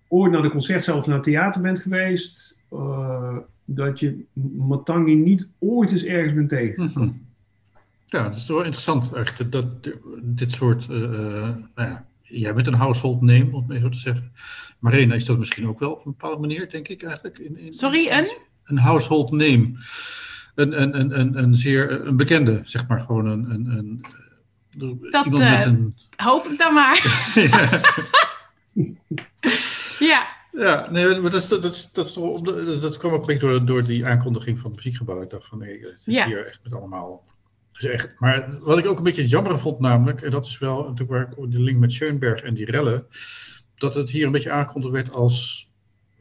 ooit 0.08 0.32
naar 0.32 0.42
de 0.42 0.50
concertzaal 0.50 0.98
of 0.98 1.06
naar 1.06 1.16
het 1.16 1.24
theater 1.24 1.62
bent 1.62 1.80
geweest, 1.80 2.57
uh, 2.74 3.38
dat 3.66 4.00
je 4.00 4.26
Matangi 4.58 5.16
niet 5.16 5.48
ooit 5.60 5.92
eens 5.92 6.04
ergens 6.04 6.34
bent 6.34 6.50
tegengekomen. 6.50 7.08
Mm 7.10 7.26
Ja, 8.06 8.24
dat 8.24 8.36
is 8.36 8.48
wel 8.48 8.58
interessant 8.62 9.14
eigenlijk, 9.14 9.52
dat, 9.52 9.84
dat 9.84 9.94
dit 10.22 10.52
soort, 10.52 10.88
uh, 10.92 11.00
nou 11.76 11.90
ja, 11.90 12.06
jij 12.22 12.54
bent 12.54 12.68
een 12.68 12.74
household 12.74 13.22
name, 13.22 13.48
om 13.52 13.56
het 13.56 13.68
maar 13.68 13.80
zo 13.80 13.90
te 13.90 13.98
zeggen. 13.98 14.32
Marina 14.80 15.16
is 15.16 15.26
dat 15.26 15.38
misschien 15.38 15.68
ook 15.68 15.80
wel 15.80 15.92
op 15.92 16.06
een 16.06 16.12
bepaalde 16.12 16.42
manier, 16.42 16.70
denk 16.70 16.88
ik 16.88 17.04
eigenlijk. 17.04 17.38
In, 17.38 17.58
in, 17.58 17.74
Sorry, 17.74 18.10
een? 18.10 18.32
Een 18.64 18.78
household 18.78 19.32
name. 19.32 19.74
een, 20.56 20.82
een, 20.82 21.00
een, 21.00 21.20
een, 21.20 21.38
een 21.38 21.56
zeer 21.56 22.08
een 22.08 22.18
bekende, 22.18 22.62
zeg 22.64 22.88
maar, 22.88 23.00
gewoon 23.00 23.26
een, 23.26 23.50
een, 23.50 23.66
een 23.78 24.02
Dat, 25.12 25.26
iemand 25.26 25.44
eh, 25.44 25.58
met 25.58 25.66
een. 25.66 25.96
Hoop 26.16 26.46
ik 26.46 26.58
dan 26.58 26.74
maar. 26.74 27.02
ja, 27.50 27.82
Ja, 30.00 30.37
nee, 30.92 31.20
maar 31.20 31.32
dat, 31.32 31.42
is, 31.42 31.48
dat, 31.48 31.64
is, 31.64 31.92
dat, 31.92 32.08
is 32.08 32.14
toch 32.14 32.42
dat 32.82 32.98
kwam 32.98 33.14
ook 33.14 33.20
een 33.20 33.26
beetje 33.26 33.48
door, 33.48 33.66
door 33.66 33.84
die 33.84 34.06
aankondiging 34.06 34.60
van 34.60 34.68
het 34.72 34.76
muziekgebouw. 34.76 35.22
Ik 35.22 35.30
dacht 35.30 35.46
van 35.46 35.58
nee, 35.58 35.80
het 35.80 36.02
zit 36.02 36.14
Ja. 36.14 36.26
hier 36.26 36.48
echt 36.48 36.60
met 36.64 36.74
allemaal. 36.74 37.26
Is 37.74 37.86
echt, 37.86 38.14
maar 38.20 38.60
wat 38.60 38.78
ik 38.78 38.86
ook 38.86 38.98
een 38.98 39.04
beetje 39.04 39.28
jammer 39.28 39.60
vond, 39.60 39.80
namelijk, 39.80 40.22
en 40.22 40.32
dat 40.32 40.46
is 40.46 40.60
wel 40.60 40.78
natuurlijk 40.78 41.10
waar 41.10 41.22
ik 41.22 41.52
de 41.52 41.62
link 41.62 41.80
met 41.80 41.92
Schoenberg 41.92 42.42
en 42.42 42.54
die 42.54 42.72
rellen, 42.72 43.08
dat 43.76 43.94
het 43.94 44.10
hier 44.10 44.26
een 44.26 44.32
beetje 44.32 44.52
aangekondigd 44.52 44.94
werd 44.94 45.14
als 45.14 45.70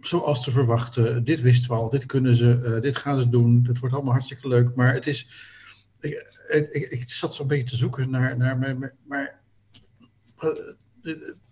zoals 0.01 0.45
te 0.45 0.51
verwachten. 0.51 1.25
Dit 1.25 1.41
wisten 1.41 1.71
we 1.71 1.77
al, 1.77 1.91
dit 1.91 2.07
kunnen 2.07 2.35
ze, 2.37 2.63
eh, 2.63 2.81
dit 2.81 2.97
gaan 2.97 3.21
ze 3.21 3.29
doen, 3.29 3.63
dit 3.63 3.79
wordt 3.79 3.95
allemaal 3.95 4.13
hartstikke 4.13 4.49
leuk. 4.49 4.75
Maar 4.75 4.95
het 4.95 5.07
is, 5.07 5.29
ik, 6.01 6.33
ik, 6.49 6.69
ik, 6.69 6.91
ik 6.91 7.11
zat 7.11 7.35
zo'n 7.35 7.47
beetje 7.47 7.65
te 7.65 7.77
zoeken 7.77 8.11
naar, 8.11 8.37
naar 8.37 8.59
maar, 8.59 8.77
maar, 8.79 8.95
maar 9.07 9.41
eh, 10.39 10.49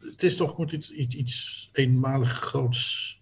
het 0.01 0.23
is 0.23 0.37
toch 0.37 0.59
moet 0.59 0.73
iets, 0.73 0.91
iets, 0.91 1.15
iets 1.15 1.69
eenmalig 1.73 2.33
groots, 2.33 3.21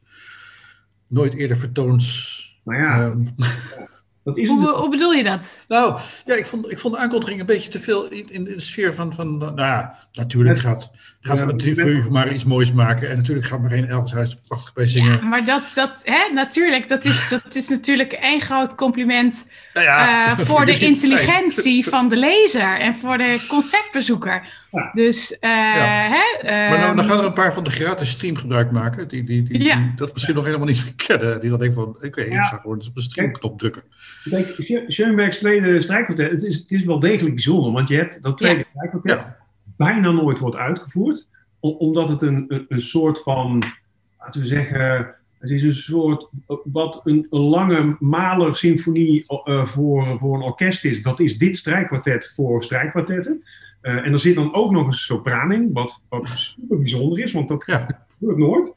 nooit 1.07 1.35
eerder 1.35 1.57
vertoons. 1.57 2.41
Nou 2.65 2.83
ja, 2.83 3.01
Ehm, 3.01 3.25
dat 4.25 4.37
is 4.37 4.49
hoe, 4.49 4.91
bedoel 4.91 5.13
je 5.13 5.23
dat? 5.23 5.63
nou, 5.69 6.01
ja, 6.27 6.35
ik 6.35 6.47
vond, 6.47 6.71
ik 6.71 6.79
vond 6.79 6.95
de 6.95 7.01
aankondiging 7.01 7.41
een 7.41 7.47
beetje 7.47 7.71
te 7.71 7.79
veel 7.79 8.09
in, 8.09 8.29
in 8.31 8.45
de 8.45 8.61
sfeer 8.61 8.95
van, 8.95 9.15
van 9.15 9.39
nou 9.39 9.57
ja, 9.57 9.99
natuurlijk 10.13 10.59
gaat, 10.59 10.91
gaat 11.21 11.39
Ja, 11.39 11.47
het 11.47 12.11
maar 12.11 12.33
iets 12.33 12.45
moois 12.45 12.73
maken. 12.73 13.11
En 13.11 13.17
natuurlijk 13.17 13.47
gaat 13.47 13.61
maar 13.61 13.73
één 13.73 13.89
Elvis 13.89 14.37
prachtig 14.49 14.73
bij 14.73 14.87
zingen. 14.87 15.13
Ja, 15.13 15.25
maar 15.25 15.45
dat, 15.45 15.73
dat 15.75 16.01
hè, 16.03 16.33
natuurlijk, 16.33 16.89
dat 16.89 17.05
is, 17.05 17.29
dat 17.29 17.55
is 17.55 17.69
natuurlijk 17.69 18.13
één 18.13 18.41
groot 18.41 18.75
compliment 18.75 19.51
Nou 19.75 19.87
ja, 19.87 20.27
eh, 20.27 20.39
voor 20.47 20.65
de 20.67 20.79
intelligentie 20.79 21.89
van 21.89 22.09
de 22.09 22.17
lezer 22.17 22.79
en 22.79 22.95
voor 22.95 23.19
de 23.19 23.47
concertbezoeker. 23.49 24.61
Ja. 24.71 24.91
Dus, 24.95 25.39
eh, 25.39 25.51
hè, 25.51 26.51
Maar 26.71 26.79
nou, 26.79 26.97
dan 26.97 26.99
ehm, 26.99 27.09
gaan 27.09 27.19
er 27.19 27.25
een 27.25 27.33
paar 27.33 27.53
van 27.53 27.65
de 27.65 27.71
gratis 27.71 28.11
stream 28.11 28.37
gebruik 28.37 28.71
maken, 28.71 29.09
die, 29.09 29.25
die, 29.25 29.43
die, 29.43 29.63
Ja. 29.65 29.77
die 29.77 29.93
dat 29.97 30.13
misschien 30.13 30.35
nog 30.35 30.45
helemaal 30.45 30.67
niet 30.67 30.95
kennen. 31.07 31.41
Die 31.41 31.51
dan 31.51 31.59
denken 31.59 31.75
van, 31.83 31.89
oké, 32.07 32.21
ik 32.21 32.33
Ja. 32.33 32.43
ga 32.43 32.57
gewoon 32.57 32.77
eens 32.77 32.89
op 32.89 32.95
de 32.95 33.03
streamknop 33.03 33.59
drukken. 33.59 33.83
Kijk, 34.31 34.55
Scho- 34.59 34.85
Schoenbergs 34.87 35.39
tweede 35.39 35.81
strijkkwartet, 35.81 36.31
het 36.31 36.43
is, 36.43 36.57
het 36.57 36.71
is 36.71 36.85
wel 36.85 36.99
degelijk 36.99 37.35
bijzonder, 37.35 37.73
want 37.73 37.89
je 37.89 37.97
hebt 37.97 38.23
dat 38.23 38.37
tweede 38.39 38.65
strijkkwartet 38.71 39.31
bijna 39.77 40.11
nooit 40.11 40.39
wordt 40.39 40.57
uitgevoerd, 40.57 41.29
omdat 41.61 42.09
het 42.09 42.23
een, 42.23 42.45
een, 42.49 42.67
een 42.69 42.83
soort 42.83 43.23
van, 43.23 43.63
laten 44.19 44.41
we 44.41 44.47
zeggen, 44.47 45.15
het 45.43 45.51
is 45.51 45.63
een 45.63 45.75
soort, 45.75 46.31
wat 46.65 47.01
een, 47.05 47.27
een 47.31 47.41
lange 47.41 47.97
Mahler-symfonie 47.99 49.27
eh, 49.27 49.67
voor, 49.67 50.19
voor 50.19 50.35
een 50.37 50.43
orkest 50.43 50.85
is, 50.85 51.03
dat 51.03 51.21
is 51.21 51.39
dit 51.39 51.57
strijkkwartet 51.57 52.33
voor 52.35 52.63
strijkkwartetten. 52.65 53.43
Eh, 53.81 53.95
en 54.07 54.13
er 54.13 54.19
zit 54.19 54.35
dan 54.35 54.55
ook 54.55 54.71
nog 54.71 54.87
een 54.87 54.93
sopraan 54.93 55.53
in, 55.53 55.73
wat, 55.73 56.03
wat 56.09 56.29
super 56.29 56.79
bijzonder 56.79 57.19
is, 57.19 57.33
want 57.33 57.49
dat 57.49 57.67
Ja, 57.67 57.87
gebeurt 58.19 58.39
nooit. 58.39 58.75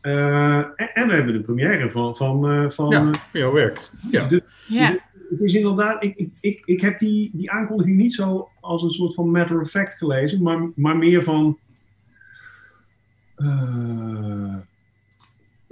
Eh, 0.00 0.56
en, 0.56 0.90
en 0.94 1.06
we 1.08 1.14
hebben 1.14 1.32
de 1.34 1.40
première 1.40 1.90
van, 1.90 2.16
van, 2.16 2.50
eh, 2.50 2.70
van 2.70 2.90
ja, 2.90 3.10
jouw 3.32 3.52
werk. 3.52 3.90
Ja. 4.10 4.26
dus 4.28 4.40
ja. 4.68 4.98
het 5.30 5.40
is 5.40 5.54
inderdaad, 5.54 6.02
ik, 6.04 6.16
ik, 6.16 6.30
ik, 6.40 6.62
ik 6.64 6.80
heb 6.80 6.98
die, 6.98 7.30
die 7.32 7.50
aankondiging 7.50 7.96
niet 7.96 8.14
zo 8.14 8.48
als 8.60 8.82
een 8.82 8.90
soort 8.90 9.14
van 9.14 9.30
matter 9.30 9.60
of 9.60 9.70
fact 9.70 9.94
gelezen, 9.94 10.42
maar, 10.42 10.70
maar 10.74 10.96
meer 10.96 11.22
van. 11.22 11.58
eh, 13.34 14.56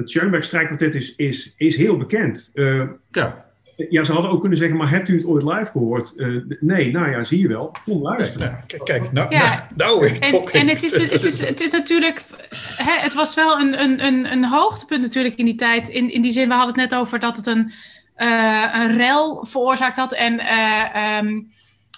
het 0.00 0.10
Schoenberg 0.10 0.44
strijkkwartet 0.44 0.94
is, 0.94 1.14
is, 1.16 1.54
is 1.56 1.76
heel 1.76 1.96
bekend. 1.96 2.50
Eh, 2.54 2.82
ja. 3.10 3.44
ja, 3.90 4.04
ze 4.04 4.12
hadden 4.12 4.30
ook 4.30 4.40
kunnen 4.40 4.58
zeggen, 4.58 4.76
maar 4.76 4.90
hebt 4.90 5.08
u 5.08 5.14
het 5.14 5.26
ooit 5.26 5.44
live 5.44 5.70
gehoord? 5.70 6.16
Eh, 6.16 6.28
nee, 6.60 6.90
nou 6.90 7.10
ja, 7.10 7.24
zie 7.24 7.40
je 7.40 7.48
wel. 7.48 7.74
Kom 7.84 8.02
luisteren. 8.02 8.64
Kijk, 8.66 8.84
kijk, 8.84 9.12
nou, 9.12 9.30
Ja. 9.34 9.66
nou, 9.76 10.00
nou, 10.00 10.06
ik 10.06 10.18
En, 10.18 10.60
en 10.60 10.68
het, 10.68 10.82
is, 10.82 11.10
het, 11.10 11.24
is, 11.24 11.40
het 11.46 11.60
is 11.60 11.70
natuurlijk, 11.70 12.22
hè, 12.76 13.00
het 13.00 13.14
was 13.14 13.34
wel 13.34 13.60
een, 13.60 13.82
een, 13.82 14.04
een, 14.04 14.32
een 14.32 14.44
hoogtepunt 14.44 15.00
natuurlijk 15.00 15.36
in 15.36 15.44
die 15.44 15.54
tijd. 15.54 15.88
In, 15.88 16.12
in 16.12 16.22
die 16.22 16.32
zin, 16.32 16.48
we 16.48 16.54
hadden 16.54 16.80
het 16.80 16.90
net 16.90 17.00
over 17.00 17.18
dat 17.18 17.36
het 17.36 17.46
een, 17.46 17.72
eh, 18.20 18.74
een 18.74 18.96
rel 18.96 19.44
veroorzaakt 19.44 19.96
had. 19.96 20.12
En 20.12 20.38
eh, 20.38 20.94
ehm, 20.94 21.40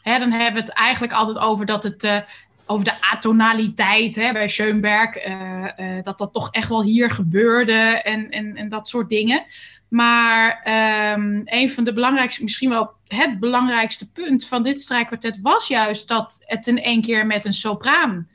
hè, 0.03 0.19
dan 0.19 0.33
hebben 0.33 0.53
we 0.53 0.69
het 0.69 0.73
eigenlijk 0.79 1.13
altijd 1.13 1.39
over 1.39 1.67
dat 1.67 1.85
het, 1.85 2.05
eh, 2.05 2.17
over 2.67 2.85
de 2.85 2.97
atonaliteit 3.01 4.17
hè, 4.17 4.33
bij 4.33 4.49
Schoenberg. 4.49 5.17
eh, 5.17 5.97
eh, 5.99 6.05
dat 6.05 6.19
dat 6.19 6.33
toch 6.33 6.51
echt 6.51 6.69
wel 6.69 6.83
hier 6.83 7.11
gebeurde 7.11 7.73
en, 8.03 8.31
en, 8.31 8.57
en 8.57 8.69
dat 8.69 8.89
soort 8.89 9.09
dingen. 9.09 9.45
Maar 9.89 10.61
ehm, 10.65 11.41
een 11.45 11.71
van 11.71 11.85
de 11.85 11.93
belangrijkste, 11.93 12.43
misschien 12.43 12.69
wel 12.71 12.91
het 13.07 13.41
belangrijkste 13.41 14.11
punt 14.11 14.47
van 14.47 14.63
dit 14.63 14.81
strijkkwartet 14.81 15.39
was 15.43 15.69
juist 15.69 16.09
dat 16.09 16.43
het 16.47 16.67
in 16.67 16.83
één 16.83 17.01
keer 17.03 17.27
met 17.27 17.45
een 17.45 17.55
sopraan 17.55 18.29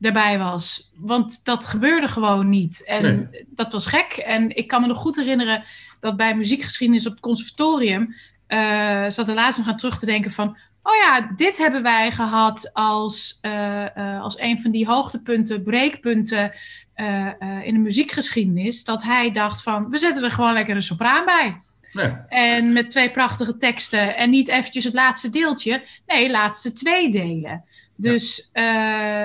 erbij 0.00 0.38
was. 0.38 0.90
Want 0.96 1.44
dat 1.44 1.64
gebeurde 1.64 2.08
gewoon 2.08 2.48
niet. 2.48 2.84
En 2.84 3.02
Nee. 3.02 3.44
dat 3.48 3.72
was 3.72 3.86
gek. 3.86 4.12
En 4.12 4.56
ik 4.56 4.68
kan 4.68 4.80
me 4.80 4.86
nog 4.86 4.98
goed 4.98 5.16
herinneren 5.16 5.64
dat 6.00 6.16
bij 6.16 6.34
muziekgeschiedenis 6.36 7.06
op 7.06 7.12
het 7.12 7.20
conservatorium 7.20 8.14
eh 8.46 9.04
zat 9.08 9.28
er 9.28 9.34
laatst 9.34 9.58
nog 9.58 9.68
aan 9.68 9.76
terug 9.76 9.98
te 9.98 10.06
denken 10.06 10.30
van. 10.30 10.56
Oh 10.86 10.94
ja, 10.94 11.32
dit 11.36 11.56
hebben 11.56 11.82
wij 11.82 12.10
gehad 12.10 12.70
als, 12.72 13.38
eh, 13.40 13.96
eh, 13.96 14.22
als 14.22 14.38
een 14.38 14.62
van 14.62 14.70
die 14.70 14.86
hoogtepunten, 14.86 15.62
breekpunten 15.62 16.52
eh, 16.94 17.26
eh, 17.38 17.66
in 17.66 17.74
de 17.74 17.80
muziekgeschiedenis. 17.80 18.84
Dat 18.84 19.02
hij 19.02 19.30
dacht 19.30 19.62
van, 19.62 19.90
we 19.90 19.98
zetten 19.98 20.24
er 20.24 20.30
gewoon 20.30 20.52
lekker 20.52 20.76
een 20.76 20.82
sopraan 20.82 21.24
bij. 21.24 21.60
Ja, 21.92 22.26
En 22.28 22.72
met 22.72 22.90
twee 22.90 23.10
prachtige 23.10 23.56
teksten. 23.56 24.16
En 24.16 24.30
niet 24.30 24.48
eventjes 24.48 24.84
het 24.84 24.94
laatste 24.94 25.30
deeltje. 25.30 25.82
Nee, 26.06 26.30
laatste 26.30 26.72
twee 26.72 27.10
delen. 27.10 27.64
Dus 27.96 28.48
eh, 28.52 28.64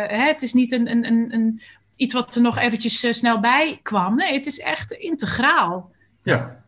hè, 0.08 0.28
het 0.28 0.42
is 0.42 0.54
niet 0.54 0.72
een, 0.72 0.90
een, 0.92 1.08
een, 1.08 1.34
een, 1.34 1.62
iets 1.96 2.14
wat 2.14 2.36
er 2.36 2.42
nog 2.42 2.58
eventjes 2.58 3.18
snel 3.18 3.40
bij 3.40 3.80
kwam. 3.84 4.16
Nee, 4.16 4.34
het 4.34 4.48
is 4.48 4.60
echt 4.60 4.92
integraal. 4.92 5.92
ja, 6.24 6.64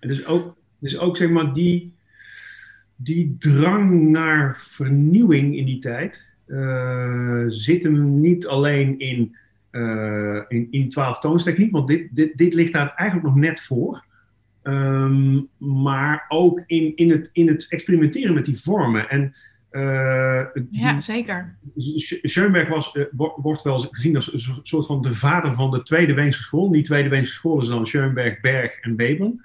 Het 0.00 0.10
is 0.10 0.26
ook, 0.26 0.44
het 0.80 0.90
is 0.90 0.98
ook 0.98 1.16
zeg 1.16 1.28
maar 1.28 1.52
die, 1.52 1.93
die 2.96 3.36
drang 3.38 4.08
naar 4.08 4.56
vernieuwing 4.58 5.56
in 5.56 5.64
die 5.64 5.78
tijd 5.78 6.32
eh, 6.46 7.44
zit 7.48 7.82
hem 7.82 8.20
niet 8.20 8.46
alleen 8.46 8.98
in, 8.98 9.36
eh 9.70 10.40
in, 10.48 10.68
in 10.70 10.88
12 10.88 11.18
toonstechniek, 11.18 11.72
want 11.72 11.88
dit, 11.88 12.08
dit, 12.10 12.36
dit 12.36 12.54
ligt 12.54 12.72
daar 12.72 12.92
eigenlijk 12.94 13.28
nog 13.28 13.36
net 13.36 13.60
voor. 13.60 14.04
Ehm, 14.62 15.40
maar 15.58 16.24
ook 16.28 16.62
in, 16.66 16.96
in, 16.96 17.10
het, 17.10 17.30
in 17.32 17.48
het 17.48 17.66
experimenteren 17.68 18.34
met 18.34 18.44
die 18.44 18.60
vormen. 18.60 19.08
En 19.10 19.34
eh, 19.70 20.44
Ja, 20.70 21.00
zeker. 21.00 21.56
Sch- 21.76 22.18
Schoenberg 22.22 22.68
was, 22.68 22.98
wo- 23.10 23.34
wordt 23.42 23.62
wel 23.62 23.78
gezien 23.78 24.14
als 24.16 24.32
een 24.32 24.38
so- 24.38 24.60
soort 24.62 24.86
van 24.86 25.02
de 25.02 25.14
vader 25.14 25.54
van 25.54 25.70
de 25.70 25.82
Tweede 25.82 26.14
Weense 26.14 26.42
school. 26.42 26.70
Die 26.70 26.82
Tweede 26.82 27.08
Weense 27.08 27.32
school 27.32 27.60
is 27.60 27.68
dan 27.68 27.86
Schoenberg, 27.86 28.40
Berg 28.40 28.80
en 28.80 28.96
Webern. 28.96 29.44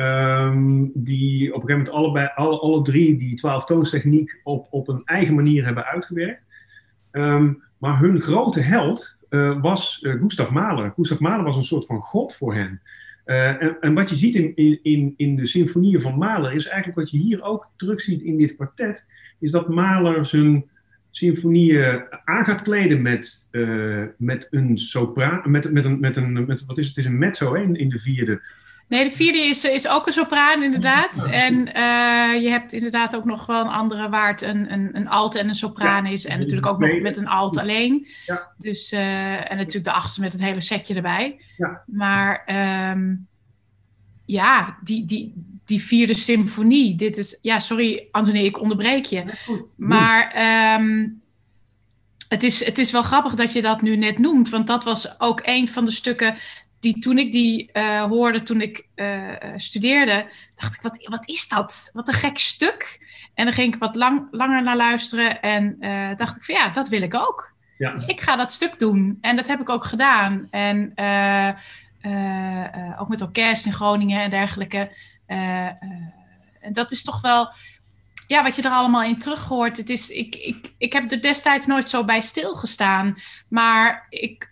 Ehm, 0.00 0.86
die 0.94 1.54
op 1.54 1.62
een 1.62 1.68
gegeven 1.68 1.92
moment 1.94 2.30
alle, 2.34 2.60
alle 2.60 2.82
drie 2.82 3.18
die 3.18 3.34
twaalftoonstechniek 3.34 4.40
op, 4.42 4.66
op 4.70 4.88
een 4.88 5.02
eigen 5.04 5.34
manier 5.34 5.64
hebben 5.64 5.84
uitgewerkt. 5.84 6.42
Ehm, 7.10 7.52
maar 7.78 7.98
hun 7.98 8.20
grote 8.20 8.60
held 8.60 9.18
eh, 9.28 9.60
was 9.60 10.02
eh, 10.02 10.12
Gustav 10.12 10.50
Mahler. 10.50 10.92
Gustav 10.96 11.18
Mahler 11.18 11.44
was 11.44 11.56
een 11.56 11.64
soort 11.64 11.86
van 11.86 12.00
god 12.00 12.34
voor 12.34 12.54
hen. 12.54 12.80
Eh, 13.24 13.62
en, 13.62 13.76
en 13.80 13.94
wat 13.94 14.10
je 14.10 14.16
ziet 14.16 14.34
in, 14.34 14.54
in- 14.82 15.14
in, 15.16 15.36
de 15.36 15.46
symfonieën 15.46 16.00
van 16.00 16.18
Mahler 16.18 16.52
is 16.52 16.66
eigenlijk 16.66 16.98
wat 16.98 17.10
je 17.10 17.18
hier 17.18 17.42
ook 17.42 17.68
terugziet 17.76 18.22
in 18.22 18.38
dit 18.38 18.54
kwartet, 18.54 19.06
is 19.40 19.50
dat 19.50 19.68
Mahler 19.68 20.26
zijn 20.26 20.64
symfonieën 21.10 22.02
aan 22.24 22.44
gaat 22.44 22.62
kleden 22.62 23.02
met, 23.02 23.48
met 24.16 24.46
een 24.50 24.78
sopraan, 24.78 25.50
met, 25.50 25.72
met 25.72 25.84
een, 25.84 26.00
met 26.00 26.16
een, 26.16 26.32
met, 26.46 26.64
wat 26.66 26.78
is 26.78 26.86
het, 26.86 26.96
het 26.96 27.04
is 27.04 27.10
een 27.10 27.18
mezzo 27.18 27.54
hè, 27.54 27.62
in, 27.62 27.76
in 27.76 27.88
de 27.88 27.98
vierde. 27.98 28.40
Nee, 28.90 29.04
de 29.04 29.10
vierde 29.10 29.38
is, 29.38 29.64
is 29.64 29.88
ook 29.88 30.06
een 30.06 30.12
sopraan, 30.12 30.62
inderdaad. 30.62 31.26
En 31.30 31.74
eh, 31.74 32.42
je 32.42 32.48
hebt 32.48 32.72
inderdaad 32.72 33.16
ook 33.16 33.24
nog 33.24 33.46
wel 33.46 33.60
een 33.60 33.68
andere 33.68 34.08
waar 34.08 34.28
het 34.28 34.42
een, 34.42 34.72
een, 34.72 34.90
een 34.92 35.08
alt 35.08 35.34
en 35.34 35.48
een 35.48 35.54
sopraan 35.54 36.06
is. 36.06 36.26
En 36.26 36.38
natuurlijk 36.38 36.66
ook 36.66 36.80
nog 36.80 37.00
met 37.00 37.16
een 37.16 37.28
alt 37.28 37.58
alleen. 37.58 38.06
Ja. 38.26 38.52
Dus, 38.58 38.92
eh, 38.92 39.50
en 39.50 39.56
natuurlijk 39.56 39.84
de 39.84 39.92
achtste 39.92 40.20
met 40.20 40.32
het 40.32 40.40
hele 40.40 40.60
setje 40.60 40.94
erbij. 40.94 41.40
Ja. 41.56 41.82
Maar 41.86 42.42
ehm, 42.46 43.14
ja, 44.24 44.78
die, 44.82 45.04
die, 45.04 45.34
die 45.64 45.82
vierde 45.82 46.14
symfonie. 46.14 46.94
Dit 46.94 47.16
is, 47.16 47.38
ja, 47.42 47.58
sorry 47.58 48.08
Anthony, 48.10 48.44
ik 48.44 48.60
onderbreek 48.60 49.04
je. 49.04 49.24
Maar 49.76 50.30
ehm, 50.30 51.08
het, 52.28 52.42
is, 52.42 52.64
het 52.64 52.78
is 52.78 52.90
wel 52.90 53.02
grappig 53.02 53.34
dat 53.34 53.52
je 53.52 53.62
dat 53.62 53.82
nu 53.82 53.96
net 53.96 54.18
noemt. 54.18 54.48
Want 54.48 54.66
dat 54.66 54.84
was 54.84 55.20
ook 55.20 55.40
een 55.44 55.68
van 55.68 55.84
de 55.84 55.90
stukken 55.90 56.36
die 56.80 56.98
toen 56.98 57.18
ik 57.18 57.32
die 57.32 57.72
eh, 57.72 58.02
hoorde, 58.02 58.42
toen 58.42 58.60
ik 58.60 58.86
eh, 58.94 59.42
eh, 59.42 59.52
studeerde, 59.56 60.26
dacht 60.54 60.74
ik, 60.74 60.82
wat, 60.82 61.06
wat 61.08 61.28
is 61.28 61.48
dat? 61.48 61.90
Wat 61.92 62.08
een 62.08 62.14
gek 62.14 62.38
stuk. 62.38 63.08
En 63.34 63.44
dan 63.44 63.54
ging 63.54 63.74
ik 63.74 63.80
wat 63.80 63.94
lang, 63.94 64.28
langer 64.30 64.62
naar 64.62 64.76
luisteren 64.76 65.42
en 65.42 65.76
dacht 66.16 66.36
ik 66.36 66.44
van 66.44 66.54
ja, 66.54 66.68
dat 66.68 66.88
wil 66.88 67.02
ik 67.02 67.14
ook. 67.14 67.52
Ja. 67.78 67.94
Ik 68.06 68.20
ga 68.20 68.36
dat 68.36 68.52
stuk 68.52 68.78
doen. 68.78 69.18
En 69.20 69.36
dat 69.36 69.46
heb 69.46 69.60
ik 69.60 69.68
ook 69.68 69.84
gedaan. 69.84 70.48
En 70.50 70.92
ook 72.98 73.08
met 73.08 73.22
orkest 73.22 73.66
in 73.66 73.72
Groningen 73.72 74.22
en 74.22 74.30
dergelijke. 74.30 74.96
En 75.26 76.72
dat 76.72 76.90
is 76.92 77.02
toch 77.02 77.20
wel 77.20 77.52
ja, 78.26 78.42
wat 78.42 78.56
je 78.56 78.62
er 78.62 78.70
allemaal 78.70 79.02
in 79.02 79.18
terug 79.18 79.44
hoort. 79.44 79.76
Het 79.76 79.90
is, 79.90 80.10
ik, 80.10 80.34
ik, 80.34 80.72
ik 80.78 80.92
heb 80.92 81.12
er 81.12 81.20
destijds 81.20 81.66
nooit 81.66 81.88
zo 81.88 82.04
bij 82.04 82.20
stilgestaan. 82.20 83.16
Maar 83.48 84.06
ik 84.08 84.49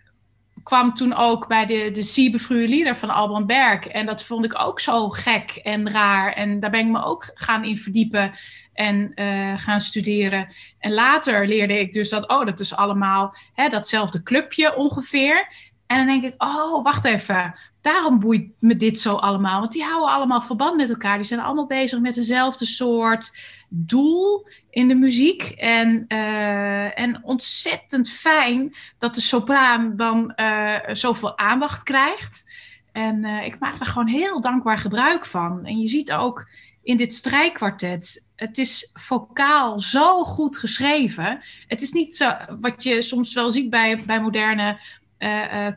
kwam 0.63 0.93
toen 0.93 1.13
ook 1.13 1.47
bij 1.47 1.65
de, 1.65 1.91
de 1.91 2.03
Siebefruwe 2.03 2.67
Lieder 2.67 2.97
van 2.97 3.09
Alban 3.09 3.45
Berg. 3.45 3.87
En 3.87 4.05
dat 4.05 4.23
vond 4.23 4.45
ik 4.45 4.61
ook 4.61 4.79
zo 4.79 5.09
gek 5.09 5.51
en 5.63 5.91
raar. 5.91 6.33
En 6.33 6.59
daar 6.59 6.69
ben 6.69 6.79
ik 6.79 6.91
me 6.91 7.03
ook 7.03 7.31
gaan 7.33 7.63
in 7.63 7.77
verdiepen 7.77 8.31
en 8.73 9.11
uh, 9.15 9.53
gaan 9.57 9.79
studeren. 9.79 10.47
En 10.79 10.93
later 10.93 11.47
leerde 11.47 11.79
ik 11.79 11.91
dus 11.91 12.09
dat, 12.09 12.29
oh, 12.29 12.45
dat 12.45 12.59
is 12.59 12.75
allemaal 12.75 13.35
hè, 13.53 13.67
datzelfde 13.67 14.23
clubje 14.23 14.75
ongeveer. 14.75 15.47
En 15.87 15.97
dan 15.97 16.07
denk 16.07 16.33
ik, 16.33 16.43
oh, 16.43 16.83
wacht 16.83 17.05
even. 17.05 17.55
Daarom 17.81 18.19
boeit 18.19 18.47
me 18.59 18.75
dit 18.75 18.99
zo 18.99 19.15
allemaal. 19.15 19.59
Want 19.59 19.71
die 19.71 19.83
houden 19.83 20.09
allemaal 20.09 20.41
verband 20.41 20.77
met 20.77 20.89
elkaar. 20.89 21.15
Die 21.15 21.25
zijn 21.25 21.39
allemaal 21.39 21.67
bezig 21.67 21.99
met 21.99 22.13
dezelfde 22.13 22.65
soort 22.65 23.37
doel 23.69 24.47
in 24.69 24.87
de 24.87 24.95
muziek. 24.95 25.41
En, 25.49 26.05
uh, 26.07 26.99
en 26.99 27.23
ontzettend 27.23 28.09
fijn 28.09 28.75
dat 28.97 29.15
de 29.15 29.21
sopraan 29.21 29.95
dan 29.95 30.33
uh, 30.35 30.75
zoveel 30.91 31.37
aandacht 31.37 31.83
krijgt. 31.83 32.43
En 32.91 33.23
uh, 33.23 33.45
ik 33.45 33.59
maak 33.59 33.77
daar 33.79 33.87
gewoon 33.87 34.07
heel 34.07 34.41
dankbaar 34.41 34.77
gebruik 34.77 35.25
van. 35.25 35.65
En 35.65 35.79
je 35.79 35.87
ziet 35.87 36.11
ook 36.11 36.49
in 36.83 36.97
dit 36.97 37.13
strijkkwartet, 37.13 38.29
het 38.35 38.57
is 38.57 38.89
vocaal 38.93 39.79
zo 39.79 40.23
goed 40.23 40.57
geschreven. 40.57 41.41
Het 41.67 41.81
is 41.81 41.91
niet 41.91 42.15
zo, 42.15 42.31
wat 42.59 42.83
je 42.83 43.01
soms 43.01 43.33
wel 43.33 43.51
ziet 43.51 43.69
bij, 43.69 44.03
bij 44.05 44.21
moderne 44.21 44.79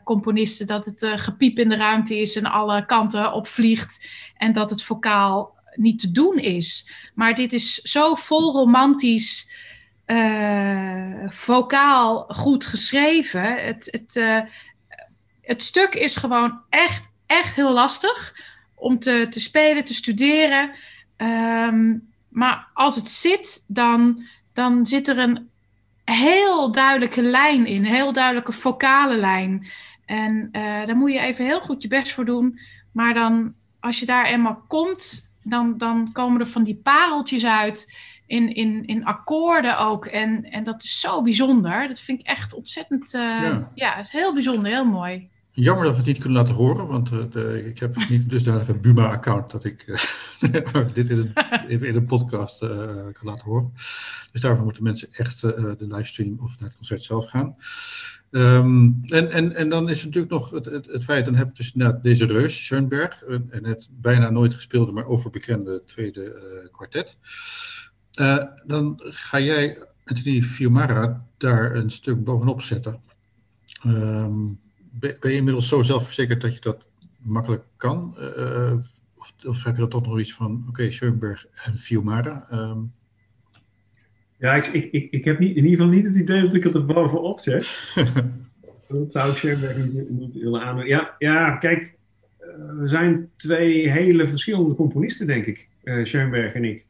componisten, 0.03 0.67
dat 0.67 0.85
het 0.85 1.05
gepiep 1.15 1.59
in 1.59 1.69
de 1.69 1.75
ruimte 1.75 2.19
is 2.19 2.35
en 2.35 2.45
alle 2.45 2.85
kanten 2.85 3.33
opvliegt 3.33 4.07
en 4.37 4.53
dat 4.53 4.69
het 4.69 4.83
vocaal 4.83 5.53
niet 5.75 5.99
te 5.99 6.11
doen 6.11 6.37
is. 6.37 6.91
Maar 7.15 7.33
dit 7.33 7.53
is 7.53 7.73
zo 7.73 8.15
vol 8.15 8.51
romantisch, 8.51 9.51
uh, 10.07 11.29
vocaal 11.29 12.25
goed 12.27 12.65
geschreven. 12.65 13.65
Het, 13.65 13.87
het, 13.91 14.15
uh, 14.15 14.39
het 15.41 15.63
stuk 15.63 15.93
is 15.95 16.15
gewoon 16.15 16.61
echt, 16.69 17.11
echt 17.25 17.55
heel 17.55 17.71
lastig 17.71 18.35
om 18.75 18.99
te, 18.99 19.27
te 19.29 19.39
spelen, 19.39 19.85
te 19.85 19.93
studeren. 19.93 20.71
Um, 21.17 22.11
maar 22.29 22.67
als 22.73 22.95
het 22.95 23.09
zit, 23.09 23.65
dan, 23.67 24.23
dan 24.53 24.85
zit 24.85 25.07
er 25.07 25.17
een 25.17 25.49
heel 26.05 26.71
duidelijke 26.71 27.21
lijn 27.21 27.65
in, 27.65 27.85
een 27.85 27.93
heel 27.93 28.13
duidelijke 28.13 28.51
vocale 28.51 29.15
lijn. 29.15 29.67
En 30.05 30.49
uh, 30.51 30.85
daar 30.85 30.95
moet 30.95 31.11
je 31.11 31.19
even 31.19 31.45
heel 31.45 31.61
goed 31.61 31.81
je 31.81 31.87
best 31.87 32.13
voor 32.13 32.25
doen. 32.25 32.59
Maar 32.91 33.13
dan, 33.13 33.53
als 33.79 33.99
je 33.99 34.05
daar 34.05 34.25
eenmaal 34.25 34.63
komt, 34.67 35.31
dan, 35.43 35.77
dan 35.77 36.11
komen 36.11 36.39
er 36.39 36.47
van 36.47 36.63
die 36.63 36.79
pareltjes 36.83 37.45
uit 37.45 37.95
in, 38.27 38.55
in, 38.55 38.85
in 38.85 39.05
akkoorden 39.05 39.79
ook. 39.79 40.05
En, 40.05 40.43
en 40.51 40.63
dat 40.63 40.83
is 40.83 40.99
zo 40.99 41.23
bijzonder. 41.23 41.87
Dat 41.87 41.99
vind 41.99 42.19
ik 42.19 42.27
echt 42.27 42.53
ontzettend, 42.53 43.13
uh, 43.13 43.21
ja. 43.21 43.71
ja, 43.73 44.05
heel 44.09 44.33
bijzonder, 44.33 44.71
heel 44.71 44.85
mooi. 44.85 45.29
Jammer 45.55 45.83
dat 45.83 45.93
we 45.93 45.99
het 45.99 46.07
niet 46.07 46.17
kunnen 46.17 46.37
laten 46.37 46.55
horen, 46.55 46.87
want 46.87 47.11
uh, 47.11 47.19
de, 47.31 47.65
ik 47.65 47.79
heb 47.79 47.95
niet 48.09 48.29
dusdanig 48.29 48.67
een 48.67 48.81
Buma-account 48.81 49.51
dat 49.51 49.63
ik 49.63 49.85
uh, 49.87 50.85
dit 50.93 51.09
in 51.09 51.33
een, 51.67 51.81
in 51.81 51.95
een 51.95 52.05
podcast 52.05 52.63
uh, 52.63 52.69
kan 52.95 53.25
laten 53.27 53.45
horen. 53.45 53.73
Dus 54.31 54.41
daarvoor 54.41 54.63
moeten 54.63 54.83
mensen 54.83 55.07
echt 55.11 55.41
de 55.41 55.75
livestream 55.79 56.37
of 56.41 56.59
naar 56.59 56.67
het 56.67 56.77
concert 56.77 57.03
zelf 57.03 57.25
gaan. 57.25 57.55
Um, 58.35 59.01
en, 59.05 59.31
en, 59.31 59.55
en 59.55 59.69
dan 59.69 59.89
is 59.89 60.05
natuurlijk 60.05 60.33
nog 60.33 60.49
het, 60.49 60.65
het, 60.65 60.85
het 60.85 61.03
feit, 61.03 61.25
dan 61.25 61.35
heb 61.35 61.47
je 61.47 61.53
dus 61.53 61.73
inderdaad 61.73 62.03
deze 62.03 62.25
reus, 62.25 62.65
Schoenberg, 62.65 63.23
en 63.23 63.65
het 63.65 63.89
bijna 63.91 64.29
nooit 64.29 64.53
gespeelde, 64.53 64.91
maar 64.91 65.05
overbekende 65.05 65.83
tweede 65.85 66.69
kwartet. 66.71 67.17
dan 68.65 68.99
ga 69.03 69.39
jij, 69.39 69.77
Anthony 70.05 70.41
Fiumara, 70.41 71.27
daar 71.37 71.75
een 71.75 71.89
stuk 71.89 72.23
bovenop 72.23 72.61
zetten. 72.61 72.99
Um, 73.85 74.59
ben 74.91 75.17
je 75.21 75.33
inmiddels 75.33 75.67
zo 75.67 75.83
zelfverzekerd 75.83 76.41
dat 76.41 76.53
je 76.53 76.59
dat 76.59 76.85
makkelijk 77.17 77.63
kan? 77.77 78.15
Of, 79.15 79.33
of, 79.45 79.63
heb 79.63 79.73
je 79.73 79.79
dan 79.79 79.89
toch 79.89 80.05
nog 80.05 80.19
iets 80.19 80.33
van, 80.33 80.55
oké, 80.61 80.69
okay, 80.69 80.91
Schoenberg 80.91 81.45
en 81.53 81.77
Fiumara? 81.77 82.47
Um... 82.51 82.93
Ja, 84.37 84.53
ik, 84.53 84.67
ik, 84.67 84.91
ik, 84.91 85.11
ik 85.11 85.25
heb 85.25 85.39
niet, 85.39 85.55
in 85.55 85.63
ieder 85.63 85.69
geval 85.69 85.93
niet 85.93 86.05
het 86.05 86.17
idee 86.17 86.41
dat 86.41 86.55
ik 86.55 86.63
het 86.63 86.75
er 86.75 86.85
bovenop 86.85 87.39
zet. 87.39 87.93
dat 88.87 89.11
zou 89.11 89.29
ik 89.29 89.37
Schoenberg 89.37 89.77
niet, 89.77 90.09
niet 90.09 90.33
willen 90.33 90.61
aannemen. 90.61 90.87
Ja, 90.87 91.15
ja, 91.17 91.55
kijk, 91.55 91.93
uh, 92.41 92.47
we 92.79 92.87
zijn 92.87 93.29
twee 93.35 93.89
hele 93.89 94.27
verschillende 94.27 94.75
componisten, 94.75 95.27
denk 95.27 95.45
ik, 95.45 95.67
uh, 95.83 96.05
Schoenberg 96.05 96.53
en 96.53 96.63
ik. 96.63 96.85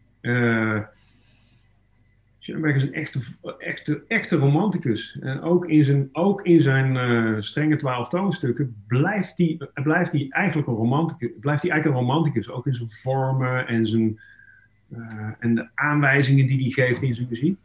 Schoenberg 2.44 2.76
is 2.76 2.84
een 2.84 2.94
echte, 2.94 3.20
echte, 3.58 4.04
echte 4.08 4.38
romanticus. 4.38 5.18
En 5.22 5.42
ook 5.42 5.66
in 5.66 5.84
zijn, 5.84 6.10
ook 6.12 6.42
in 6.42 6.62
zijn 6.62 6.96
uh, 6.96 7.42
strenge 7.42 7.76
twaalf 7.76 8.10
toonstukken 8.10 8.84
blijft 8.88 9.38
hij 9.38 9.58
blijft 9.74 10.12
hij 10.12 10.28
eigenlijk 10.30 10.68
een 10.68 10.76
romanticus. 10.76 11.30
Blijft 11.40 11.62
hij 11.62 11.72
eigenlijk 11.72 12.02
een 12.02 12.08
romanticus. 12.08 12.50
Ook 12.50 12.68
in 12.68 12.74
zijn 12.74 12.92
vormen 12.92 13.68
en, 13.68 13.86
zijn, 13.86 14.04
uh, 14.04 14.20
en 15.40 15.56
de 15.56 15.68
aanwijzingen 15.76 16.48
die 16.48 16.62
hij 16.62 16.86
geeft 16.86 17.02
in 17.02 17.16
zijn 17.16 17.28
muziek. 17.30 17.58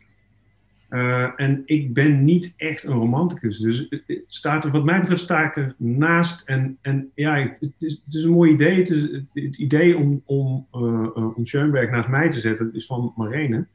Uh, 0.91 1.29
en 1.37 1.63
ik 1.65 1.95
ben 1.95 2.25
niet 2.25 2.55
echt 2.57 2.85
een 2.85 2.95
romanticus. 2.95 3.59
Dus 3.59 3.89
staat 4.27 4.65
er, 4.65 4.71
wat 4.71 4.85
mij 4.85 5.01
betreft 5.01 5.23
sta 5.23 5.45
ik 5.45 5.57
er 5.57 5.75
naast. 5.77 6.43
En, 6.49 6.79
en 6.81 7.11
ja, 7.15 7.57
het 7.61 7.73
is, 7.79 8.03
het 8.05 8.15
is 8.15 8.23
een 8.23 8.31
mooi 8.31 8.53
idee. 8.53 8.79
Het, 8.79 8.91
is, 8.91 9.09
het 9.33 9.59
idee 9.59 9.97
om, 9.97 10.23
om, 10.25 10.67
om 11.11 11.47
Schoenberg 11.47 11.91
naast 11.91 12.09
mij 12.09 12.31
te 12.31 12.41
zetten 12.41 12.71
is 12.75 12.87
van 12.87 13.13
Marene. 13.17 13.67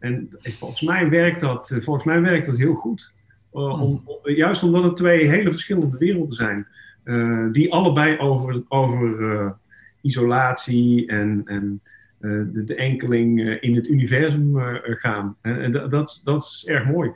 En 0.00 0.28
volgens 0.40 0.80
mij 0.80 1.08
werkt 1.08 1.40
dat, 1.40 1.70
eh, 1.70 1.80
volgens 1.80 2.04
mij 2.04 2.20
werkt 2.20 2.46
dat 2.46 2.56
heel 2.56 2.74
goed. 2.74 3.12
Uh, 3.54 3.82
om, 3.82 4.02
juist 4.22 4.62
omdat 4.62 4.84
het 4.84 4.96
twee 4.96 5.28
hele 5.28 5.50
verschillende 5.50 5.98
werelden 5.98 6.34
zijn. 6.34 6.66
Uh, 7.04 7.46
die 7.52 7.72
allebei 7.72 8.18
over, 8.18 8.62
over 8.68 9.20
uh, 9.20 9.50
isolatie 10.00 11.06
en, 11.06 11.42
en 11.44 11.80
de, 12.20 12.64
de, 12.64 12.74
enkeling 12.74 13.60
in 13.60 13.76
het 13.76 13.88
universum 13.88 14.56
gaan. 14.82 15.36
En 15.42 15.72
dat, 15.72 16.20
dat 16.24 16.42
is 16.42 16.64
erg 16.66 16.84
mooi. 16.84 17.10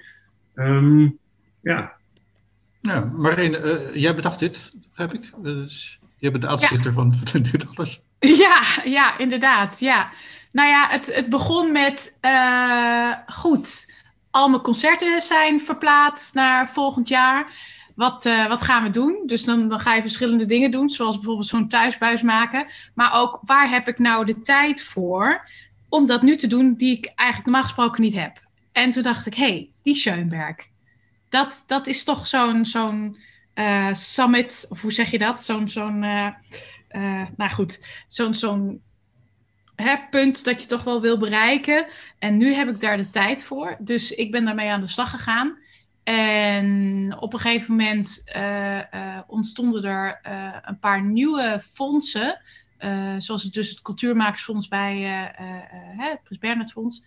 Um, 0.55 1.19
ja. 1.61 1.93
Ja, 2.81 3.05
Marijn, 3.05 3.57
jij 3.95 4.15
bedacht 4.15 4.39
dit, 4.39 4.73
heb 4.95 5.13
ik. 5.13 5.31
Dus, 5.37 5.99
jij 6.19 6.31
bent 6.31 6.43
de 6.43 6.49
uitzichter 6.49 6.87
ja. 6.87 6.93
van, 6.93 7.15
van 7.25 7.43
dit 7.43 7.77
alles. 7.77 8.03
Ja, 8.19 8.63
ja, 8.85 9.19
inderdaad. 9.19 9.81
Ja. 9.81 10.11
Nou 10.55 10.69
ja, 10.69 10.89
het, 10.89 11.15
het 11.15 11.29
begon 11.29 11.73
met 11.73 12.19
uh, 12.23 13.13
goed. 13.27 13.95
Al 14.31 14.49
mijn 14.49 14.63
concerten 14.63 15.23
zijn 15.23 15.61
verplaatst 15.61 16.35
naar 16.35 16.69
volgend 16.71 17.09
jaar. 17.09 17.47
Wat, 17.95 18.27
uh, 18.27 18.49
wat 18.49 18.63
gaan 18.63 18.83
we 18.83 18.91
doen? 18.91 19.23
Dus 19.27 19.45
dan, 19.45 19.69
dan 19.69 19.81
ga 19.81 19.95
je 19.95 20.01
verschillende 20.01 20.47
dingen 20.47 20.71
doen, 20.71 20.91
zoals 20.91 21.17
bijvoorbeeld 21.17 21.47
zo'n 21.47 21.69
thuisbuis 21.69 22.23
maken. 22.23 22.67
Maar 22.95 23.13
ook 23.13 23.41
waar 23.45 23.71
heb 23.71 23.89
ik 23.89 23.99
nou 23.99 24.25
de 24.25 24.43
tijd 24.43 24.83
voor 24.83 25.49
om 25.89 26.07
dat 26.07 26.23
nu 26.23 26.37
te 26.37 26.47
doen 26.47 26.75
die 26.75 26.97
ik 26.97 27.05
eigenlijk 27.05 27.49
normaal 27.49 27.63
gesproken 27.63 28.03
niet 28.03 28.15
heb? 28.15 28.43
En 28.73 28.91
toen 28.91 29.03
dacht 29.03 29.27
ik, 29.27 29.35
hé, 29.35 29.47
hey, 29.47 29.71
die 29.83 29.95
Schoenberg. 29.95 30.57
Dat, 31.29 31.65
dat 31.67 31.87
is 31.87 32.05
toch 32.05 32.27
zo'n 32.27 33.17
uh, 33.55 33.93
summit, 33.93 34.67
of 34.69 34.81
hoe 34.81 34.93
zeg 34.93 35.11
je 35.11 35.19
dat? 35.19 35.45
Zo'n, 35.45 35.71
zo'n 35.71 35.99
nou 37.37 37.51
goed, 37.51 37.87
zo'n 38.09 38.81
punt 40.11 40.45
dat 40.45 40.63
je 40.63 40.69
toch 40.69 40.85
wel 40.85 41.01
wil 41.01 41.19
bereiken. 41.19 41.87
En 42.19 42.37
nu 42.37 42.53
heb 42.53 42.69
ik 42.69 42.81
daar 42.81 42.97
de 42.97 43.11
tijd 43.11 43.45
voor. 43.45 43.77
Dus 43.79 44.11
ik 44.11 44.31
ben 44.31 44.45
daarmee 44.45 44.71
aan 44.71 44.81
de 44.81 44.87
slag 44.87 45.11
gegaan. 45.11 45.57
En 46.05 47.17
op 47.19 47.33
een 47.33 47.39
gegeven 47.39 47.77
moment 47.77 48.23
uh, 48.37 48.79
uh, 48.79 49.21
ontstonden 49.27 49.85
er 49.85 50.21
uh, 50.27 50.57
een 50.63 50.79
paar 50.79 51.03
nieuwe 51.03 51.61
fondsen. 51.61 52.41
zoals 53.19 53.43
het 53.43 53.53
dus 53.53 53.69
het 53.69 53.83
Cultuurmakersfonds 53.83 54.69
bij 54.69 55.01
het 55.97 56.23
Prins 56.23 56.39
Bernhard 56.41 56.73
Fonds. 56.73 57.05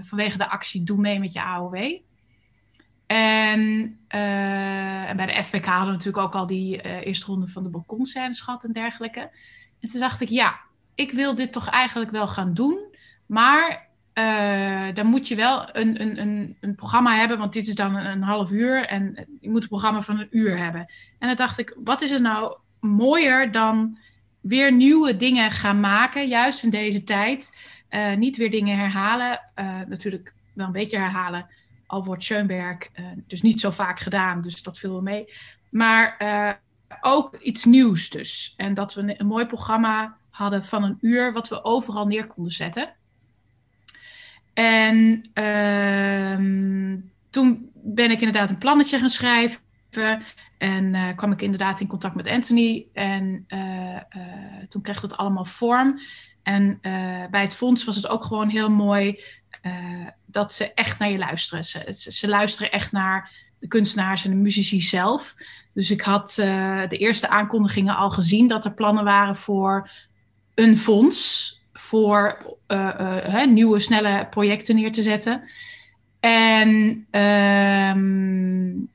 vanwege 0.00 0.38
de 0.38 0.48
actie 0.48 0.82
Doe 0.82 0.98
mee 0.98 1.18
met 1.18 1.32
je 1.32 1.42
AOW. 1.42 1.74
En, 3.06 3.60
en, 4.08 5.16
bij 5.16 5.26
de 5.26 5.44
FPK 5.44 5.66
hadden 5.66 5.86
we 5.86 5.92
natuurlijk 5.92 6.24
ook 6.24 6.34
al 6.34 6.46
die 6.46 6.80
eerste 7.04 7.26
ronde 7.26 7.48
van 7.48 7.62
de 7.62 7.68
balkonscènes 7.68 8.40
gehad 8.40 8.64
en 8.64 8.72
dergelijke. 8.72 9.30
En 9.80 9.88
toen 9.88 10.00
dacht 10.00 10.20
ik, 10.20 10.28
ja, 10.28 10.60
ik 10.94 11.12
wil 11.12 11.34
dit 11.34 11.52
toch 11.52 11.68
eigenlijk 11.68 12.10
wel 12.10 12.28
gaan 12.28 12.54
doen. 12.54 12.78
Maar 13.26 13.90
uh, 14.14 14.94
dan 14.94 15.06
moet 15.06 15.28
je 15.28 15.36
wel 15.36 15.76
een, 15.76 16.00
een, 16.00 16.20
een, 16.20 16.56
een, 16.60 16.74
programma 16.74 17.16
hebben, 17.16 17.38
want 17.38 17.52
dit 17.52 17.66
is 17.66 17.74
dan 17.74 17.94
een, 17.94 18.22
half 18.22 18.50
uur 18.50 18.86
en 18.86 19.26
je 19.40 19.50
moet 19.50 19.62
een 19.62 19.68
programma 19.68 20.02
van 20.02 20.18
een 20.18 20.28
uur 20.30 20.58
hebben. 20.58 20.80
En 21.18 21.28
dan 21.28 21.36
dacht 21.36 21.58
ik, 21.58 21.76
wat 21.84 22.02
is 22.02 22.10
er 22.10 22.20
nou 22.20 22.56
mooier 22.80 23.52
dan 23.52 23.98
weer 24.40 24.72
nieuwe 24.72 25.16
dingen 25.16 25.50
gaan 25.50 25.80
maken, 25.80 26.28
juist 26.28 26.64
in 26.64 26.70
deze 26.70 27.04
tijd. 27.04 27.58
Uh, 27.90 28.14
niet 28.14 28.36
weer 28.36 28.50
dingen 28.50 28.78
herhalen, 28.78 29.40
uh, 29.56 29.80
natuurlijk 29.88 30.34
wel 30.52 30.66
een 30.66 30.72
beetje 30.72 30.98
herhalen, 30.98 31.46
al 31.86 32.04
wordt 32.04 32.24
Schoenberg 32.24 32.88
dus 33.26 33.42
niet 33.42 33.60
zo 33.60 33.70
vaak 33.70 34.00
gedaan, 34.00 34.42
dus 34.42 34.62
dat 34.62 34.78
viel 34.78 34.90
wel 34.90 35.02
mee. 35.02 35.32
Maar 35.68 36.16
ook 37.00 37.36
iets 37.36 37.64
nieuws 37.64 38.10
dus. 38.10 38.54
En 38.56 38.74
dat 38.74 38.94
we 38.94 39.00
een, 39.00 39.20
een 39.20 39.26
mooi 39.26 39.46
programma 39.46 40.16
hadden 40.30 40.64
van 40.64 40.82
een 40.82 40.98
uur, 41.00 41.32
wat 41.32 41.48
we 41.48 41.64
overal 41.64 42.06
neer 42.06 42.26
konden 42.26 42.52
zetten. 42.52 42.94
En 44.54 45.28
ehm, 45.32 46.98
toen 47.30 47.70
ben 47.74 48.10
ik 48.10 48.18
inderdaad 48.18 48.50
een 48.50 48.58
plannetje 48.58 48.98
gaan 48.98 49.10
schrijven. 49.10 49.60
En 50.58 50.94
uh, 50.94 51.16
kwam 51.16 51.32
ik 51.32 51.42
inderdaad 51.42 51.80
in 51.80 51.86
contact 51.86 52.14
met 52.14 52.28
Anthony. 52.28 52.86
En 52.92 53.44
uh, 53.48 53.94
uh, 54.16 54.62
toen 54.68 54.82
kreeg 54.82 55.00
dat 55.00 55.16
allemaal 55.16 55.44
vorm. 55.44 56.00
En 56.42 56.78
bij 57.30 57.42
het 57.42 57.54
fonds 57.54 57.84
was 57.84 57.96
het 57.96 58.08
ook 58.08 58.24
gewoon 58.24 58.48
heel 58.48 58.70
mooi 58.70 59.22
dat 60.26 60.52
ze 60.52 60.74
echt 60.74 60.98
naar 60.98 61.10
je 61.10 61.18
luisteren. 61.18 61.64
Ze, 61.64 61.92
ze, 61.96 62.12
ze, 62.12 62.28
luisteren 62.28 62.72
echt 62.72 62.92
naar 62.92 63.30
de 63.58 63.66
kunstenaars 63.66 64.24
en 64.24 64.30
de 64.30 64.36
muzici 64.36 64.80
zelf. 64.80 65.34
Dus 65.74 65.90
ik 65.90 66.00
had 66.00 66.32
de 66.88 66.96
eerste 66.98 67.28
aankondigingen 67.28 67.96
al 67.96 68.10
gezien 68.10 68.46
dat 68.48 68.64
er 68.64 68.74
plannen 68.74 69.04
waren 69.04 69.36
voor 69.36 69.90
een 70.54 70.78
fonds. 70.78 71.61
Voor 71.72 72.36
nieuwe, 73.48 73.78
snelle 73.78 74.26
projecten 74.30 74.74
neer 74.74 74.92
te 74.92 75.02
zetten. 75.02 75.42
En 76.20 77.06
um, 77.10 78.90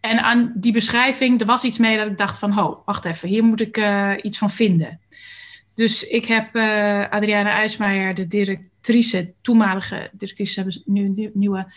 en 0.00 0.22
aan 0.22 0.52
die 0.54 0.72
beschrijving, 0.72 1.40
er 1.40 1.46
was 1.46 1.64
iets 1.64 1.78
mee 1.78 1.96
dat 1.96 2.06
ik 2.06 2.18
dacht 2.18 2.38
van, 2.38 2.50
ho, 2.50 2.82
wacht 2.84 3.04
even, 3.04 3.28
hier 3.28 3.44
moet 3.44 3.60
ik 3.60 3.76
uh, 3.76 4.12
iets 4.22 4.38
van 4.38 4.50
vinden. 4.50 5.00
Dus 5.74 6.08
ik 6.08 6.26
heb 6.26 6.56
Adriana 7.10 7.50
IJsmeijer, 7.50 8.14
de 8.14 8.26
directrice, 8.26 9.32
toenmalige 9.40 10.10
directrice, 10.12 10.60
hebben 10.60 10.82
nu 10.84 11.04
een 11.04 11.30
nieuwe, 11.34 11.72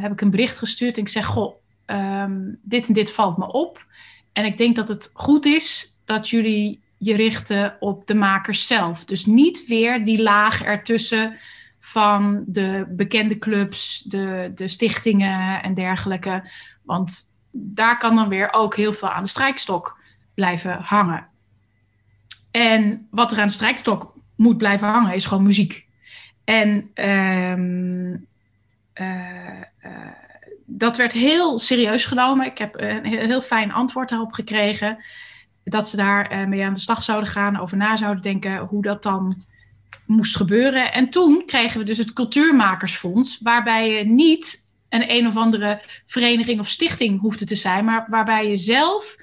heb 0.00 0.12
ik 0.12 0.20
een 0.20 0.30
bericht 0.30 0.58
gestuurd. 0.58 0.96
En 0.96 1.02
ik 1.02 1.08
zeg, 1.08 1.24
goh, 1.24 1.54
um, 1.86 2.58
dit 2.62 2.86
en 2.86 2.94
dit 2.94 3.12
valt 3.12 3.36
me 3.36 3.52
op. 3.52 3.86
En 4.32 4.44
ik 4.44 4.58
denk 4.58 4.76
dat 4.76 4.88
het 4.88 5.10
goed 5.14 5.44
is 5.44 5.96
dat 6.04 6.28
jullie 6.28 6.80
je 6.98 7.16
richten 7.16 7.76
op 7.80 8.06
de 8.06 8.14
makers 8.14 8.66
zelf. 8.66 9.04
Dus 9.04 9.26
niet 9.26 9.66
weer 9.66 10.04
die 10.04 10.22
laag 10.22 10.62
ertussen 10.62 11.36
van 11.78 12.44
de 12.46 12.86
bekende 12.88 13.38
clubs, 13.38 14.02
de, 14.02 14.50
de 14.54 14.68
stichtingen 14.68 15.62
en 15.62 15.74
dergelijke. 15.74 16.50
Want 16.82 17.34
daar 17.50 17.98
kan 17.98 18.16
dan 18.16 18.28
weer 18.28 18.52
ook 18.52 18.76
heel 18.76 18.92
veel 18.92 19.10
aan 19.10 19.22
de 19.22 19.28
strijkstok 19.28 20.00
blijven 20.34 20.78
hangen. 20.82 21.26
En 22.50 23.06
wat 23.10 23.32
er 23.32 23.38
aan 23.40 23.46
de 23.46 23.52
strijkstok 23.52 24.14
moet 24.36 24.58
blijven 24.58 24.88
hangen, 24.88 25.14
is 25.14 25.26
gewoon 25.26 25.42
muziek. 25.42 25.86
En 26.44 26.90
uh, 26.94 27.56
uh, 28.94 29.62
dat 30.66 30.96
werd 30.96 31.12
heel 31.12 31.58
serieus 31.58 32.04
genomen. 32.04 32.46
Ik 32.46 32.58
heb 32.58 32.80
een 32.80 33.04
heel 33.04 33.42
fijn 33.42 33.72
antwoord 33.72 34.08
daarop 34.08 34.32
gekregen. 34.32 35.04
Dat 35.68 35.88
ze 35.88 35.96
daar 35.96 36.32
uh, 36.32 36.46
mee 36.46 36.64
aan 36.64 36.74
de 36.74 36.80
slag 36.80 37.02
zouden 37.02 37.30
gaan, 37.30 37.60
over 37.60 37.76
na 37.76 37.96
zouden 37.96 38.22
denken 38.22 38.58
hoe 38.58 38.82
dat 38.82 39.02
dan 39.02 39.34
moest 40.06 40.36
gebeuren. 40.36 40.92
En 40.92 41.10
toen 41.10 41.42
kregen 41.46 41.78
we 41.78 41.84
dus 41.84 41.98
het 41.98 42.12
Cultuurmakersfonds, 42.12 43.38
waarbij 43.42 43.90
je 43.90 44.04
niet 44.04 44.66
een 44.88 45.10
een 45.10 45.26
of 45.26 45.36
andere 45.36 45.82
vereniging 46.06 46.60
of 46.60 46.68
stichting 46.68 47.20
hoefde 47.20 47.44
te 47.44 47.54
zijn, 47.54 47.84
maar 47.84 48.06
waarbij 48.10 48.48
je 48.48 48.56
zelf 48.56 49.16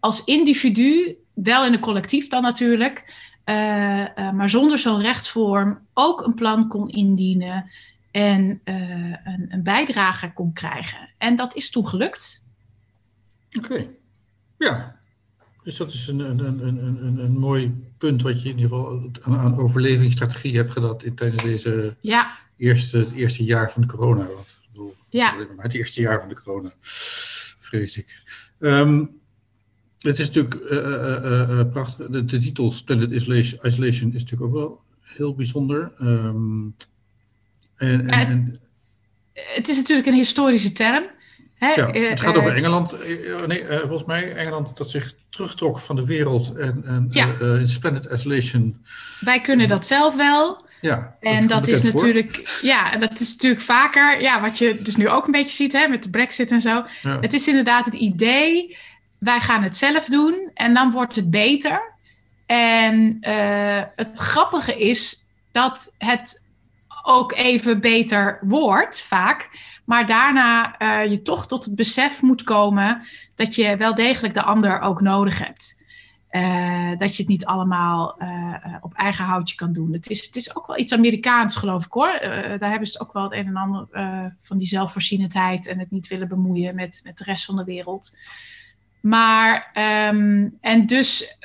als 0.00 0.24
individu, 0.24 1.16
wel 1.34 1.66
in 1.66 1.72
een 1.72 1.80
collectief 1.80 2.28
dan 2.28 2.42
natuurlijk, 2.42 3.26
uh, 3.44 4.00
uh, 4.00 4.32
maar 4.32 4.50
zonder 4.50 4.78
zo'n 4.78 5.00
rechtsvorm 5.00 5.86
ook 5.94 6.20
een 6.20 6.34
plan 6.34 6.68
kon 6.68 6.88
indienen 6.88 7.70
en 8.10 8.60
een, 8.64 9.46
een, 9.48 9.62
bijdrage 9.62 10.32
kon 10.32 10.52
krijgen. 10.52 11.08
En 11.18 11.36
dat 11.36 11.54
is 11.54 11.70
toen 11.70 11.88
gelukt. 11.88 12.42
Oké, 13.52 13.86
ja. 14.58 14.97
Dus 15.62 15.76
dat 15.76 15.92
is 15.92 16.06
een, 16.06 16.18
een, 16.18 16.38
een, 16.38 16.84
een, 16.84 17.18
een 17.18 17.38
mooi 17.38 17.74
punt 17.98 18.22
wat 18.22 18.42
je 18.42 18.48
in 18.48 18.58
ieder 18.58 18.70
geval 18.70 19.10
aan, 19.22 19.38
aan 19.38 19.56
overlevingsstrategie 19.56 20.56
hebt 20.56 20.72
gedaan 20.72 21.00
in, 21.02 21.14
tijdens 21.14 21.42
deze 21.42 21.96
ja. 22.00 22.36
eerste, 22.56 22.98
het 22.98 23.12
eerste 23.12 23.44
jaar 23.44 23.72
van 23.72 23.82
de 23.82 23.88
corona. 23.88 24.28
Bedoel, 24.68 24.94
ja. 25.08 25.34
Maar 25.56 25.64
het 25.64 25.74
eerste 25.74 26.00
jaar 26.00 26.20
van 26.20 26.28
de 26.28 26.42
corona, 26.42 26.70
vrees 27.58 27.96
ik. 27.96 28.22
Um, 28.58 29.20
het 29.98 30.18
is 30.18 30.26
natuurlijk 30.26 30.54
uh, 30.54 30.78
uh, 30.78 31.48
uh, 31.50 31.70
prachtig. 31.70 32.06
De, 32.06 32.24
de 32.24 32.38
titel 32.38 32.70
Splendid 32.70 33.10
Isolation, 33.10 33.66
Isolation 33.66 34.12
is 34.12 34.22
natuurlijk 34.22 34.42
ook 34.42 34.56
wel 34.56 34.82
heel 35.00 35.34
bijzonder. 35.34 35.92
Um, 36.00 36.74
en, 37.76 38.08
en, 38.08 38.28
en, 38.28 38.60
het 39.32 39.68
is 39.68 39.76
natuurlijk 39.76 40.08
een 40.08 40.14
historische 40.14 40.72
term. 40.72 41.04
Hè? 41.58 41.72
Ja, 41.72 41.90
het 41.90 42.20
gaat 42.20 42.36
over 42.36 42.56
Engeland. 42.56 42.96
Nee, 43.46 43.64
volgens 43.68 44.04
mij 44.04 44.34
Engeland 44.34 44.76
dat 44.76 44.90
zich 44.90 45.14
terugtrok 45.30 45.78
van 45.78 45.96
de 45.96 46.06
wereld 46.06 46.52
en, 46.56 46.82
en 46.86 47.06
ja. 47.10 47.34
in 47.40 47.68
Splendid 47.68 48.08
Isolation. 48.12 48.84
Wij 49.20 49.40
kunnen 49.40 49.68
dat 49.68 49.86
zelf 49.86 50.16
wel. 50.16 50.66
Ja, 50.80 51.16
en 51.20 51.46
dat 51.46 51.68
is 51.68 51.82
natuurlijk, 51.82 52.40
voor. 52.44 52.68
ja, 52.68 52.96
dat 52.96 53.20
is 53.20 53.32
natuurlijk 53.32 53.62
vaker, 53.62 54.20
ja, 54.22 54.40
wat 54.40 54.58
je 54.58 54.82
dus 54.82 54.96
nu 54.96 55.08
ook 55.08 55.24
een 55.24 55.32
beetje 55.32 55.54
ziet 55.54 55.72
hè, 55.72 55.88
met 55.88 56.02
de 56.02 56.10
Brexit 56.10 56.50
en 56.50 56.60
zo. 56.60 56.84
Ja. 57.02 57.20
Het 57.20 57.34
is 57.34 57.48
inderdaad 57.48 57.84
het 57.84 57.94
idee, 57.94 58.76
wij 59.18 59.40
gaan 59.40 59.62
het 59.62 59.76
zelf 59.76 60.04
doen 60.04 60.50
en 60.54 60.74
dan 60.74 60.90
wordt 60.90 61.16
het 61.16 61.30
beter. 61.30 61.92
En 62.46 63.18
uh, 63.20 63.82
het 63.94 64.18
grappige 64.18 64.76
is 64.76 65.26
dat 65.50 65.94
het 65.98 66.46
ook 67.02 67.32
even 67.32 67.80
beter 67.80 68.38
wordt, 68.42 69.02
vaak. 69.02 69.48
Maar 69.88 70.06
daarna 70.06 70.80
uh, 70.82 71.10
je 71.10 71.22
toch 71.22 71.46
tot 71.46 71.64
het 71.64 71.76
besef 71.76 72.22
moet 72.22 72.42
komen 72.42 73.02
dat 73.34 73.54
je 73.54 73.76
wel 73.76 73.94
degelijk 73.94 74.34
de 74.34 74.42
ander 74.42 74.80
ook 74.80 75.00
nodig 75.00 75.38
hebt. 75.38 75.86
Uh, 76.30 76.98
dat 76.98 77.16
je 77.16 77.22
het 77.22 77.30
niet 77.30 77.44
allemaal 77.44 78.16
uh, 78.22 78.54
op 78.80 78.94
eigen 78.94 79.24
houtje 79.24 79.54
kan 79.56 79.72
doen. 79.72 79.92
Het 79.92 80.10
is, 80.10 80.26
het 80.26 80.36
is 80.36 80.56
ook 80.56 80.66
wel 80.66 80.78
iets 80.78 80.92
Amerikaans, 80.92 81.56
geloof 81.56 81.84
ik 81.84 81.92
hoor. 81.92 82.18
daar 82.58 82.70
hebben 82.70 82.88
ze 82.88 83.00
ook 83.00 83.12
wel 83.12 83.22
het 83.22 83.32
een 83.32 83.46
en 83.46 83.56
ander 83.56 83.86
van 84.38 84.58
die 84.58 84.66
zelfvoorzienendheid 84.66 85.66
en 85.66 85.78
het 85.78 85.90
niet 85.90 86.08
willen 86.08 86.28
bemoeien 86.28 86.74
met, 86.74 87.00
met 87.04 87.18
de 87.18 87.24
rest 87.24 87.44
van 87.44 87.56
de 87.56 87.64
wereld. 87.64 88.18
Maar, 89.00 89.70
um, 90.10 90.58
en 90.60 90.86
dus, 90.86 91.36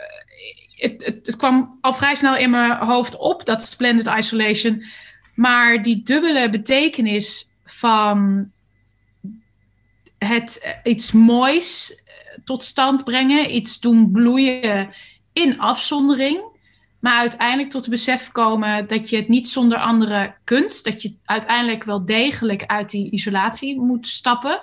het, 0.75 1.05
het 1.05 1.35
kwam 1.35 1.77
al 1.81 1.93
vrij 1.93 2.15
snel 2.15 2.35
in 2.35 2.49
mijn 2.49 2.77
hoofd 2.77 3.17
op, 3.17 3.45
dat 3.45 3.63
splendid 3.63 4.07
isolation. 4.07 4.83
Maar 5.35 5.81
die 5.81 6.03
dubbele 6.03 6.49
betekenis 6.49 7.51
van 7.83 8.51
het 10.17 10.79
iets 10.83 11.11
moois 11.11 12.01
tot 12.43 12.63
stand 12.63 13.03
brengen, 13.03 13.55
iets 13.55 13.79
doen 13.79 14.11
bloeien 14.11 14.89
in 15.33 15.59
afzondering, 15.59 16.41
maar 16.99 17.17
uiteindelijk 17.17 17.69
tot 17.69 17.81
het 17.81 17.89
besef 17.89 18.31
komen 18.31 18.87
dat 18.87 19.09
je 19.09 19.15
het 19.15 19.27
niet 19.27 19.49
zonder 19.49 19.77
anderen 19.77 20.35
kunt, 20.43 20.83
dat 20.83 21.01
je 21.01 21.15
uiteindelijk 21.25 21.83
wel 21.83 22.05
degelijk 22.05 22.63
uit 22.65 22.89
die 22.89 23.11
isolatie 23.11 23.79
moet 23.79 24.07
stappen. 24.07 24.61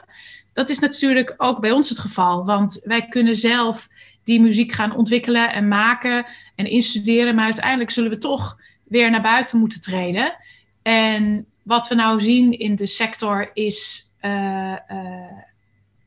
Dat 0.53 0.69
is 0.69 0.79
natuurlijk 0.79 1.35
ook 1.37 1.61
bij 1.61 1.73
ons 1.73 1.89
het 1.89 1.99
geval, 1.99 2.45
want 2.45 2.81
wij 2.85 3.09
kunnen 3.09 3.37
zelf 3.37 3.89
die 4.25 4.41
muziek 4.41 4.73
gaan 4.73 4.97
ontwikkelen 4.97 5.53
en 5.53 5.69
maken 5.69 6.27
en 6.55 6.67
instuderen, 6.67 7.35
maar 7.35 7.45
uiteindelijk 7.45 7.91
zullen 7.91 8.11
we 8.11 8.19
toch 8.19 8.57
weer 8.85 9.11
naar 9.11 9.23
buiten 9.23 9.59
moeten 9.59 9.81
treden. 9.81 10.37
En 10.83 11.50
wat 11.63 11.89
we 11.89 11.95
nou 11.95 12.21
zien 12.21 12.59
in 12.59 12.75
de 12.75 12.87
sector 12.87 13.51
is 13.55 14.11
uh, 14.25 14.77
uh, 14.91 15.31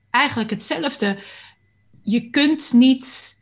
eigenlijk 0.09 0.49
hetzelfde. 0.49 1.17
Je 2.01 2.29
kunt 2.29 2.73
niet 2.73 3.39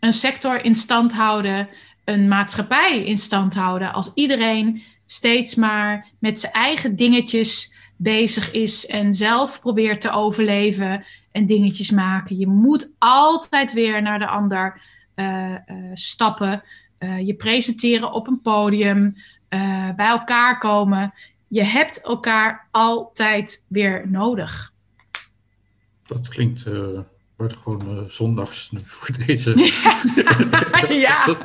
een 0.00 0.12
sector 0.12 0.64
in 0.64 0.74
stand 0.74 1.12
houden, 1.12 1.68
een 2.04 2.28
maatschappij 2.28 3.04
in 3.04 3.18
stand 3.18 3.54
houden, 3.54 3.92
als 3.92 4.10
iedereen 4.14 4.82
steeds 5.06 5.54
maar 5.54 6.06
met 6.18 6.40
zijn 6.40 6.52
eigen 6.52 6.96
dingetjes 6.96 7.74
bezig 7.96 8.50
is 8.50 8.86
en 8.86 9.14
zelf 9.14 9.60
probeert 9.60 10.00
te 10.00 10.10
overleven 10.10 11.04
en 11.32 11.46
dingetjes 11.46 11.90
maken. 11.90 12.38
Je 12.38 12.46
moet 12.46 12.92
altijd 12.98 13.72
weer 13.72 14.02
naar 14.02 14.18
de 14.18 14.26
ander 14.26 14.80
uh, 15.14 15.54
stappen, 15.92 16.62
je 17.24 17.34
presenteren 17.34 18.12
op 18.12 18.26
een 18.26 18.40
podium, 18.40 19.14
bij 19.96 20.08
elkaar 20.08 20.58
komen 20.58 21.14
je 21.48 21.64
hebt 21.64 22.00
elkaar 22.00 22.68
altijd 22.70 23.64
weer 23.68 24.10
nodig. 24.10 24.72
Dat 26.02 26.28
klinkt 26.28 26.66
uh, 26.66 26.98
gewoon 27.38 27.82
uh, 27.88 28.08
zondags 28.08 28.70
nu 28.70 28.78
voor 28.98 29.16
deze. 29.26 29.54
ja. 30.88 31.38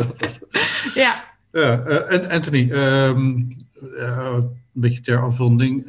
ja. 0.94 1.30
ja 1.52 1.88
uh, 2.12 2.30
Anthony, 2.30 2.72
um, 2.72 3.58
een 3.74 4.82
beetje 4.82 5.02
ter 5.02 5.22
afronding. 5.22 5.88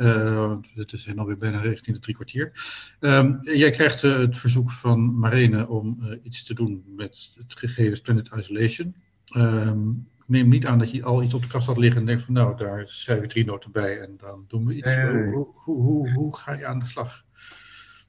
het 0.74 0.92
is 0.92 1.16
alweer 1.16 1.36
bijna 1.36 1.60
richting 1.60 1.96
de 1.96 2.02
drie 2.02 2.14
kwartier. 2.14 2.52
Um, 3.00 3.38
jij 3.42 3.70
krijgt 3.70 4.02
het 4.02 4.38
verzoek 4.38 4.70
van 4.70 5.18
Marene 5.18 5.68
om 5.68 6.18
iets 6.22 6.44
te 6.44 6.54
doen 6.54 6.84
met 6.96 7.34
het 7.38 7.58
gegeven 7.58 8.02
Planet 8.02 8.30
Isolation. 8.36 8.94
Um, 9.36 10.06
neem 10.26 10.48
niet 10.48 10.66
aan 10.66 10.78
dat 10.78 10.90
je 10.90 11.02
al 11.02 11.22
iets 11.22 11.34
op 11.34 11.42
de 11.42 11.48
kast 11.48 11.66
had 11.66 11.78
liggen 11.78 12.00
en 12.00 12.06
denkt 12.06 12.22
van 12.22 12.34
nou, 12.34 12.56
daar 12.56 12.82
schrijf 12.86 13.22
ik 13.22 13.28
drie 13.28 13.44
noten 13.44 13.72
bij 13.72 14.00
en 14.00 14.14
dan 14.16 14.44
doen 14.48 14.66
we 14.66 14.74
iets. 14.74 14.96
Nee, 14.96 15.04
nee, 15.04 15.22
nee. 15.22 15.32
Hoe, 15.32 15.48
hoe, 15.54 15.82
hoe, 15.82 16.10
hoe, 16.12 16.36
ga 16.36 16.52
je 16.52 16.66
aan 16.66 16.78
de 16.78 16.86
slag? 16.86 17.24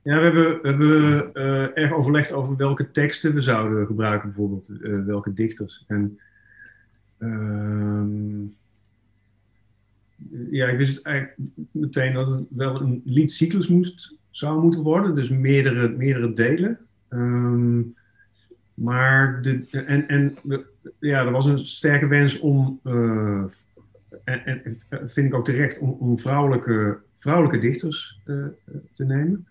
Ja, 0.03 0.17
we 0.17 0.23
hebben, 0.23 0.61
we 0.61 0.67
hebben 0.67 1.33
eh, 1.33 1.83
erg 1.83 1.91
overlegd 1.91 2.31
over 2.31 2.55
welke 2.55 2.91
teksten 2.91 3.33
we 3.33 3.41
zouden 3.41 3.85
gebruiken, 3.85 4.29
bijvoorbeeld 4.29 4.69
eh, 4.81 5.05
welke 5.05 5.33
dichters. 5.33 5.83
En 5.87 6.19
ehm, 7.17 8.41
ja, 10.51 10.67
ik 10.67 10.77
wist 10.77 11.05
eigenlijk 11.05 11.37
meteen 11.71 12.13
dat 12.13 12.27
het 12.27 12.45
wel 12.49 12.81
een 12.81 13.01
liedcyclus 13.05 13.67
moest, 13.67 14.17
zou 14.29 14.61
moeten 14.61 14.81
worden, 14.81 15.15
dus 15.15 15.29
meerdere, 15.29 15.89
meerdere 15.89 16.33
delen. 16.33 16.79
Ehm, 17.09 17.81
maar 18.73 19.41
de, 19.41 19.65
en, 19.71 20.07
en 20.07 20.37
ja, 20.99 21.25
er 21.25 21.31
was 21.31 21.45
een 21.45 21.59
sterke 21.59 22.07
wens 22.07 22.39
om, 22.39 22.79
uh, 22.83 23.43
en, 24.23 24.77
vind 24.89 25.27
ik 25.27 25.33
ook 25.33 25.45
terecht, 25.45 25.79
om, 25.79 25.89
om 25.89 26.19
vrouwelijke, 26.19 26.97
vrouwelijke 27.17 27.59
dichters 27.59 28.19
uh, 28.25 28.45
te 28.93 29.05
nemen. 29.05 29.47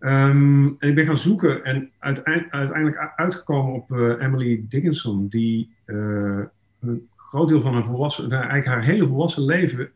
Um, 0.00 0.76
en 0.78 0.88
ik 0.88 0.94
ben 0.94 1.06
gaan 1.06 1.16
zoeken 1.16 1.64
en 1.64 1.90
uiteindelijk 1.98 3.12
uitgekomen 3.16 3.74
op 3.74 3.90
Emily 4.20 4.64
Dickinson, 4.68 5.28
die 5.28 5.74
een 5.84 7.08
groot 7.16 7.48
deel 7.48 7.62
van 7.62 7.74
haar 7.74 7.84
volwassen, 7.84 8.28
nou, 8.28 8.42
eigenlijk 8.42 8.66
haar 8.66 8.94
hele 8.94 9.06
volwassen 9.06 9.44
leven 9.44 9.90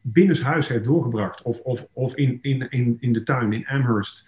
binnenshuis 0.00 0.68
heeft 0.68 0.84
doorgebracht. 0.84 1.42
Of, 1.42 1.60
of, 1.60 1.86
of 1.92 2.14
in, 2.16 2.38
in, 2.42 2.70
in, 2.70 2.96
in 3.00 3.12
de 3.12 3.22
tuin, 3.22 3.52
in 3.52 3.66
Amherst. 3.66 4.26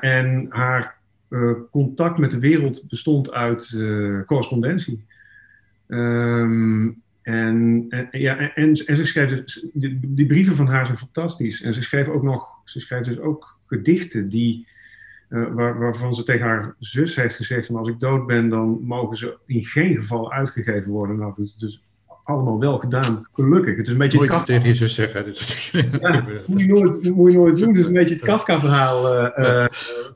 en 0.00 0.46
haar 0.48 0.96
contact 1.70 2.18
met 2.18 2.30
de 2.30 2.38
wereld 2.38 2.84
bestond 2.88 3.32
uit 3.32 3.72
uh, 3.76 4.24
correspondentie. 4.24 5.04
Um, 5.88 7.02
en, 7.22 7.88
ja, 8.10 8.54
en, 8.54 8.76
ze 8.76 9.04
schreef, 9.04 9.30
dus, 9.30 9.66
die, 9.72 10.26
brieven 10.26 10.56
van 10.56 10.66
haar 10.66 10.86
zijn 10.86 10.98
fantastisch. 10.98 11.62
En 11.62 11.74
ze 11.74 11.82
schreef 11.82 12.08
ook 12.08 12.22
nog, 12.22 12.60
ze 12.64 12.80
schreef 12.80 13.06
dus 13.06 13.18
ook 13.18 13.58
gedichten 13.66 14.28
die, 14.28 14.66
waar, 15.28 15.78
waarvan 15.78 16.14
ze 16.14 16.22
tegen 16.22 16.46
haar 16.46 16.74
zus 16.78 17.16
heeft 17.16 17.36
gezegd: 17.36 17.66
van 17.66 17.76
als 17.76 17.88
ik 17.88 18.00
dood 18.00 18.26
ben, 18.26 18.48
dan 18.48 18.78
mogen 18.82 19.16
ze 19.16 19.36
in 19.46 19.64
geen 19.64 19.94
geval 19.94 20.32
uitgegeven 20.32 20.90
worden. 20.90 21.16
Nou, 21.16 21.34
dus 21.56 21.84
allemaal 22.24 22.60
wel 22.60 22.78
gedaan, 22.78 23.26
gelukkig. 23.32 23.76
Het 23.76 23.86
is 23.86 23.92
een 23.92 23.98
beetje 23.98 24.18
Moet 24.18 24.26
je 24.26 24.42
tegen 24.42 24.68
je 24.68 24.74
zus 24.74 24.94
zeggen. 24.94 25.24
ja, 26.00 26.24
moet, 26.46 26.60
je 26.60 26.66
nooit, 26.66 27.14
moet 27.14 27.32
je 27.32 27.38
nooit 27.38 27.58
doen. 27.58 27.68
Het 27.68 27.76
is 27.76 27.84
een 27.84 27.92
beetje 27.92 28.14
het 28.14 28.24
Kafka-verhaal. 28.24 29.14
Uh, 29.14 29.38
uh, 29.38 29.66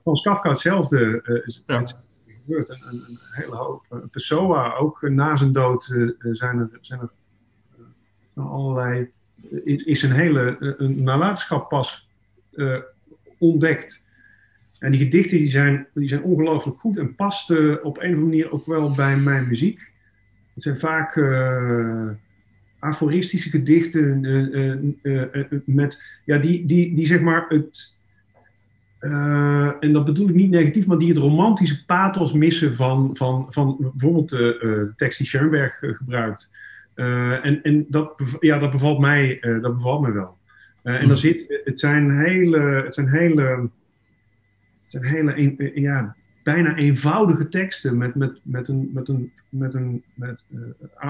van 0.04 0.20
Kafka 0.22 0.48
hetzelfde 0.48 1.22
uh, 1.24 1.44
is, 1.44 1.62
ja. 1.66 1.82
gebeurd. 2.44 2.68
Een, 2.68 2.82
een, 2.88 3.04
een, 3.08 3.18
hele 3.30 3.56
hoop. 3.56 4.06
Pessoa, 4.10 4.74
ook 4.74 5.08
na 5.08 5.36
zijn 5.36 5.52
dood 5.52 5.84
zijn 6.18 6.58
er, 6.58 6.78
zijn 6.80 7.00
er 7.00 7.10
allerlei... 8.34 9.10
is 9.64 10.02
een 10.02 10.12
hele 10.12 10.56
een 10.78 11.02
nalatenschap 11.02 11.68
pas 11.68 12.08
ontdekt. 13.38 14.02
En 14.78 14.90
die 14.90 15.00
gedichten 15.00 15.38
die 15.38 15.48
zijn, 15.48 15.86
die 15.94 16.08
zijn 16.08 16.22
ongelooflijk 16.22 16.80
goed 16.80 16.98
en 16.98 17.14
pasten 17.14 17.84
op 17.84 17.96
een 17.96 18.02
of 18.02 18.14
andere 18.14 18.22
manier 18.22 18.52
ook 18.52 18.66
wel 18.66 18.90
bij 18.90 19.16
mijn 19.16 19.48
muziek. 19.48 19.92
Het 20.58 20.66
zijn 20.66 20.78
vaak 20.78 21.16
uh, 21.16 22.08
aforistische 22.78 23.50
gedichten 23.50 24.24
uh, 24.24 25.22
uh, 25.32 25.44
met, 25.64 26.02
ja, 26.24 26.38
die, 26.38 26.66
die, 26.66 26.94
die 26.94 27.06
zeg 27.06 27.20
maar 27.20 27.44
het, 27.48 27.96
en 29.80 29.92
dat 29.92 30.04
bedoel 30.04 30.28
ik 30.28 30.34
niet 30.34 30.50
negatief, 30.50 30.86
maar 30.86 30.98
die 30.98 31.08
het 31.08 31.16
romantische 31.16 31.84
pathos 31.84 32.32
missen 32.32 32.74
van, 32.74 33.10
van, 33.16 33.46
van 33.48 33.76
bijvoorbeeld 33.78 34.28
de 34.28 34.92
tekst 34.96 35.18
die 35.18 35.26
Schoenberg 35.26 35.78
gebruikt. 35.78 36.50
en 36.94 37.62
en 37.62 37.86
dat, 37.88 38.22
ja, 38.40 38.58
dat 38.58 38.70
bevalt 38.70 38.98
mij, 38.98 39.38
dat 39.40 39.74
bevalt 39.74 40.00
mij 40.00 40.12
wel. 40.12 40.36
en 40.82 41.00
dan 41.00 41.08
mm. 41.08 41.16
zit, 41.16 41.60
het 41.64 41.80
zijn 41.80 42.18
hele, 42.18 42.60
het 42.60 42.94
zijn 42.94 43.08
hele, 43.08 43.70
het 44.82 44.90
zijn 44.90 45.04
hele, 45.04 45.72
ja, 45.74 46.16
bijna 46.52 46.76
eenvoudige 46.76 47.48
teksten 47.48 47.96
met, 47.96 48.14
met, 48.14 48.40
met 48.42 48.68
een, 48.68 48.90
met 48.92 49.08
een, 49.08 49.32
met 49.48 49.74
een 49.74 50.04
met, 50.14 50.44
uh, 50.50 50.60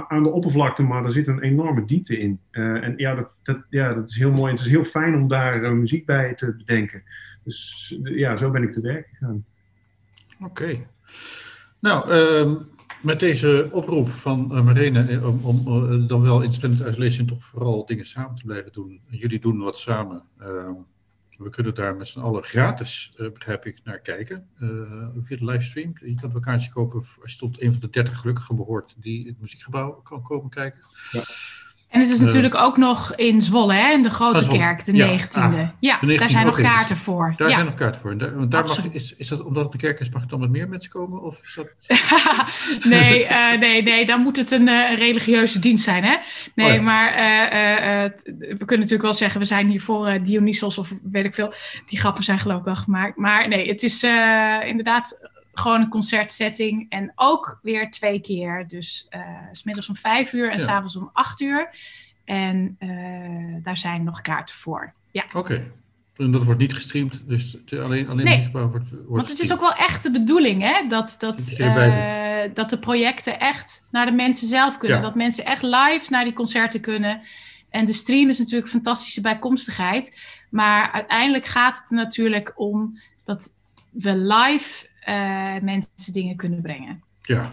aan 0.08 0.22
de 0.22 0.28
oppervlakte, 0.28 0.82
maar 0.82 1.04
er 1.04 1.12
zit 1.12 1.26
een 1.26 1.42
enorme 1.42 1.84
diepte 1.84 2.18
in. 2.18 2.40
Uh, 2.52 2.84
en 2.84 2.94
ja 2.96 3.14
dat, 3.14 3.34
dat, 3.42 3.58
ja, 3.70 3.94
dat 3.94 4.08
is 4.08 4.16
heel 4.16 4.30
mooi. 4.30 4.52
Het 4.52 4.60
is 4.60 4.68
heel 4.68 4.84
fijn 4.84 5.14
om 5.14 5.28
daar 5.28 5.62
uh, 5.62 5.70
muziek 5.70 6.06
bij 6.06 6.34
te 6.34 6.54
bedenken. 6.56 7.02
Dus 7.44 7.98
ja, 8.02 8.36
zo 8.36 8.50
ben 8.50 8.62
ik 8.62 8.72
te 8.72 8.80
werk 8.80 9.08
gegaan. 9.10 9.44
Oké. 10.40 10.86
Nou, 11.80 12.10
ehm, 12.10 12.54
met 13.02 13.20
deze 13.20 13.68
oproep 13.70 14.08
van 14.08 14.46
Marene 14.64 15.26
om, 15.26 15.40
om 15.44 16.06
dan 16.06 16.22
wel 16.22 16.42
in 16.42 16.52
Splendid 16.52 16.88
Isolation 16.88 17.26
toch 17.26 17.44
vooral 17.44 17.86
dingen 17.86 18.06
samen 18.06 18.36
te 18.36 18.44
blijven 18.44 18.72
doen. 18.72 19.00
Jullie 19.10 19.40
doen 19.40 19.58
wat 19.58 19.78
samen. 19.78 20.22
We 21.38 21.50
kunnen 21.50 21.74
daar 21.74 21.96
met 21.96 22.08
z'n 22.08 22.20
allen 22.20 22.44
gratis, 22.44 23.14
uh, 23.16 23.32
begrijp 23.32 23.66
ik, 23.66 23.80
naar 23.84 24.00
kijken. 24.00 24.48
Uh, 24.58 25.08
via 25.20 25.36
de 25.36 25.44
livestream. 25.44 25.92
Je 26.00 26.14
kan 26.14 26.34
een 26.34 26.40
kaartje 26.40 26.70
kopen 26.70 26.98
als 26.98 27.32
je 27.32 27.38
tot 27.38 27.62
een 27.62 27.70
van 27.72 27.80
de 27.80 27.90
dertig 27.90 28.18
gelukkigen 28.18 28.56
behoort 28.56 28.94
die 28.96 29.26
het 29.26 29.40
muziekgebouw 29.40 29.90
kan 29.90 30.22
komen 30.22 30.50
kijken. 30.50 30.80
Ja. 31.10 31.22
En 31.88 32.00
het 32.00 32.10
is 32.10 32.20
natuurlijk 32.20 32.54
ook 32.54 32.76
nog 32.76 33.14
in 33.14 33.42
Zwolle, 33.42 33.74
hè, 33.74 33.92
in 33.92 34.02
de 34.02 34.10
Grote 34.10 34.48
Kerk, 34.48 34.84
de 34.84 34.92
19e. 34.92 35.38
Ah, 35.38 35.58
ja, 35.80 35.98
daar 36.00 36.30
zijn 36.30 36.46
nog 36.46 36.60
kaarten 36.60 36.96
voor. 36.96 37.32
Daar 37.36 37.50
zijn 37.50 37.64
nog 37.64 37.74
kaarten 37.74 38.00
voor. 38.00 38.18
Daar, 38.18 38.34
want 38.34 38.50
daar 38.50 38.66
mag, 38.66 38.86
is, 38.90 39.14
is 39.14 39.28
dat 39.28 39.44
omdat 39.44 39.62
het 39.62 39.72
de 39.72 39.78
kerk 39.78 40.00
is, 40.00 40.10
mag 40.10 40.20
het 40.20 40.30
dan 40.30 40.40
met 40.40 40.50
meer 40.50 40.68
mensen 40.68 40.90
komen? 40.90 41.22
Of 41.22 41.42
is 41.44 41.54
dat... 41.54 41.66
nee, 42.94 43.24
uh, 43.24 43.58
nee, 43.58 43.82
nee, 43.82 44.06
dan 44.06 44.22
moet 44.22 44.36
het 44.36 44.50
een 44.50 44.66
uh, 44.66 44.96
religieuze 44.96 45.58
dienst 45.58 45.84
zijn. 45.84 46.04
Hè? 46.04 46.16
Nee, 46.54 46.68
oh 46.68 46.74
ja. 46.74 46.82
maar 46.82 47.10
uh, 47.10 48.10
we 48.28 48.64
kunnen 48.64 48.78
natuurlijk 48.78 49.02
wel 49.02 49.14
zeggen, 49.14 49.40
we 49.40 49.46
zijn 49.46 49.68
hier 49.68 49.82
voor 49.82 50.18
Dionysos 50.22 50.78
of 50.78 50.92
weet 51.02 51.24
ik 51.24 51.34
veel. 51.34 51.52
Die 51.86 51.98
grappen 51.98 52.24
zijn 52.24 52.38
geloof 52.38 52.58
ik 52.58 52.64
wel 52.64 52.76
gemaakt. 52.76 53.16
Maar 53.16 53.48
nee, 53.48 53.68
het 53.68 53.82
is 53.82 54.02
inderdaad 54.66 55.30
gewoon 55.58 55.80
een 55.80 55.88
concertsetting. 55.88 56.86
En 56.88 57.12
ook 57.14 57.58
weer 57.62 57.90
twee 57.90 58.20
keer. 58.20 58.68
Dus 58.68 59.06
uh, 59.10 59.20
s 59.52 59.62
middags 59.62 59.88
om 59.88 59.96
vijf 59.96 60.32
uur 60.32 60.50
en 60.50 60.58
ja. 60.58 60.64
s'avonds 60.64 60.96
om 60.96 61.10
acht 61.12 61.40
uur. 61.40 61.70
En 62.24 62.76
uh, 62.80 63.62
daar 63.62 63.76
zijn 63.76 64.04
nog 64.04 64.20
kaarten 64.20 64.54
voor. 64.54 64.92
Ja. 65.10 65.24
Oké. 65.34 65.72
En 66.16 66.30
dat 66.30 66.44
wordt 66.44 66.60
niet 66.60 66.74
gestreamd, 66.74 67.22
dus 67.28 67.58
alleen, 67.70 68.08
alleen 68.08 68.24
nee, 68.24 68.48
wordt, 68.52 68.72
wordt 68.72 68.90
Want 69.08 69.28
het 69.28 69.40
is 69.40 69.52
ook 69.52 69.60
wel 69.60 69.74
echt 69.74 70.02
de 70.02 70.10
bedoeling, 70.10 70.62
hè? 70.62 70.86
Dat, 70.88 71.16
dat, 71.18 71.54
uh, 71.58 72.42
dat 72.54 72.70
de 72.70 72.78
projecten 72.78 73.40
echt 73.40 73.86
naar 73.90 74.06
de 74.06 74.12
mensen 74.12 74.46
zelf 74.46 74.78
kunnen. 74.78 74.96
Ja. 74.96 75.02
Dat 75.02 75.14
mensen 75.14 75.44
echt 75.44 75.62
live 75.62 76.06
naar 76.08 76.24
die 76.24 76.32
concerten 76.32 76.80
kunnen. 76.80 77.20
En 77.70 77.84
de 77.84 77.92
stream 77.92 78.28
is 78.28 78.38
natuurlijk 78.38 78.68
fantastische 78.68 79.20
bijkomstigheid. 79.20 80.18
Maar 80.50 80.92
uiteindelijk 80.92 81.46
gaat 81.46 81.78
het 81.78 81.90
er 81.90 81.96
natuurlijk 81.96 82.52
om 82.56 82.98
dat 83.24 83.52
we 83.90 84.16
live 84.16 84.87
mensen 85.62 86.12
dingen 86.12 86.36
kunnen 86.36 86.62
brengen. 86.62 87.02
Ja. 87.22 87.52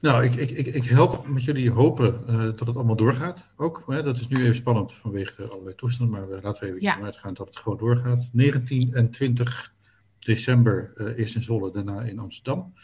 Nou, 0.00 0.24
ik, 0.24 0.34
ik, 0.34 0.50
ik, 0.50 0.66
ik 0.66 0.84
help 0.84 1.26
met 1.26 1.44
jullie 1.44 1.70
hopen 1.70 2.20
uh, 2.28 2.38
dat 2.38 2.66
het 2.66 2.76
allemaal 2.76 2.96
doorgaat 2.96 3.50
ook. 3.56 3.82
Hè? 3.86 4.02
Dat 4.02 4.18
is 4.18 4.28
nu 4.28 4.42
even 4.42 4.54
spannend 4.54 4.94
vanwege 4.94 5.48
allerlei 5.48 5.74
toestanden, 5.74 6.20
maar 6.20 6.40
laten 6.42 6.62
we 6.62 6.68
even 6.68 6.82
ja. 6.82 6.94
vanuit 6.94 7.16
gaan 7.16 7.34
dat 7.34 7.46
het 7.46 7.56
gewoon 7.56 7.78
doorgaat. 7.78 8.28
19 8.32 8.94
en 8.94 9.10
20 9.10 9.74
december, 10.18 10.92
uh, 10.96 11.18
eerst 11.18 11.34
in 11.34 11.42
Zwolle, 11.42 11.72
daarna 11.72 12.02
in 12.02 12.18
Amsterdam. 12.18 12.74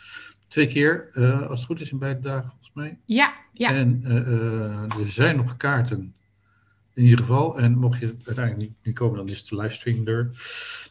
Twee 0.48 0.66
keer, 0.66 1.10
als 1.48 1.58
het 1.58 1.68
goed 1.68 1.80
is, 1.80 1.90
in 1.90 1.98
beide 1.98 2.20
dagen 2.20 2.48
volgens 2.48 2.70
mij. 2.74 2.98
Ja, 3.04 3.34
ja. 3.52 3.74
En 3.74 4.02
er 5.00 5.08
zijn 5.08 5.36
nog 5.36 5.56
kaarten 5.56 6.14
in 7.00 7.06
ieder 7.06 7.24
geval. 7.24 7.58
En 7.58 7.78
mocht 7.78 8.00
je 8.00 8.14
uiteindelijk 8.24 8.56
niet, 8.56 8.76
niet 8.82 8.94
komen, 8.94 9.16
dan 9.16 9.28
is 9.28 9.44
de 9.44 9.56
livestream 9.56 10.06
er. 10.06 10.30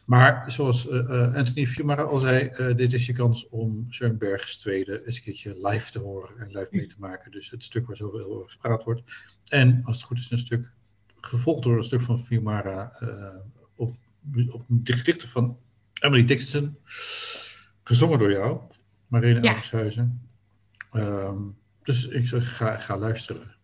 Maar 0.04 0.50
zoals 0.50 0.88
uh, 0.88 1.34
Anthony 1.34 1.66
Fiumara 1.66 2.02
al 2.02 2.20
zei, 2.20 2.50
uh, 2.58 2.76
dit 2.76 2.92
is 2.92 3.06
je 3.06 3.12
kans 3.12 3.48
om 3.48 3.86
Schoenbergs 3.88 4.58
tweede 4.58 5.06
eens 5.06 5.16
een 5.16 5.22
keertje 5.22 5.68
live 5.68 5.90
te 5.90 5.98
horen 5.98 6.38
en 6.38 6.46
live 6.46 6.68
mee 6.70 6.86
te 6.86 6.94
maken. 6.98 7.30
Dus 7.30 7.50
het 7.50 7.64
stuk 7.64 7.86
waar 7.86 7.96
zoveel 7.96 8.24
over 8.24 8.44
gespraat 8.44 8.84
wordt. 8.84 9.02
En 9.48 9.80
als 9.84 9.96
het 9.96 10.06
goed 10.06 10.18
is, 10.18 10.30
een 10.30 10.38
stuk 10.38 10.72
gevolgd 11.20 11.62
door 11.62 11.78
een 11.78 11.84
stuk 11.84 12.00
van 12.00 12.20
Fiumara 12.20 12.92
op, 13.74 13.96
op 14.48 14.64
de 14.68 14.92
gedichten 14.92 15.28
van 15.28 15.58
Emily 16.00 16.24
Dixon, 16.24 16.76
gezongen 17.82 18.18
door 18.18 18.30
jou, 18.30 18.60
Marina 19.06 19.62
ja. 19.72 20.10
Um, 20.92 21.56
dus 21.82 22.08
ik 22.08 22.26
zeg, 22.26 22.56
ga, 22.56 22.76
ga 22.76 22.98
luisteren 22.98 23.58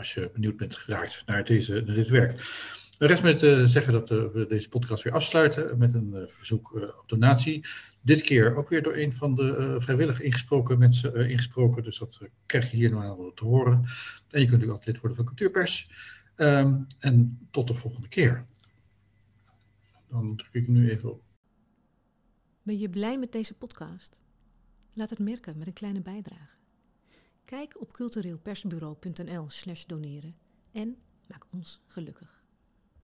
als 0.00 0.14
je 0.14 0.30
benieuwd 0.32 0.56
bent 0.56 0.76
geraakt 0.76 1.22
naar, 1.26 1.44
deze, 1.44 1.84
dit 1.84 2.08
werk. 2.08 2.30
De 2.98 3.06
rest 3.06 3.22
met 3.22 3.42
uh, 3.42 3.66
zeggen 3.66 3.92
dat 3.92 4.10
uh, 4.10 4.24
we 4.32 4.46
deze 4.46 4.68
podcast 4.68 5.02
weer 5.02 5.12
afsluiten 5.12 5.78
met 5.78 5.94
een 5.94 6.10
uh, 6.14 6.22
verzoek 6.26 6.72
op 6.72 7.04
donatie. 7.06 7.64
Dit 8.02 8.22
keer 8.22 8.56
ook 8.56 8.68
weer 8.68 8.82
door 8.82 8.96
een 8.96 9.14
van 9.14 9.34
de 9.34 9.74
vrijwillig 9.78 10.20
ingesproken 10.20 10.78
mensen 10.78 11.28
ingesproken. 11.28 11.82
Dus 11.82 11.98
dat 11.98 12.20
krijg 12.46 12.70
je 12.70 12.76
hier 12.76 12.90
nog 12.90 13.34
te 13.34 13.44
horen. 13.44 13.84
En 14.30 14.40
je 14.40 14.46
kunt 14.46 14.68
ook 14.68 14.84
lid 14.84 14.98
worden 15.00 15.16
van 15.16 15.26
Cultuurpers. 15.26 15.90
Um, 16.36 16.86
en 16.98 17.48
tot 17.50 17.68
de 17.68 17.74
volgende 17.74 18.08
keer. 18.08 18.46
Dan 20.08 20.36
druk 20.36 20.52
ik 20.52 20.68
nu 20.68 20.90
even 20.90 21.12
op. 21.12 21.22
Ben 22.62 22.78
je 22.78 22.88
blij 22.88 23.18
met 23.18 23.32
deze 23.32 23.54
podcast? 23.54 24.20
Laat 24.94 25.10
het 25.10 25.18
merken 25.18 25.58
met 25.58 25.66
een 25.66 25.72
kleine 25.72 26.00
bijdrage. 26.00 26.59
Kijk 27.50 27.80
op 27.80 27.92
cultureelpersbureau.nl/slash 27.92 29.84
doneren 29.84 30.36
en 30.72 30.96
maak 31.26 31.46
ons 31.52 31.80
gelukkig. 31.86 32.39